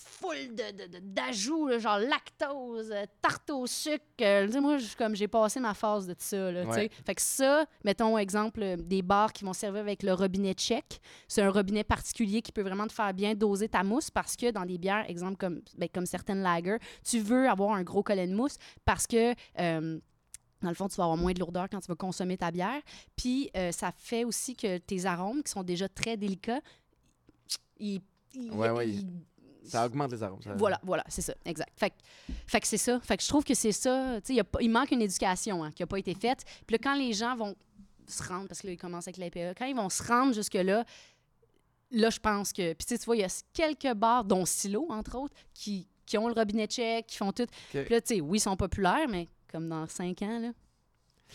full 0.00 0.54
de, 0.54 0.98
d'ajouts, 1.00 1.76
genre 1.80 1.98
lactose, 1.98 2.92
euh, 2.92 3.04
tarte 3.20 3.50
au 3.50 3.66
sucre. 3.66 4.04
euh, 4.20 4.46
tu 4.46 4.52
sais, 4.52 4.60
moi, 4.60 4.78
je- 4.78 4.96
comme 4.96 5.16
j'ai 5.16 5.26
passé 5.26 5.58
ma 5.58 5.74
phase 5.74 6.06
de 6.06 6.14
ça. 6.18 6.52
Là, 6.52 6.64
tu 6.66 6.72
sais. 6.72 6.78
Ouais. 6.82 6.90
Fait 7.04 7.14
que 7.16 7.20
ça, 7.22 7.66
mettons 7.84 8.16
exemple, 8.16 8.62
euh, 8.62 8.76
des 8.76 9.02
bars 9.02 9.32
qui 9.32 9.44
vont 9.44 9.52
servir 9.52 9.80
avec 9.80 10.04
le 10.04 10.12
robinet 10.14 10.54
tchèque. 10.54 11.00
C'est 11.26 11.42
un 11.42 11.50
robinet 11.50 11.82
particulier 11.82 12.42
qui 12.42 12.52
peut 12.52 12.62
vraiment 12.62 12.86
te 12.86 12.92
faire 12.92 13.12
bien 13.12 13.34
doser 13.34 13.68
ta 13.68 13.82
mousse 13.82 14.08
parce 14.08 14.36
que 14.36 14.52
dans 14.52 14.64
des 14.64 14.78
bières, 14.78 15.04
exemple 15.10 15.36
comme, 15.36 15.62
ben, 15.76 15.88
comme 15.92 16.06
certaines 16.06 16.42
lagers, 16.42 16.78
tu 17.04 17.18
veux 17.18 17.48
avoir 17.48 17.72
un 17.72 17.82
gros 17.82 18.04
collet 18.04 18.28
de 18.28 18.34
mousse 18.34 18.56
parce 18.84 19.06
que. 19.06 19.34
euh, 19.58 19.98
dans 20.62 20.68
le 20.70 20.74
fond, 20.74 20.88
tu 20.88 20.96
vas 20.96 21.04
avoir 21.04 21.16
moins 21.16 21.32
de 21.32 21.38
lourdeur 21.40 21.68
quand 21.70 21.80
tu 21.80 21.86
vas 21.88 21.94
consommer 21.94 22.36
ta 22.36 22.50
bière. 22.50 22.80
Puis, 23.16 23.50
euh, 23.56 23.70
ça 23.72 23.92
fait 23.96 24.24
aussi 24.24 24.54
que 24.56 24.78
tes 24.78 25.04
arômes, 25.06 25.42
qui 25.42 25.50
sont 25.52 25.62
déjà 25.62 25.88
très 25.88 26.16
délicats, 26.16 26.60
ils, 27.78 28.00
ils- 28.34 28.50
Ouais, 28.52 28.70
ouais, 28.70 28.88
ils- 28.90 29.06
Ça 29.64 29.84
augmente 29.86 30.10
les 30.12 30.22
arômes. 30.22 30.40
ça- 30.42 30.54
voilà, 30.54 30.80
voilà, 30.82 31.04
c'est 31.08 31.20
ça, 31.22 31.34
exact. 31.44 31.70
Fait, 31.76 31.90
que- 31.90 31.96
fait 32.46 32.60
que 32.60 32.66
c'est 32.66 32.78
ça. 32.78 32.98
Fait 33.00 33.16
que 33.16 33.22
je 33.22 33.28
trouve 33.28 33.44
que 33.44 33.54
c'est 33.54 33.72
ça. 33.72 34.20
Tu 34.20 34.28
sais, 34.28 34.32
il 34.32 34.36
y 34.36 34.40
a 34.40 34.44
il 34.60 34.70
manque 34.70 34.90
une 34.90 35.02
éducation 35.02 35.62
hein, 35.62 35.70
qui 35.72 35.82
n'a 35.82 35.86
pas 35.86 35.98
été 35.98 36.14
faite. 36.14 36.44
Puis 36.66 36.74
là, 36.74 36.78
quand 36.82 36.94
les 36.96 37.12
gens 37.12 37.36
vont 37.36 37.54
se 38.06 38.22
rendre, 38.22 38.48
parce 38.48 38.62
que 38.62 38.66
là, 38.66 38.72
ils 38.72 38.78
commencent 38.78 39.06
avec 39.08 39.18
l'IPA, 39.18 39.54
quand 39.54 39.66
ils 39.66 39.76
vont 39.76 39.90
se 39.90 40.02
rendre 40.02 40.32
jusque-là, 40.32 40.84
là, 41.90 42.10
je 42.10 42.18
pense 42.18 42.52
que. 42.52 42.72
Puis 42.72 42.98
tu 42.98 43.04
vois, 43.04 43.16
il 43.16 43.20
y 43.20 43.24
a 43.24 43.42
quelques 43.52 43.92
bars, 43.94 44.24
dont 44.24 44.46
Silo, 44.46 44.86
entre 44.90 45.16
autres, 45.18 45.34
qui, 45.52 45.86
qui 46.06 46.16
ont 46.16 46.28
le 46.28 46.34
robinet 46.34 46.66
tchèque, 46.66 47.06
qui 47.08 47.16
font 47.18 47.32
tout. 47.32 47.46
Puis 47.84 47.92
là, 47.94 48.00
tu 48.00 48.14
sais, 48.14 48.20
oui, 48.22 48.38
ils 48.38 48.40
sont 48.40 48.56
populaires, 48.56 49.06
mais 49.08 49.28
comme 49.50 49.68
dans 49.68 49.86
cinq 49.86 50.22
ans, 50.22 50.38
là, 50.38 50.52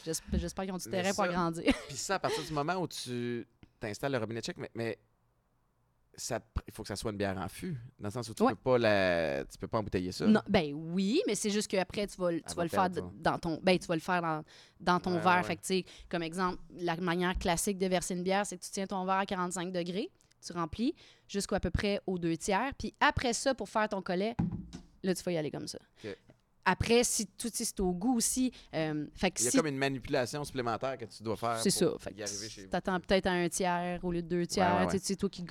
j'espère, 0.05 0.39
j'espère 0.39 0.65
qu'ils 0.65 0.73
ont 0.73 0.77
du 0.77 0.89
terrain 0.89 1.13
pour 1.13 1.23
agrandir. 1.23 1.63
Puis 1.87 1.97
ça, 1.97 2.15
à 2.15 2.19
partir 2.19 2.43
du 2.43 2.53
moment 2.53 2.75
où 2.75 2.87
tu 2.87 3.45
t'installes 3.79 4.11
le 4.11 4.17
robinet 4.17 4.41
tchèque, 4.41 4.57
mais, 4.57 4.71
mais 4.75 4.97
ça, 6.15 6.39
il 6.67 6.73
faut 6.73 6.83
que 6.83 6.87
ça 6.89 6.95
soit 6.95 7.09
une 7.11 7.17
bière 7.17 7.35
en 7.39 7.49
fût, 7.49 7.75
dans 7.99 8.07
le 8.07 8.11
sens 8.11 8.29
où 8.29 8.35
tu 8.35 8.43
Ouais. 8.43 8.51
peux 8.51 8.55
pas 8.57 8.77
la, 8.77 9.45
tu 9.45 9.57
peux 9.57 9.67
pas 9.67 9.79
embouteiller 9.79 10.11
ça. 10.11 10.27
Non, 10.27 10.41
ben 10.47 10.71
oui, 10.73 11.21
mais 11.25 11.33
c'est 11.33 11.49
juste 11.49 11.67
qu'après, 11.69 12.05
tu 12.05 12.17
vas, 12.17 12.31
le- 12.31 12.41
tu 12.41 12.49
vas 12.49 12.53
va 12.53 12.63
le 12.63 12.69
faire 12.69 12.89
dans 13.15 13.39
ton. 13.39 13.59
Ben, 13.63 13.79
tu 13.79 13.87
vas 13.87 13.95
le 13.95 14.01
faire 14.01 14.21
dans, 14.21 14.43
dans 14.79 14.99
ton 14.99 15.15
Ouais, 15.15 15.21
verre. 15.21 15.37
ouais. 15.37 15.57
Fait 15.59 15.83
que, 15.83 15.89
comme 16.09 16.21
exemple, 16.21 16.59
la 16.75 16.95
manière 16.97 17.35
classique 17.39 17.79
de 17.79 17.87
verser 17.87 18.13
une 18.13 18.21
bière, 18.23 18.45
c'est 18.45 18.57
que 18.57 18.63
tu 18.63 18.69
tiens 18.69 18.85
ton 18.85 19.03
verre 19.05 19.15
à 19.17 19.25
45 19.25 19.71
degrés, 19.71 20.11
tu 20.45 20.53
remplis 20.53 20.93
jusqu'à 21.27 21.59
peu 21.59 21.71
près 21.71 21.99
aux 22.05 22.19
deux 22.19 22.37
tiers. 22.37 22.73
Puis 22.77 22.93
après 22.99 23.33
ça, 23.33 23.55
pour 23.55 23.67
faire 23.69 23.89
ton 23.89 24.01
collet, 24.01 24.35
Là, 25.05 25.13
tu 25.13 25.21
vas 25.23 25.33
y 25.33 25.37
aller 25.37 25.51
comme 25.51 25.67
ça. 25.67 25.79
Après, 26.65 27.03
si 27.03 27.27
tout 27.27 27.49
c'est 27.51 27.79
au 27.79 27.91
goût 27.91 28.15
aussi. 28.15 28.51
euh, 28.73 29.05
fait 29.15 29.31
que 29.31 29.39
Il 29.41 29.45
y 29.45 29.47
a 29.47 29.51
si 29.51 29.57
comme 29.57 29.67
une 29.67 29.77
manipulation 29.77 30.43
supplémentaire 30.43 30.97
que 30.97 31.05
tu 31.05 31.21
dois 31.23 31.35
faire. 31.35 31.57
c'est 31.59 31.69
ça. 31.69 31.91
Fait 31.99 32.11
y 32.11 32.15
que 32.15 32.23
arriver 32.23 32.49
chez 32.49 32.61
vous. 32.63 32.69
t'attends 32.69 32.99
peut-être 32.99 33.27
à 33.27 33.31
un 33.31 33.49
tiers 33.49 33.99
au 34.03 34.11
lieu 34.11 34.21
de 34.21 34.27
deux 34.27 34.45
tiers. 34.47 34.87
ouais, 34.87 34.99
C'est 35.01 35.15
toi 35.15 35.29
qui, 35.29 35.43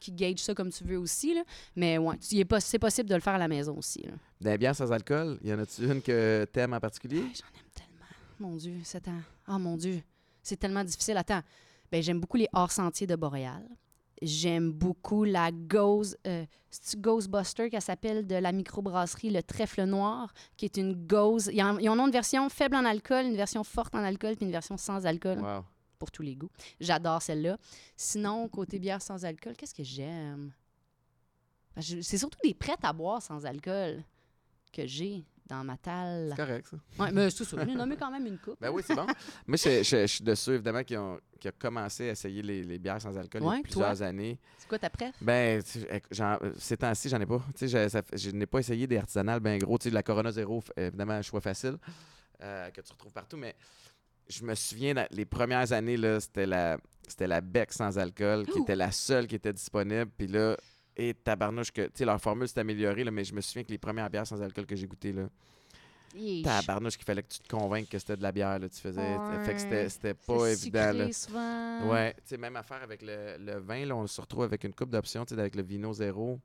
qui 0.00 0.36
ça 0.38 0.54
comme 0.54 0.70
tu 0.70 0.84
veux 0.84 0.98
aussi. 0.98 1.34
Là. 1.34 1.42
Mais 1.76 1.96
ouais, 1.98 2.16
c'est 2.20 2.78
possible 2.78 3.08
de 3.08 3.14
le 3.14 3.20
faire 3.20 3.34
à 3.34 3.38
la 3.38 3.48
maison 3.48 3.76
aussi. 3.78 4.02
là. 4.02 4.12
Des 4.40 4.58
bières 4.58 4.76
sans 4.76 4.90
alcool, 4.92 5.38
y 5.42 5.52
en 5.52 5.58
a-tu 5.58 5.84
une 5.90 6.02
que 6.02 6.46
t'aimes 6.52 6.72
en 6.74 6.80
particulier? 6.80 7.22
Ah, 7.24 7.32
J'en 7.34 7.60
aime 7.60 7.70
tellement. 7.74 8.50
Mon 8.50 8.56
Dieu, 8.56 8.74
c'est 8.84 9.06
un... 9.08 9.22
Oh 9.48 9.58
mon 9.58 9.76
Dieu, 9.76 10.02
c'est 10.42 10.56
tellement 10.56 10.84
difficile. 10.84 11.16
Attends, 11.16 11.42
ben, 11.92 12.02
j'aime 12.02 12.20
beaucoup 12.20 12.36
les 12.36 12.48
hors-sentiers 12.52 13.06
de 13.06 13.16
Boréal. 13.16 13.66
J'aime 14.22 14.70
beaucoup 14.72 15.24
la 15.24 15.50
Ghost... 15.52 16.18
Euh, 16.26 16.44
Ghostbuster 16.98 17.68
qu'elle 17.68 17.82
s'appelle 17.82 18.26
de 18.26 18.36
la 18.36 18.52
microbrasserie 18.52 19.30
Le 19.30 19.42
Trèfle 19.42 19.84
Noir, 19.84 20.32
qui 20.56 20.66
est 20.66 20.76
une 20.76 20.94
Ghost... 21.06 21.50
Ils 21.52 21.62
en, 21.62 21.78
ils 21.78 21.88
en 21.88 21.98
ont 21.98 22.06
une 22.06 22.12
version 22.12 22.48
faible 22.48 22.76
en 22.76 22.84
alcool, 22.84 23.24
une 23.26 23.36
version 23.36 23.64
forte 23.64 23.94
en 23.94 24.04
alcool, 24.04 24.36
puis 24.36 24.46
une 24.46 24.52
version 24.52 24.76
sans 24.76 25.04
alcool, 25.06 25.40
Wow. 25.40 25.64
pour 25.98 26.10
tous 26.10 26.22
les 26.22 26.36
goûts. 26.36 26.50
J'adore 26.78 27.22
celle-là. 27.22 27.56
Sinon, 27.96 28.48
côté 28.48 28.78
bière 28.78 29.02
sans 29.02 29.24
alcool, 29.24 29.54
qu'est-ce 29.56 29.74
que 29.74 29.82
j'aime? 29.84 30.52
Ben, 31.74 31.82
C'est 31.82 32.18
surtout 32.18 32.38
des 32.44 32.54
prêtes 32.54 32.84
à 32.84 32.92
boire 32.92 33.20
sans 33.22 33.44
alcool 33.46 34.02
que 34.72 34.86
j'ai 34.86 35.24
dans 35.50 35.64
ma 35.64 35.76
talle. 35.76 36.32
C'est 36.36 36.46
correct, 36.46 36.66
ça. 36.68 36.76
Ouais, 37.04 37.12
mais 37.12 37.28
c'est 37.30 37.44
ça. 37.44 37.56
J'ai 37.66 37.74
nommé 37.74 37.96
quand 37.96 38.10
même 38.10 38.26
une 38.26 38.38
coupe. 38.38 38.56
Ben 38.60 38.70
oui, 38.70 38.82
c'est 38.86 38.94
bon. 38.94 39.06
Moi, 39.46 39.56
je, 39.56 39.82
je- 39.82 40.02
je 40.02 40.06
suis 40.06 40.24
de 40.24 40.34
ceux, 40.34 40.54
évidemment, 40.54 40.82
qui 40.84 40.96
ont, 40.96 41.20
qui 41.38 41.48
ont 41.48 41.52
commencé 41.58 42.08
à 42.08 42.12
essayer 42.12 42.42
les, 42.42 42.62
les 42.62 42.78
bières 42.78 43.00
sans 43.02 43.16
alcool 43.18 43.42
il 43.42 43.44
y 43.44 43.48
Ouais, 43.48 43.58
a 43.58 43.62
plusieurs 43.62 44.02
années. 44.02 44.38
C'est 44.58 44.68
quoi 44.68 44.78
ta 44.78 44.88
préf? 44.90 45.14
Ben, 45.20 45.62
tu 45.62 45.80
j'en- 46.10 46.38
ces 46.58 46.76
temps-ci, 46.76 47.08
j'en 47.08 47.20
ai 47.20 47.26
pas. 47.26 47.42
Tu 47.56 47.68
sais, 47.68 47.88
je, 48.14 48.30
n'ai 48.30 48.46
pas 48.46 48.58
essayé 48.60 48.86
des 48.86 48.96
artisanales 48.96 49.40
ben 49.40 49.58
gros. 49.58 49.76
Tu 49.78 49.88
sais, 49.88 49.94
la 49.94 50.02
Corona 50.02 50.30
Zéro, 50.32 50.62
évidemment, 50.76 51.12
un 51.14 51.22
choix 51.22 51.40
facile 51.40 51.76
euh, 52.42 52.70
que 52.70 52.80
tu 52.80 52.92
retrouves 52.92 53.12
partout. 53.12 53.36
Mais 53.36 53.54
je 54.28 54.44
me 54.44 54.54
souviens, 54.54 54.94
les 55.10 55.24
premières 55.24 55.72
années, 55.72 55.96
c'était 56.20 56.46
la, 56.46 56.78
c'était 57.08 57.26
la 57.26 57.40
Bec 57.40 57.72
sans 57.72 57.98
alcool 57.98 58.46
qui 58.46 58.58
Ouh! 58.58 58.62
était 58.62 58.76
la 58.76 58.92
seule 58.92 59.26
qui 59.26 59.34
était 59.34 59.52
disponible. 59.52 60.10
Puis 60.16 60.28
là, 60.28 60.56
et 60.96 61.14
tabarnouche, 61.14 61.70
que, 61.70 61.82
tu 61.82 61.90
sais, 61.94 62.04
leur 62.04 62.20
formule 62.20 62.48
s'est 62.48 62.60
améliorée, 62.60 63.04
là, 63.04 63.10
mais 63.10 63.24
je 63.24 63.34
me 63.34 63.40
souviens 63.40 63.64
que 63.64 63.70
les 63.70 63.78
premières 63.78 64.10
bières 64.10 64.26
sans 64.26 64.40
alcool 64.42 64.66
que 64.66 64.76
j'ai 64.76 64.86
goûtées, 64.86 65.12
là, 65.12 65.28
tabarnouche 66.42 66.96
qu'il 66.96 67.04
fallait 67.04 67.22
que 67.22 67.28
tu 67.28 67.40
te 67.40 67.48
convainques 67.48 67.88
que 67.88 67.98
c'était 67.98 68.16
de 68.16 68.22
la 68.22 68.32
bière, 68.32 68.58
là, 68.58 68.68
tu 68.68 68.80
faisais. 68.80 69.16
Fait 69.44 69.54
que 69.54 69.88
c'était, 69.88 70.14
pas 70.14 70.48
évident, 70.50 70.92
là. 70.92 71.12
souvent. 71.12 71.90
Ouais, 71.90 72.14
tu 72.14 72.22
sais, 72.26 72.36
même 72.36 72.56
affaire 72.56 72.82
avec 72.82 73.02
le, 73.02 73.36
le 73.38 73.58
vin, 73.60 73.84
là, 73.86 73.96
on 73.96 74.06
se 74.06 74.20
retrouve 74.20 74.44
avec 74.44 74.64
une 74.64 74.74
coupe 74.74 74.90
d'options, 74.90 75.24
tu 75.24 75.34
sais, 75.34 75.40
avec 75.40 75.54
le 75.54 75.62
vino 75.62 75.92
zéro. 75.92 76.40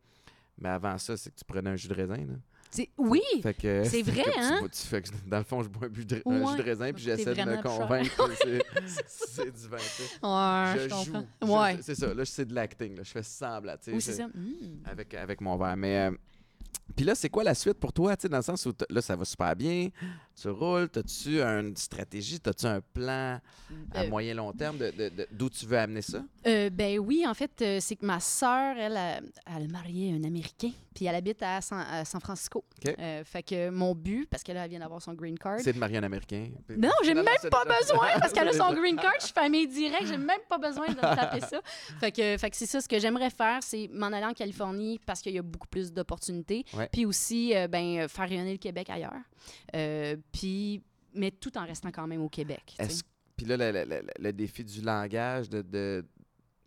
Mais 0.57 0.69
avant 0.69 0.97
ça, 0.97 1.17
c'est 1.17 1.31
que 1.31 1.35
tu 1.37 1.45
prenais 1.45 1.71
un 1.71 1.75
jus 1.75 1.87
de 1.87 1.93
raisin, 1.93 2.17
là. 2.17 2.35
C'est- 2.75 2.89
Oui! 2.97 3.21
Fait 3.41 3.53
que, 3.53 3.83
C'est 3.85 4.01
vrai, 4.01 4.23
que 4.23 4.31
tu 4.31 4.39
hein? 4.39 4.59
bois- 4.59 4.69
tu 4.69 4.81
fais 4.81 5.01
que, 5.01 5.09
dans 5.27 5.37
le 5.37 5.43
fond, 5.43 5.63
je 5.63 5.69
bois 5.69 5.87
un, 5.87 5.89
bu 5.89 6.05
de- 6.05 6.21
un 6.25 6.41
Ouais. 6.41 6.51
jus 6.51 6.57
de 6.57 6.61
raisin, 6.63 6.91
puis 6.93 7.03
j'essaie 7.03 7.33
de 7.33 7.41
me 7.43 7.61
convaincre 7.61 8.27
que 8.27 8.35
c'est- 8.35 8.63
c'est 9.07 9.51
du 9.51 9.67
vin, 9.67 9.77
tu. 9.77 10.25
Ouais, 10.25 10.73
Je 10.75 10.89
je 10.89 11.11
joue. 11.11 11.53
Ouais. 11.53 11.77
C'est 11.81 11.95
ça, 11.95 12.13
là, 12.13 12.25
c'est 12.25 12.45
de 12.45 12.53
l'acting, 12.53 12.95
là. 12.97 13.03
Je 13.03 13.11
fais 13.11 13.23
semblant, 13.23 13.73
tu 13.77 13.83
sais. 13.85 13.91
Oui, 13.93 14.01
c'est 14.01 14.13
ça. 14.13 14.27
Mm. 14.27 14.81
Avec, 14.85 15.13
avec 15.13 15.41
mon 15.41 15.55
verre. 15.57 15.77
Mais... 15.77 16.09
euh, 16.09 16.11
puis 16.95 17.05
là, 17.05 17.15
c'est 17.15 17.29
quoi 17.29 17.43
la 17.43 17.55
suite 17.55 17.75
pour 17.79 17.93
toi, 17.93 18.15
tu 18.15 18.23
sais, 18.23 18.29
dans 18.29 18.37
le 18.37 18.43
sens 18.43 18.65
où 18.65 18.73
là, 18.89 19.01
ça 19.01 19.15
va 19.15 19.25
super 19.25 19.55
bien, 19.55 19.89
tu 20.39 20.49
roules, 20.49 20.89
as-tu 20.95 21.41
une 21.41 21.75
stratégie, 21.77 22.39
as-tu 22.45 22.65
un 22.65 22.81
plan 22.81 23.39
à 23.93 24.01
Euh, 24.01 24.09
moyen 24.09 24.33
long 24.33 24.51
terme 24.51 24.77
de, 24.77 24.91
de- 24.91 25.09
de- 25.09 25.27
d'où 25.31 25.49
tu 25.49 25.65
veux 25.65 25.77
amener 25.77 26.01
ça? 26.01 26.23
Euh, 26.45 26.69
ben 26.69 26.99
oui, 26.99 27.25
en 27.27 27.33
fait, 27.33 27.51
euh, 27.61 27.77
c'est 27.81 27.95
que 27.95 28.05
ma 28.05 28.19
sœur, 28.19 28.75
elle, 28.77 28.97
a- 28.97 29.17
elle 29.47 29.63
a 29.63 29.67
marié 29.67 30.13
un 30.13 30.23
Américain, 30.23 30.71
puis 30.93 31.05
elle 31.05 31.15
habite 31.15 31.41
à 31.41 31.61
San, 31.61 31.79
à 31.79 32.03
San 32.05 32.19
Francisco. 32.21 32.63
OK. 32.85 32.93
Euh, 32.99 33.23
fait 33.23 33.43
que 33.43 33.69
mon 33.69 33.95
but, 33.95 34.27
parce 34.29 34.43
qu'elle 34.43 34.57
elle 34.57 34.69
vient 34.69 34.79
d'avoir 34.79 35.01
son 35.01 35.13
green 35.13 35.37
card. 35.39 35.59
C'est 35.61 35.73
de 35.73 35.79
marier 35.79 35.97
un 35.97 36.03
Américain. 36.03 36.49
Non, 36.69 36.91
j'ai 37.03 37.13
même 37.13 37.25
pas 37.49 37.63
besoin 37.65 38.07
parce 38.19 38.33
qu'elle 38.33 38.49
a 38.49 38.53
son 38.53 38.73
green 38.79 38.95
card, 38.97 39.13
je 39.19 39.25
suis 39.25 39.33
famille 39.33 39.67
directe, 39.67 40.05
j'ai 40.07 40.17
même 40.17 40.41
pas 40.49 40.57
besoin 40.57 40.87
de 40.87 40.95
taper 40.99 41.39
ça. 41.41 41.61
Fait 41.99 42.11
que, 42.11 42.37
fait 42.37 42.49
que 42.49 42.55
c'est 42.57 42.65
ça, 42.65 42.81
ce 42.81 42.87
que 42.87 42.99
j'aimerais 42.99 43.29
faire, 43.29 43.59
c'est 43.63 43.89
m'en 43.93 44.07
aller 44.07 44.25
en 44.25 44.33
Californie 44.33 44.99
parce 45.05 45.21
qu'il 45.21 45.33
y 45.33 45.39
a 45.39 45.41
beaucoup 45.43 45.67
plus 45.67 45.91
d'opportunités. 45.93 46.65
Ouais. 46.77 46.89
Puis 46.91 47.05
aussi, 47.05 47.55
euh, 47.55 47.67
ben, 47.67 47.99
euh, 47.99 48.07
faire 48.07 48.27
rayonner 48.29 48.51
le 48.53 48.57
Québec 48.57 48.89
ailleurs. 48.89 49.13
Euh, 49.75 50.15
puis, 50.31 50.81
mais 51.13 51.31
tout 51.31 51.57
en 51.57 51.65
restant 51.65 51.91
quand 51.91 52.07
même 52.07 52.21
au 52.21 52.29
Québec. 52.29 52.75
Puis 53.37 53.45
là, 53.45 53.57
le, 53.57 53.71
le- 53.85 54.01
le- 54.19 54.33
défi 54.33 54.63
du 54.63 54.81
langage, 54.81 55.49
de, 55.49 55.61
de 55.61 56.05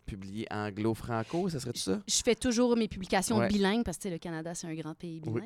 publier 0.05 0.45
anglo-franco, 0.51 1.49
ça 1.49 1.59
serait 1.59 1.73
tout 1.73 1.79
ça? 1.79 2.01
Je 2.07 2.21
fais 2.23 2.35
toujours 2.35 2.75
mes 2.75 2.87
publications 2.87 3.37
Ouais. 3.37 3.47
bilingues 3.47 3.83
parce 3.83 3.97
que 3.97 4.09
le 4.09 4.17
Canada, 4.17 4.53
c'est 4.55 4.67
un 4.67 4.73
grand 4.75 4.93
pays 4.95 5.21
Oui. 5.25 5.41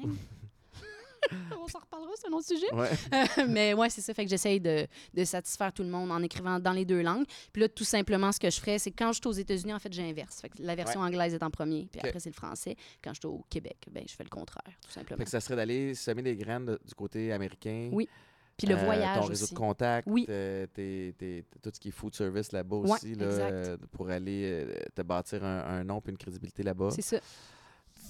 On 1.62 1.68
s'en 1.68 1.80
reparlera, 1.80 2.12
c'est 2.16 2.28
un 2.28 2.34
autre 2.34 2.48
sujet. 2.48 2.74
Ouais. 2.74 2.90
mais 3.50 3.74
ouais, 3.74 3.90
c'est 3.90 4.02
ça. 4.02 4.14
Fait 4.14 4.24
que 4.26 4.30
j'essaye 4.30 4.60
de, 4.60 4.88
de 5.14 5.24
satisfaire 5.24 5.72
tout 5.74 5.84
le 5.84 5.90
monde 5.90 6.12
en 6.12 6.22
écrivant 6.22 6.60
dans 6.60 6.72
les 6.74 6.86
deux 6.86 7.02
langues. 7.02 7.26
Puis 7.52 7.62
là, 7.62 7.70
tout 7.70 7.84
simplement, 7.84 8.32
ce 8.32 8.40
que 8.40 8.50
je 8.50 8.60
ferais, 8.60 8.80
c'est 8.80 8.92
quand 8.92 9.12
je 9.14 9.20
suis 9.20 9.28
aux 9.28 9.32
États-Unis, 9.32 9.74
en 9.74 9.80
fait, 9.80 9.92
j'inverse. 9.94 10.42
Fait 10.42 10.50
que 10.50 10.56
la 10.60 10.76
version 10.76 11.02
anglaise 11.02 11.34
est 11.34 11.44
en 11.44 11.50
premier, 11.52 11.88
puis 11.92 12.02
après, 12.04 12.20
c'est 12.20 12.30
le 12.30 12.36
français. 12.36 12.76
Quand 13.04 13.14
je 13.14 13.20
suis 13.20 13.28
au 13.28 13.44
Québec, 13.50 13.78
ben, 13.92 14.04
je 14.08 14.14
fais 14.16 14.24
le 14.24 14.30
contraire, 14.30 14.64
tout 14.86 14.92
simplement. 14.92 15.18
Fait 15.18 15.26
que 15.26 15.30
ça 15.32 15.40
serait 15.40 15.56
d'aller 15.56 15.94
semer 15.96 16.22
des 16.22 16.36
graines 16.36 16.66
de- 16.66 16.80
du 16.86 16.94
côté 16.96 17.32
américain. 17.32 17.90
Oui, 17.92 18.08
Puis 18.56 18.68
le 18.68 18.76
Euh, 18.76 18.84
voyage 18.86 19.20
Ton 19.20 19.26
réseau 19.26 19.46
aussi. 19.46 19.54
de 19.56 19.58
contacts, 19.60 20.08
Oui. 20.08 20.28
euh, 20.30 20.68
tes- 20.68 21.16
tes- 21.18 21.44
tout 21.62 21.72
ce 21.74 21.80
qui 21.80 21.88
est 21.88 21.92
food 21.92 22.14
service 22.14 22.52
là-bas 22.52 22.76
Ouais, 22.78 22.92
aussi, 22.92 23.16
là, 23.16 23.26
euh, 23.26 23.78
pour 23.92 24.10
aller 24.12 24.44
euh, 24.46 24.76
te 24.94 25.02
bâtir 25.02 25.44
un, 25.44 25.60
un 25.80 25.84
nom 25.84 26.00
et 26.06 26.12
une 26.12 26.18
crédibilité 26.20 26.62
là-bas. 26.62 26.90
C'est 26.92 27.02
ça. 27.02 27.18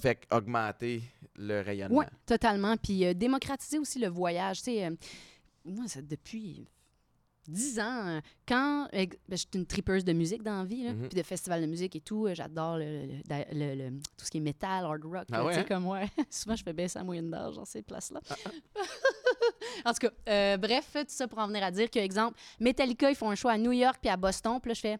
Fait 0.03 0.27
augmenter 0.31 1.01
le 1.37 1.61
rayonnement. 1.61 1.99
Oui, 1.99 2.05
totalement. 2.25 2.75
Puis 2.77 3.05
euh, 3.05 3.13
démocratiser 3.13 3.79
aussi 3.79 3.99
le 3.99 4.09
voyage. 4.09 4.57
Tu 4.57 4.63
sais, 4.65 4.85
euh, 4.85 4.91
moi, 5.63 5.87
ça, 5.87 6.01
depuis 6.01 6.67
10 7.47 7.79
ans, 7.79 8.07
euh, 8.07 8.19
quand 8.45 8.89
ben, 8.91 9.07
je 9.29 9.35
suis 9.37 9.47
une 9.55 9.65
tripeuse 9.65 10.03
de 10.03 10.11
musique 10.11 10.43
dans 10.43 10.57
la 10.59 10.65
vie, 10.65 10.83
là, 10.83 10.93
Mhm. 10.93 11.07
puis 11.07 11.17
de 11.17 11.23
festivals 11.23 11.61
de 11.61 11.67
musique 11.67 11.95
et 11.95 12.01
tout, 12.01 12.27
j'adore 12.33 12.77
le, 12.77 13.05
le- 13.05 13.21
le- 13.53 13.75
le- 13.75 13.99
tout 14.17 14.25
ce 14.25 14.29
qui 14.31 14.37
est 14.39 14.41
métal, 14.41 14.83
hard 14.83 15.05
rock. 15.05 15.25
Ah 15.31 15.37
là, 15.37 15.45
ouais, 15.45 15.55
hein? 15.57 15.65
comme 15.67 15.87
ouais. 15.87 16.05
Souvent, 16.29 16.55
je 16.57 16.63
fais 16.63 16.73
baisser 16.73 16.99
la 16.99 17.05
moyenne 17.05 17.29
d'âge 17.31 17.55
dans 17.55 17.65
ces 17.65 17.81
places-là. 17.81 18.19
en 19.85 19.93
tout 19.93 20.07
cas, 20.07 20.11
euh, 20.29 20.57
bref, 20.57 20.89
tout 20.93 21.05
ça 21.07 21.27
pour 21.29 21.39
en 21.39 21.47
venir 21.47 21.63
à 21.63 21.71
dire 21.71 21.89
que, 21.89 21.99
exemple, 21.99 22.37
Metallica, 22.59 23.09
ils 23.09 23.15
font 23.15 23.29
un 23.29 23.35
show 23.35 23.47
à 23.49 23.57
New 23.57 23.71
York 23.71 23.97
puis 24.01 24.09
à 24.09 24.17
Boston, 24.17 24.59
puis 24.61 24.69
là, 24.69 24.73
je 24.73 24.81
fais 24.81 24.97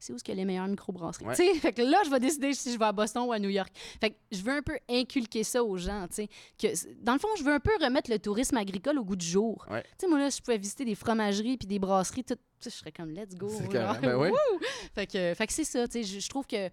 c'est 0.00 0.12
où 0.12 0.18
ce 0.18 0.24
qu'il 0.24 0.34
y 0.34 0.38
a 0.38 0.40
les 0.40 0.44
meilleures 0.44 0.66
microbrasseries? 0.66 1.26
Ouais. 1.26 1.34
Sais, 1.34 1.54
Fait 1.54 1.72
que 1.72 1.82
là, 1.82 1.98
je 2.04 2.10
vais 2.10 2.18
décider 2.18 2.52
si 2.54 2.72
je 2.72 2.78
vais 2.78 2.86
à 2.86 2.92
Boston 2.92 3.24
ou 3.26 3.32
à 3.32 3.38
New 3.38 3.50
York. 3.50 3.70
Fait 4.00 4.10
que 4.10 4.16
je 4.32 4.40
veux 4.42 4.52
un 4.52 4.62
peu 4.62 4.78
inculquer 4.88 5.44
ça 5.44 5.62
aux 5.62 5.76
gens, 5.76 6.06
tu 6.08 6.14
sais. 6.14 6.28
Que, 6.58 6.68
dans 7.02 7.12
le 7.12 7.18
fond, 7.18 7.28
je 7.38 7.44
veux 7.44 7.52
un 7.52 7.60
peu 7.60 7.72
remettre 7.80 8.10
le 8.10 8.18
tourisme 8.18 8.56
agricole 8.56 8.98
au 8.98 9.04
goût 9.04 9.16
du 9.16 9.26
jour. 9.26 9.64
Ouais. 9.70 9.82
Tu 9.82 9.88
sais, 9.98 10.06
moi, 10.08 10.18
là, 10.18 10.30
je 10.30 10.40
pouvais 10.40 10.58
visiter 10.58 10.84
des 10.84 10.94
fromageries 10.94 11.58
puis 11.58 11.68
des 11.68 11.78
brasseries, 11.78 12.24
tout, 12.24 12.38
je 12.64 12.70
serais 12.70 12.92
comme, 12.92 13.12
let's 13.12 13.36
go. 13.36 13.48
Genre. 13.48 13.98
ben! 14.00 14.32
Fait 14.94 15.06
que, 15.06 15.34
fait 15.34 15.46
que 15.46 15.52
c'est 15.52 15.64
ça, 15.64 15.84
je 15.92 16.28
trouve 16.28 16.46
que... 16.46 16.68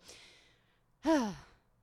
Ah, 1.06 1.32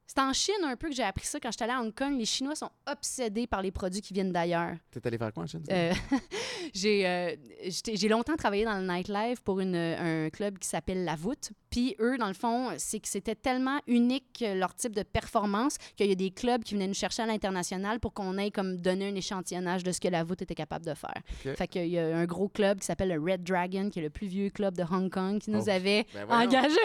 c'est 0.06 0.20
en 0.20 0.32
Chine 0.32 0.54
un 0.64 0.76
peu 0.76 0.88
que 0.88 0.94
j'ai 0.94 1.02
appris 1.02 1.26
ça 1.26 1.40
quand 1.40 1.50
j'étais 1.50 1.64
allée 1.64 1.72
à 1.72 1.80
Hong 1.80 1.94
Kong. 1.94 2.16
Les 2.18 2.24
Chinois 2.24 2.54
sont 2.54 2.70
obsédés 2.86 3.46
par 3.46 3.62
les 3.62 3.70
produits 3.70 4.00
qui 4.02 4.12
viennent 4.12 4.32
d'ailleurs. 4.32 4.76
T'es 4.90 5.06
allé 5.06 5.18
faire 5.18 5.32
quoi 5.32 5.44
en 5.44 5.46
Chine? 5.46 5.62
Euh, 5.70 5.92
j'ai 6.74 7.06
euh, 7.06 7.34
j'ai 7.68 8.08
longtemps 8.08 8.36
travaillé 8.36 8.64
dans 8.64 8.78
le 8.78 8.86
nightlife 8.86 9.40
pour 9.40 9.60
une, 9.60 9.76
un 9.76 10.30
club 10.30 10.58
qui 10.58 10.68
s'appelle 10.68 11.04
La 11.04 11.16
Voûte. 11.16 11.52
Puis 11.74 11.96
eux, 11.98 12.16
dans 12.18 12.28
le 12.28 12.34
fond, 12.34 12.68
c'est 12.78 13.00
que 13.00 13.08
c'était 13.08 13.34
tellement 13.34 13.80
unique 13.88 14.44
euh, 14.46 14.54
leur 14.54 14.76
type 14.76 14.94
de 14.94 15.02
performance 15.02 15.76
qu'il 15.96 16.06
y 16.06 16.12
a 16.12 16.14
des 16.14 16.30
clubs 16.30 16.62
qui 16.62 16.74
venaient 16.74 16.86
nous 16.86 16.94
chercher 16.94 17.22
à 17.22 17.26
l'international 17.26 17.98
pour 17.98 18.12
qu'on 18.14 18.38
ait 18.38 18.52
comme 18.52 18.76
donné 18.76 19.08
un 19.08 19.14
échantillonnage 19.16 19.82
de 19.82 19.90
ce 19.90 19.98
que 19.98 20.06
La 20.06 20.22
Voûte 20.22 20.40
était 20.40 20.54
capable 20.54 20.86
de 20.86 20.94
faire. 20.94 21.56
Fait 21.56 21.66
qu'il 21.66 21.88
y 21.88 21.98
a 21.98 22.16
un 22.16 22.26
gros 22.26 22.46
club 22.48 22.78
qui 22.78 22.86
s'appelle 22.86 23.08
le 23.08 23.20
Red 23.20 23.42
Dragon, 23.42 23.90
qui 23.90 23.98
est 23.98 24.02
le 24.02 24.10
plus 24.10 24.28
vieux 24.28 24.50
club 24.50 24.76
de 24.76 24.84
Hong 24.84 25.10
Kong, 25.10 25.40
qui 25.40 25.50
nous 25.50 25.64
Oh, 25.66 25.68
avait 25.68 26.06
ben 26.14 26.30
engagés. 26.30 26.76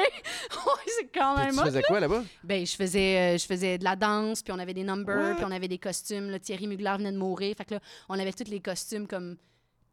c'est 0.88 1.12
quand 1.14 1.36
Puis 1.36 1.46
même 1.46 1.56
tu 1.56 1.62
faisais 1.66 1.84
quoi 1.84 2.00
là-bas? 2.00 2.24
Ben, 2.44 2.66
je 2.66 2.76
faisais, 2.76 3.36
euh, 3.36 3.38
je 3.38 3.46
faisais 3.46 3.78
de 3.78 3.84
la 3.84 3.96
danse, 3.96 4.42
puis 4.42 4.52
on 4.52 4.58
avait 4.58 4.74
des 4.74 4.84
numbers, 4.84 5.36
puis 5.36 5.46
on 5.48 5.52
avait 5.52 5.68
des 5.68 5.78
costumes. 5.78 6.32
Là, 6.32 6.40
Thierry 6.40 6.66
Mugler 6.66 6.96
venait 6.98 7.12
de 7.12 7.18
mourir. 7.20 7.56
Fait 7.56 7.66
que 7.66 7.76
là, 7.76 7.80
on 8.10 8.18
avait 8.18 8.34
tous 8.34 8.50
les 8.50 8.60
costumes 8.60 9.06
comme 9.06 9.38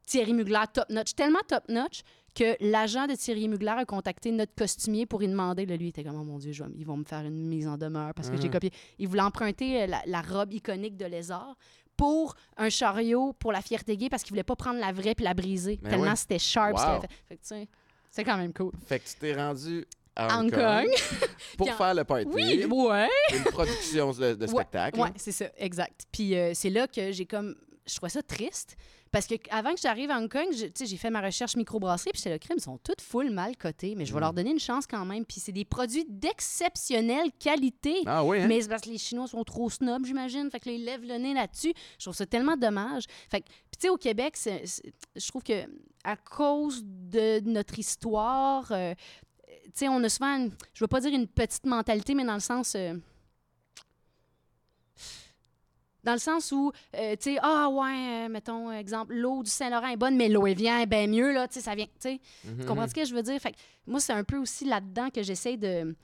Thierry 0.07 0.33
Mugler 0.33 0.65
top 0.73 0.89
notch. 0.89 1.15
Tellement 1.15 1.41
top 1.47 1.65
notch 1.69 2.01
que 2.37 2.57
l'agent 2.61 3.07
de 3.07 3.15
Thierry 3.15 3.49
Mugler 3.49 3.71
a 3.79 3.85
contacté 3.85 4.31
notre 4.31 4.55
costumier 4.55 5.07
pour 5.07 5.21
lui 5.21 5.29
demander. 5.29 5.65
Là, 5.67 5.77
lui, 5.77 5.87
il 5.87 5.89
était 5.89 6.05
comme, 6.05 6.21
oh 6.21 6.25
mon 6.25 6.39
Dieu, 6.39 6.53
je 6.53 6.63
vais- 6.63 6.71
ils 6.77 6.85
vont 6.87 6.97
me 6.99 7.05
faire 7.05 7.21
une 7.25 7.47
mise 7.49 7.67
en 7.67 7.77
demeure 7.79 8.13
parce 8.15 8.29
que 8.31 8.37
j'ai 8.37 8.49
Mhm. 8.49 8.53
copié. 8.53 8.71
Il 8.99 9.09
voulait 9.09 9.23
emprunter 9.23 9.83
euh, 9.83 9.87
la, 9.87 10.03
la 10.07 10.21
robe 10.23 10.53
iconique 10.53 10.97
de 10.97 11.07
lézard 11.07 11.57
pour 11.97 12.35
un 12.59 12.69
chariot 12.69 13.33
pour 13.39 13.53
la 13.53 13.63
fierté 13.63 13.97
gay 13.97 14.09
parce 14.11 14.23
qu'il 14.23 14.33
voulait 14.33 14.43
pas 14.43 14.55
prendre 14.57 14.79
la 14.79 14.93
vraie 14.93 15.15
puis 15.15 15.25
la 15.25 15.33
briser. 15.35 15.79
Ben 15.83 15.91
tellement 15.91 16.15
c'était 16.15 16.39
sharp. 16.39 16.77
ce 16.77 16.83
qu'il 16.83 16.91
Wow. 16.93 16.99
avait 16.99 17.09
fait. 17.09 17.15
Fait 17.29 17.37
que, 17.37 17.41
tu 17.41 17.49
sais, 17.49 17.69
c'est 18.11 18.25
quand 18.25 18.37
même 18.37 18.53
cool. 18.53 18.73
Fait 18.87 18.99
que 19.01 19.09
tu 19.09 19.15
t'es 19.17 19.35
rendu 19.35 19.87
à 20.15 20.39
Hong 20.39 20.51
Kong, 20.51 20.61
Kong. 20.61 20.89
pour 21.59 21.69
en- 21.71 21.73
faire 21.73 21.95
le 21.95 22.05
party. 22.05 22.27
Oui, 22.33 22.65
ouais. 22.67 23.09
Une 23.35 23.45
production 23.45 24.13
de, 24.13 24.35
de 24.35 24.41
Ouais, 24.43 24.47
spectacle. 24.49 25.01
Ouais, 25.01 25.09
c'est 25.17 25.33
ça, 25.33 25.47
exact. 25.57 26.05
Puis 26.13 26.37
euh, 26.37 26.53
c'est 26.55 26.71
là 26.71 26.87
que 26.87 27.13
j'ai 27.13 27.25
comme. 27.27 27.55
Je 27.87 27.95
trouvais 27.97 28.11
ça 28.11 28.23
triste 28.23 28.77
Parce 29.17 29.27
que 29.27 29.35
avant 29.51 29.73
que 29.73 29.81
j'arrive 29.81 30.11
à 30.11 30.19
Hong 30.19 30.31
Kong, 30.31 30.49
j'ai 30.53 30.97
fait 30.99 31.09
ma 31.09 31.23
recherche 31.23 31.57
microbrasserie, 31.57 32.11
puis 32.13 32.21
c'est 32.21 32.31
le 32.31 32.37
crime, 32.37 32.57
ils 32.59 32.63
sont 32.63 32.77
toutes 32.77 33.01
full 33.01 33.31
mal 33.31 33.57
cotés, 33.57 33.95
mais 33.97 34.05
je 34.05 34.13
vais 34.13 34.19
Mm. 34.19 34.21
leur 34.21 34.33
donner 34.35 34.51
une 34.51 34.59
chance 34.61 34.87
quand 34.87 35.07
même. 35.07 35.25
Puis 35.25 35.41
c'est 35.41 35.53
des 35.53 35.65
produits 35.65 36.05
d'exceptionnelle 36.07 37.31
qualité. 37.39 38.03
Ah 38.05 38.23
oui, 38.23 38.41
hein? 38.41 38.47
Mais 38.47 38.61
c'est 38.61 38.69
parce 38.69 38.83
que 38.83 38.91
les 38.91 38.99
Chinois 38.99 39.27
sont 39.27 39.43
trop 39.43 39.71
snobs, 39.71 40.05
j'imagine. 40.05 40.51
Fait 40.51 40.61
que 40.61 40.69
là, 40.69 40.75
ils 40.75 40.85
lèvent 40.85 41.05
le 41.05 41.17
nez 41.17 41.33
là-dessus. 41.33 41.73
Je 41.99 42.05
trouve 42.05 42.15
ça 42.15 42.27
tellement 42.27 42.57
dommage. 42.59 43.05
Fait 43.31 43.41
que, 43.41 43.47
tu 43.47 43.53
sais, 43.81 43.89
au 43.89 43.97
Québec, 43.97 44.37
je 44.45 45.29
trouve 45.29 45.43
que 45.43 45.65
à 46.05 46.17
cause 46.17 46.83
de 46.85 47.41
notre 47.49 47.79
histoire, 47.79 48.71
euh, 48.71 48.95
tu 49.65 49.71
sais, 49.75 49.89
on 49.89 50.03
a 50.05 50.09
souvent, 50.11 50.47
je 50.75 50.85
veux 50.85 50.89
pas 50.89 51.01
dire 51.01 51.15
une 51.15 51.27
petite 51.27 51.65
mentalité, 51.65 52.15
mais 52.15 52.25
dans 52.25 52.35
le 52.35 52.41
sens. 52.41 52.75
euh, 52.77 52.95
dans 56.07 56.13
le 56.15 56.19
sens 56.19 56.53
où, 56.53 56.73
euh, 56.95 57.17
tu 57.17 57.35
sais, 57.35 57.39
ah 57.43 57.69
ouais, 57.69 58.25
euh, 58.25 58.29
mettons, 58.31 58.73
exemple, 58.73 59.13
l'eau 59.15 59.43
du 59.43 59.51
Saint-Laurent 59.51 59.89
est 59.89 59.97
bonne, 59.97 60.17
mais 60.17 60.29
l'eau, 60.31 60.47
elle 60.47 60.57
vient 60.57 60.87
bien 60.87 61.07
mieux, 61.09 61.33
là, 61.33 61.47
tu 61.49 61.55
sais, 61.55 61.61
ça 61.61 61.75
vient, 61.75 61.85
tu 61.87 61.91
sais. 61.99 62.21
Mhm. 62.45 62.61
Tu 62.61 62.65
comprends 62.67 62.87
ce 62.89 62.95
que 62.95 63.05
je 63.05 63.15
veux 63.15 63.23
dire? 63.23 63.39
Fait 63.41 63.53
que 63.53 63.57
moi, 63.87 64.01
c'est 64.01 64.13
un 64.15 64.25
peu 64.25 64.39
aussi 64.39 64.65
là-dedans 64.65 65.11
que 65.11 65.23
j'essaie 65.23 65.57
de 65.59 65.95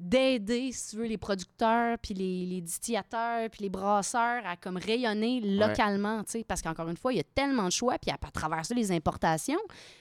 d'aider, 0.00 0.70
si 0.72 0.90
tu 0.90 0.96
veux, 0.96 1.06
les 1.06 1.18
producteurs, 1.18 1.98
puis 1.98 2.14
les, 2.14 2.46
les 2.46 2.60
distillateurs, 2.60 3.50
puis 3.50 3.62
les 3.62 3.68
brasseurs 3.68 4.46
à 4.46 4.56
comme 4.56 4.76
rayonner 4.76 5.40
localement, 5.40 6.22
tu 6.22 6.30
sais, 6.32 6.44
parce 6.44 6.62
qu'encore 6.62 6.88
une 6.88 6.96
fois, 6.96 7.12
il 7.12 7.16
y 7.16 7.20
a 7.20 7.24
tellement 7.34 7.64
de 7.64 7.72
choix, 7.72 7.98
puis 7.98 8.10
à, 8.12 8.14
à 8.14 8.30
travers 8.30 8.64
ça, 8.64 8.74
les 8.76 8.92
importations, 8.92 9.58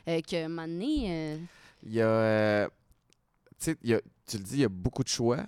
euh, 0.07 0.21
que, 0.21 0.35
à 0.35 0.45
un 0.45 0.49
moment 0.49 0.67
donné, 0.67 1.05
euh, 1.09 1.37
Il 1.83 1.93
y 1.93 2.01
a. 2.01 2.67
tu 2.67 2.71
sais, 3.57 3.75
il 3.83 3.89
y 3.89 3.93
a- 3.95 4.01
tu 4.27 4.37
le 4.37 4.43
dis, 4.43 4.53
il 4.55 4.59
y 4.61 4.65
a 4.65 4.69
beaucoup 4.69 5.03
de 5.03 5.09
choix. 5.09 5.43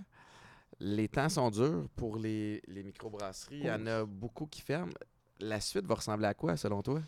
Les 0.79 1.07
temps 1.07 1.29
sont 1.29 1.49
durs 1.49 1.87
pour 1.95 2.15
les, 2.17 2.61
les 2.67 2.83
microbrasseries. 2.83 3.59
Il 3.59 3.65
y 3.65 3.71
en 3.71 3.85
a 3.87 4.05
beaucoup 4.05 4.45
qui 4.45 4.61
ferment. 4.61 4.91
La 5.39 5.59
suite 5.59 5.85
va 5.85 5.95
ressembler 5.95 6.27
à 6.27 6.33
quoi, 6.33 6.55
selon 6.57 6.81
toi? 6.81 7.01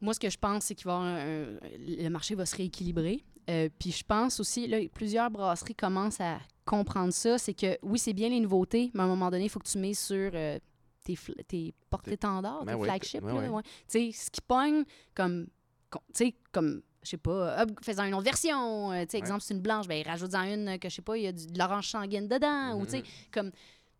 Moi, 0.00 0.14
ce 0.14 0.20
que 0.20 0.30
je 0.30 0.38
pense, 0.38 0.64
c'est 0.64 0.74
qu'il 0.74 0.86
va 0.86 0.94
un- 0.94 1.58
le 1.78 2.08
marché 2.08 2.34
va 2.34 2.44
se 2.46 2.56
rééquilibrer. 2.56 3.24
Euh, 3.50 3.68
puis 3.78 3.90
je 3.92 4.04
pense 4.04 4.40
aussi, 4.40 4.66
là, 4.68 4.78
plusieurs 4.92 5.30
brasseries 5.30 5.74
commencent 5.74 6.20
à 6.20 6.38
comprendre 6.64 7.12
ça. 7.12 7.38
C'est 7.38 7.54
que 7.54 7.78
oui, 7.82 7.98
c'est 7.98 8.12
bien 8.12 8.28
les 8.28 8.40
nouveautés, 8.40 8.90
mais 8.94 9.00
à 9.00 9.04
un 9.04 9.08
moment 9.08 9.30
donné, 9.30 9.44
il 9.44 9.48
faut 9.48 9.58
que 9.60 9.68
tu 9.68 9.78
mises 9.78 9.98
sur 9.98 10.30
euh, 10.34 10.58
tes, 11.04 11.18
tes 11.48 11.74
porte-étendards, 11.90 12.64
Ben 12.64 12.74
tes 12.74 12.80
oui, 12.80 12.88
flagships. 12.88 13.22
ben 13.22 13.36
oui. 13.36 13.48
ouais. 13.48 13.62
Tu 13.62 14.12
sais, 14.12 14.12
ce 14.12 14.30
qui 14.30 14.40
pogne 14.40 14.84
comme, 15.14 15.46
com- 15.90 16.02
tu 16.14 16.24
sais, 16.26 16.34
comme, 16.52 16.82
je 17.02 17.10
sais 17.10 17.16
pas, 17.16 17.64
faisant 17.82 18.04
une 18.04 18.14
autre 18.14 18.24
version. 18.24 18.92
euh, 18.92 19.02
tu 19.02 19.10
sais, 19.12 19.18
exemple, 19.18 19.40
c'est 19.42 19.54
une 19.54 19.60
blanche, 19.60 19.88
ben 19.88 20.02
rajoute-en 20.06 20.42
une 20.44 20.78
que, 20.78 20.88
je 20.88 20.94
sais 20.96 21.02
pas, 21.02 21.16
il 21.16 21.24
y 21.24 21.26
a 21.26 21.32
du- 21.32 21.46
de 21.46 21.58
l'orange 21.58 21.88
sanguine 21.88 22.28
dedans. 22.28 22.74
Ou, 22.78 22.84
tu 22.84 22.92
sais, 22.92 22.98
Mhm. 22.98 23.04
comme... 23.32 23.50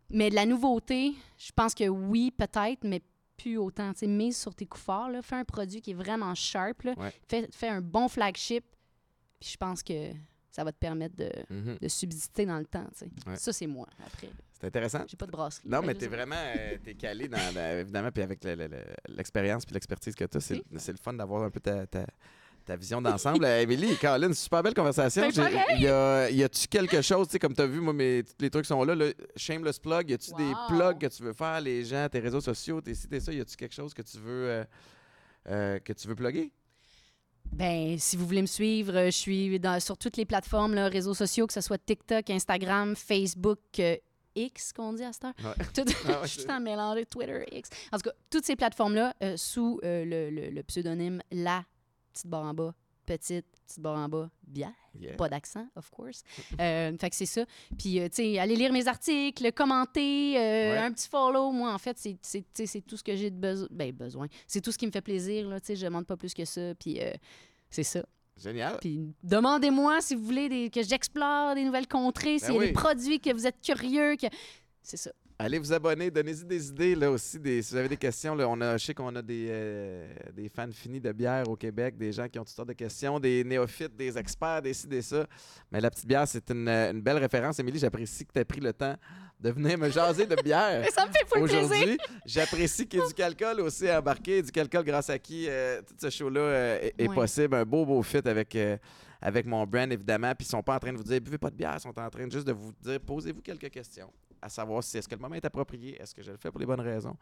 Mais 0.09 0.29
de 0.29 0.35
la 0.35 0.45
nouveauté, 0.45 1.13
je 1.37 1.51
pense 1.55 1.73
que 1.73 1.87
oui, 1.87 2.29
peut-être, 2.31 2.83
mais 2.83 3.01
plus 3.37 3.57
autant. 3.57 3.91
Tu 3.93 3.99
sais, 3.99 4.07
mise 4.07 4.37
sur 4.37 4.53
tes 4.53 4.65
coups 4.65 4.83
forts, 4.83 5.09
là, 5.09 5.21
fais 5.21 5.35
un 5.35 5.43
produit 5.45 5.81
qui 5.81 5.91
est 5.91 5.95
vraiment 5.95 6.35
sharp, 6.35 6.83
là, 6.83 6.93
Ouais. 6.97 7.11
fais, 7.27 7.47
fais 7.51 7.67
un 7.69 7.81
bon 7.81 8.07
flagship, 8.07 8.63
puis 9.39 9.49
je 9.49 9.57
pense 9.57 9.81
que 9.81 10.11
ça 10.51 10.63
va 10.63 10.71
te 10.71 10.77
permettre 10.77 11.15
de, 11.15 11.31
Mhm. 11.49 11.77
de 11.81 11.87
subsister 11.87 12.45
dans 12.45 12.59
le 12.59 12.65
temps. 12.65 12.85
tu 12.93 12.99
sais. 12.99 13.09
Ouais. 13.27 13.35
Ça, 13.37 13.51
c'est 13.51 13.65
moi. 13.65 13.87
Après, 14.05 14.29
C'est 14.59 14.67
intéressant. 14.67 15.03
j'ai 15.07 15.17
pas 15.17 15.25
de 15.25 15.31
brasserie. 15.31 15.67
Non, 15.67 15.81
mais 15.81 15.95
t'es 15.95 16.07
vraiment 16.07 16.35
euh, 16.37 16.77
t'es 16.83 16.93
calé, 16.93 17.27
dans, 17.27 17.53
dans- 17.53 17.79
évidemment, 17.79 18.11
puis 18.11 18.21
avec 18.21 18.43
le- 18.43 18.53
le- 18.55 18.67
le- 18.67 18.85
l'expérience 19.15 19.65
puis 19.65 19.73
l'expertise 19.73 20.13
que 20.13 20.25
tu 20.25 20.37
as, 20.37 20.41
c'est 20.41 20.61
c'est 20.77 20.91
le 20.91 20.99
fun 20.99 21.13
d'avoir 21.13 21.41
un 21.43 21.49
peu 21.49 21.59
ta, 21.59 21.87
ta- 21.87 22.05
ta 22.65 22.75
vision 22.75 23.01
d'ensemble. 23.01 23.43
Euh, 23.45 23.61
Émilie, 23.61 23.95
Caroline, 23.97 24.33
super 24.33 24.63
belle 24.63 24.73
conversation. 24.73 25.21
Y 25.79 25.87
a- 25.87 26.29
y 26.29 26.43
a-tu 26.43 26.67
quelque 26.67 27.01
chose, 27.01 27.27
tu 27.27 27.33
sais, 27.33 27.39
comme 27.39 27.53
tu 27.53 27.61
as 27.61 27.67
vu, 27.67 27.79
moi, 27.79 27.93
mes, 27.93 28.23
tous 28.23 28.33
les 28.39 28.49
trucs 28.49 28.65
sont 28.65 28.83
là, 28.83 28.95
le 28.95 29.13
shameless 29.35 29.79
plug, 29.79 30.09
y 30.09 30.13
a-tu 30.13 30.31
des 30.33 30.51
plugs 30.69 30.97
que 30.99 31.07
tu 31.07 31.23
veux 31.23 31.33
faire, 31.33 31.59
les 31.61 31.83
gens, 31.83 32.07
tes 32.09 32.19
réseaux 32.19 32.41
sociaux, 32.41 32.79
tes 32.81 32.95
sites 32.95 33.11
et 33.13 33.19
ça, 33.19 33.31
y 33.33 33.39
a-tu 33.41 33.55
quelque 33.55 33.73
chose 33.75 33.93
que 33.93 34.01
tu 34.01 34.17
veux, 34.17 34.49
euh, 34.49 34.63
euh, 35.49 35.79
que 35.79 35.93
tu 35.93 36.07
veux 36.07 36.15
plugger? 36.15 36.51
Ben, 37.51 37.99
si 37.99 38.17
vous 38.17 38.25
voulez 38.25 38.41
me 38.41 38.47
suivre, 38.47 38.93
je 39.05 39.11
suis 39.11 39.59
dans- 39.59 39.79
sur 39.79 39.97
toutes 39.97 40.17
les 40.17 40.25
plateformes, 40.25 40.73
là, 40.73 40.87
réseaux 40.87 41.13
sociaux, 41.13 41.45
que 41.45 41.53
ce 41.53 41.61
soit 41.61 41.77
TikTok, 41.77 42.29
Instagram, 42.29 42.95
Facebook, 42.95 43.59
euh, 43.79 43.95
X, 44.35 44.73
qu'on 44.73 44.93
dit 44.93 45.03
à 45.03 45.13
cette 45.13 45.25
heure. 45.25 45.33
Ouais. 45.43 45.65
Tout- 45.75 45.83
Ah 46.07 46.21
ouais, 46.21 46.27
je 46.27 46.39
suis 46.39 46.49
en 46.51 46.59
mélangé 46.59 47.05
Twitter, 47.05 47.45
X. 47.51 47.69
En 47.91 47.97
tout 47.97 48.09
cas, 48.09 48.15
toutes 48.31 48.45
ces 48.45 48.55
plateformes-là, 48.55 49.13
euh, 49.21 49.37
sous 49.37 49.79
euh, 49.83 50.03
le, 50.05 50.31
le- 50.31 50.49
le 50.49 50.63
pseudonyme 50.63 51.21
La 51.31 51.63
Petite 52.13 52.27
Barre 52.27 52.43
en 52.45 52.53
bas, 52.53 52.73
Petite 53.05 53.45
Petite 53.65 53.79
Barre 53.81 53.97
en 53.97 54.07
bas, 54.09 54.29
Bière. 54.47 54.71
Yeah. 54.99 55.15
Pas 55.15 55.27
d'accent, 55.27 55.67
of 55.75 55.89
course. 55.89 56.21
Euh, 56.59 56.95
fait 56.97 57.09
que 57.09 57.15
c'est 57.15 57.25
ça. 57.25 57.45
Puis, 57.77 57.99
euh, 57.99 58.07
tu 58.07 58.15
sais, 58.17 58.37
allez 58.39 58.55
lire 58.55 58.71
mes 58.71 58.87
articles, 58.87 59.51
commenter, 59.53 60.37
euh, 60.37 60.73
Ouais. 60.73 60.77
un 60.77 60.91
petit 60.91 61.09
follow. 61.09 61.51
Moi, 61.51 61.73
en 61.73 61.77
fait, 61.79 61.97
c'est- 61.97 62.81
tout 62.85 62.95
ce 62.97 63.03
que 63.03 63.15
j'ai 63.15 63.29
de 63.31 63.35
beso- 63.39 63.67
ben, 63.71 63.91
besoin. 63.91 64.27
C'est 64.47 64.61
tout 64.61 64.71
ce 64.71 64.77
qui 64.77 64.85
me 64.85 64.91
fait 64.91 65.01
plaisir. 65.01 65.47
Là, 65.49 65.59
tu 65.59 65.67
sais, 65.67 65.75
je 65.75 65.85
demande 65.85 66.05
pas 66.05 66.15
plus 66.17 66.33
que 66.33 66.45
ça. 66.45 66.75
Puis, 66.75 67.01
euh, 67.01 67.11
c'est 67.69 67.83
ça. 67.83 68.03
Génial. 68.37 68.77
Puis, 68.79 69.13
demandez-moi 69.23 70.01
si 70.01 70.15
vous 70.15 70.23
voulez 70.23 70.49
des- 70.49 70.69
que 70.69 70.81
j'explore 70.83 71.55
des 71.55 71.63
nouvelles 71.63 71.87
contrées, 71.87 72.39
s'il 72.39 72.53
y 72.53 72.57
a 72.57 72.59
oui. 72.59 72.67
des 72.67 72.73
produits 72.73 73.19
que 73.19 73.31
vous 73.33 73.47
êtes 73.47 73.59
curieux. 73.61 74.15
que 74.15 74.27
C'est 74.85 74.97
ça. 74.97 75.11
Allez 75.39 75.57
vous 75.57 75.73
abonner, 75.73 76.11
donnez-y 76.11 76.45
des 76.45 76.69
idées 76.69 76.95
là 76.95 77.09
aussi. 77.09 77.39
Des, 77.39 77.61
si 77.61 77.71
vous 77.71 77.77
avez 77.77 77.89
des 77.89 77.97
questions, 77.97 78.35
là, 78.35 78.47
on 78.47 78.59
a, 78.61 78.77
je 78.77 78.85
sais 78.85 78.93
qu'on 78.93 79.13
a 79.15 79.21
des, 79.21 79.47
euh, 79.49 80.13
des 80.33 80.47
fans 80.47 80.69
finis 80.71 81.01
de 81.01 81.11
bière 81.11 81.49
au 81.49 81.55
Québec, 81.55 81.97
des 81.97 82.11
gens 82.11 82.27
qui 82.29 82.37
ont 82.39 82.43
toutes 82.43 82.55
sortes 82.55 82.67
de 82.69 82.73
questions, 82.73 83.19
des 83.19 83.43
néophytes, 83.43 83.95
des 83.95 84.17
experts, 84.17 84.61
des 84.61 84.73
ci, 84.73 84.87
des 84.87 85.01
ça. 85.01 85.25
Mais 85.71 85.81
la 85.81 85.89
petite 85.89 86.05
bière, 86.05 86.27
c'est 86.27 86.49
une, 86.51 86.69
une 86.69 87.01
belle 87.01 87.17
référence. 87.17 87.59
Émilie, 87.59 87.79
j'apprécie 87.79 88.25
que 88.25 88.31
tu 88.31 88.39
aies 88.39 88.45
pris 88.45 88.61
le 88.61 88.71
temps 88.73 88.95
de 89.39 89.49
venir 89.51 89.77
me 89.77 89.89
jaser 89.89 90.25
de 90.27 90.35
bière. 90.41 90.85
Ça 90.93 91.05
me 91.05 91.11
fait 91.11 91.25
plaisir. 91.29 91.41
Aujourd'hui, 91.63 91.97
j'apprécie 92.25 92.87
qu'il 92.87 92.99
y 92.99 93.03
ait 93.03 93.07
du 93.07 93.13
calcul 93.13 93.59
aussi 93.61 93.91
embarqué, 93.91 94.41
du 94.41 94.51
calcul 94.51 94.83
grâce 94.83 95.09
à 95.09 95.17
qui 95.19 95.47
euh, 95.49 95.81
tout 95.81 95.95
ce 95.99 96.09
show-là 96.09 96.39
euh, 96.41 96.79
est, 96.81 96.93
est 96.97 97.07
Ouais. 97.09 97.15
possible. 97.15 97.55
Un 97.55 97.65
beau, 97.65 97.85
beau 97.85 98.01
fit 98.03 98.21
avec, 98.25 98.55
avec 99.21 99.45
mon 99.45 99.65
brand, 99.65 99.91
évidemment. 99.91 100.33
Puis 100.35 100.45
ils 100.45 100.49
sont 100.51 100.61
pas 100.63 100.75
en 100.75 100.79
train 100.79 100.93
de 100.93 100.97
vous 100.97 101.03
dire, 101.03 101.19
buvez 101.19 101.37
pas 101.37 101.49
de 101.49 101.55
bière, 101.55 101.73
ils 101.75 101.81
sont 101.81 101.97
en 101.99 102.09
train 102.09 102.29
juste 102.29 102.47
de 102.47 102.53
vous 102.53 102.71
dire, 102.81 102.99
posez-vous 103.01 103.41
quelques 103.41 103.69
questions, 103.69 104.09
à 104.43 104.49
savoir 104.49 104.83
si 104.83 104.97
est-ce 104.97 105.07
que 105.07 105.15
le 105.15 105.21
moment 105.21 105.35
est 105.35 105.45
approprié, 105.45 106.01
est-ce 106.01 106.13
que 106.13 106.21
je 106.21 106.31
le 106.31 106.37
fais 106.37 106.51
pour 106.51 106.59
les 106.59 106.65
bonnes 106.65 106.81
raisons. 106.81 107.15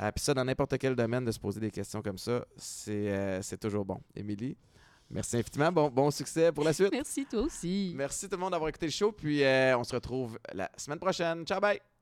Euh, 0.00 0.10
Puis 0.10 0.24
ça, 0.24 0.34
dans 0.34 0.44
n'importe 0.44 0.78
quel 0.78 0.96
domaine, 0.96 1.24
de 1.24 1.30
se 1.30 1.38
poser 1.38 1.60
des 1.60 1.70
questions 1.70 2.02
comme 2.02 2.18
ça, 2.18 2.44
c'est 2.56 3.12
euh, 3.12 3.40
toujours 3.60 3.84
bon. 3.84 4.00
Émilie, 4.16 4.56
merci 5.10 5.36
infiniment. 5.36 5.70
Bon, 5.70 5.90
bon 5.90 6.10
succès 6.10 6.50
pour 6.52 6.64
la 6.64 6.72
suite. 6.72 6.90
Merci, 6.92 7.26
toi 7.26 7.42
aussi. 7.42 7.92
Merci 7.94 8.28
tout 8.28 8.36
le 8.36 8.40
monde 8.40 8.52
d'avoir 8.52 8.68
écouté 8.68 8.86
le 8.86 8.92
show. 8.92 9.12
Puis 9.12 9.44
euh, 9.44 9.76
on 9.78 9.84
se 9.84 9.94
retrouve 9.94 10.38
la 10.52 10.70
semaine 10.76 10.98
prochaine. 10.98 11.44
Ciao, 11.44 11.60
bye! 11.60 11.93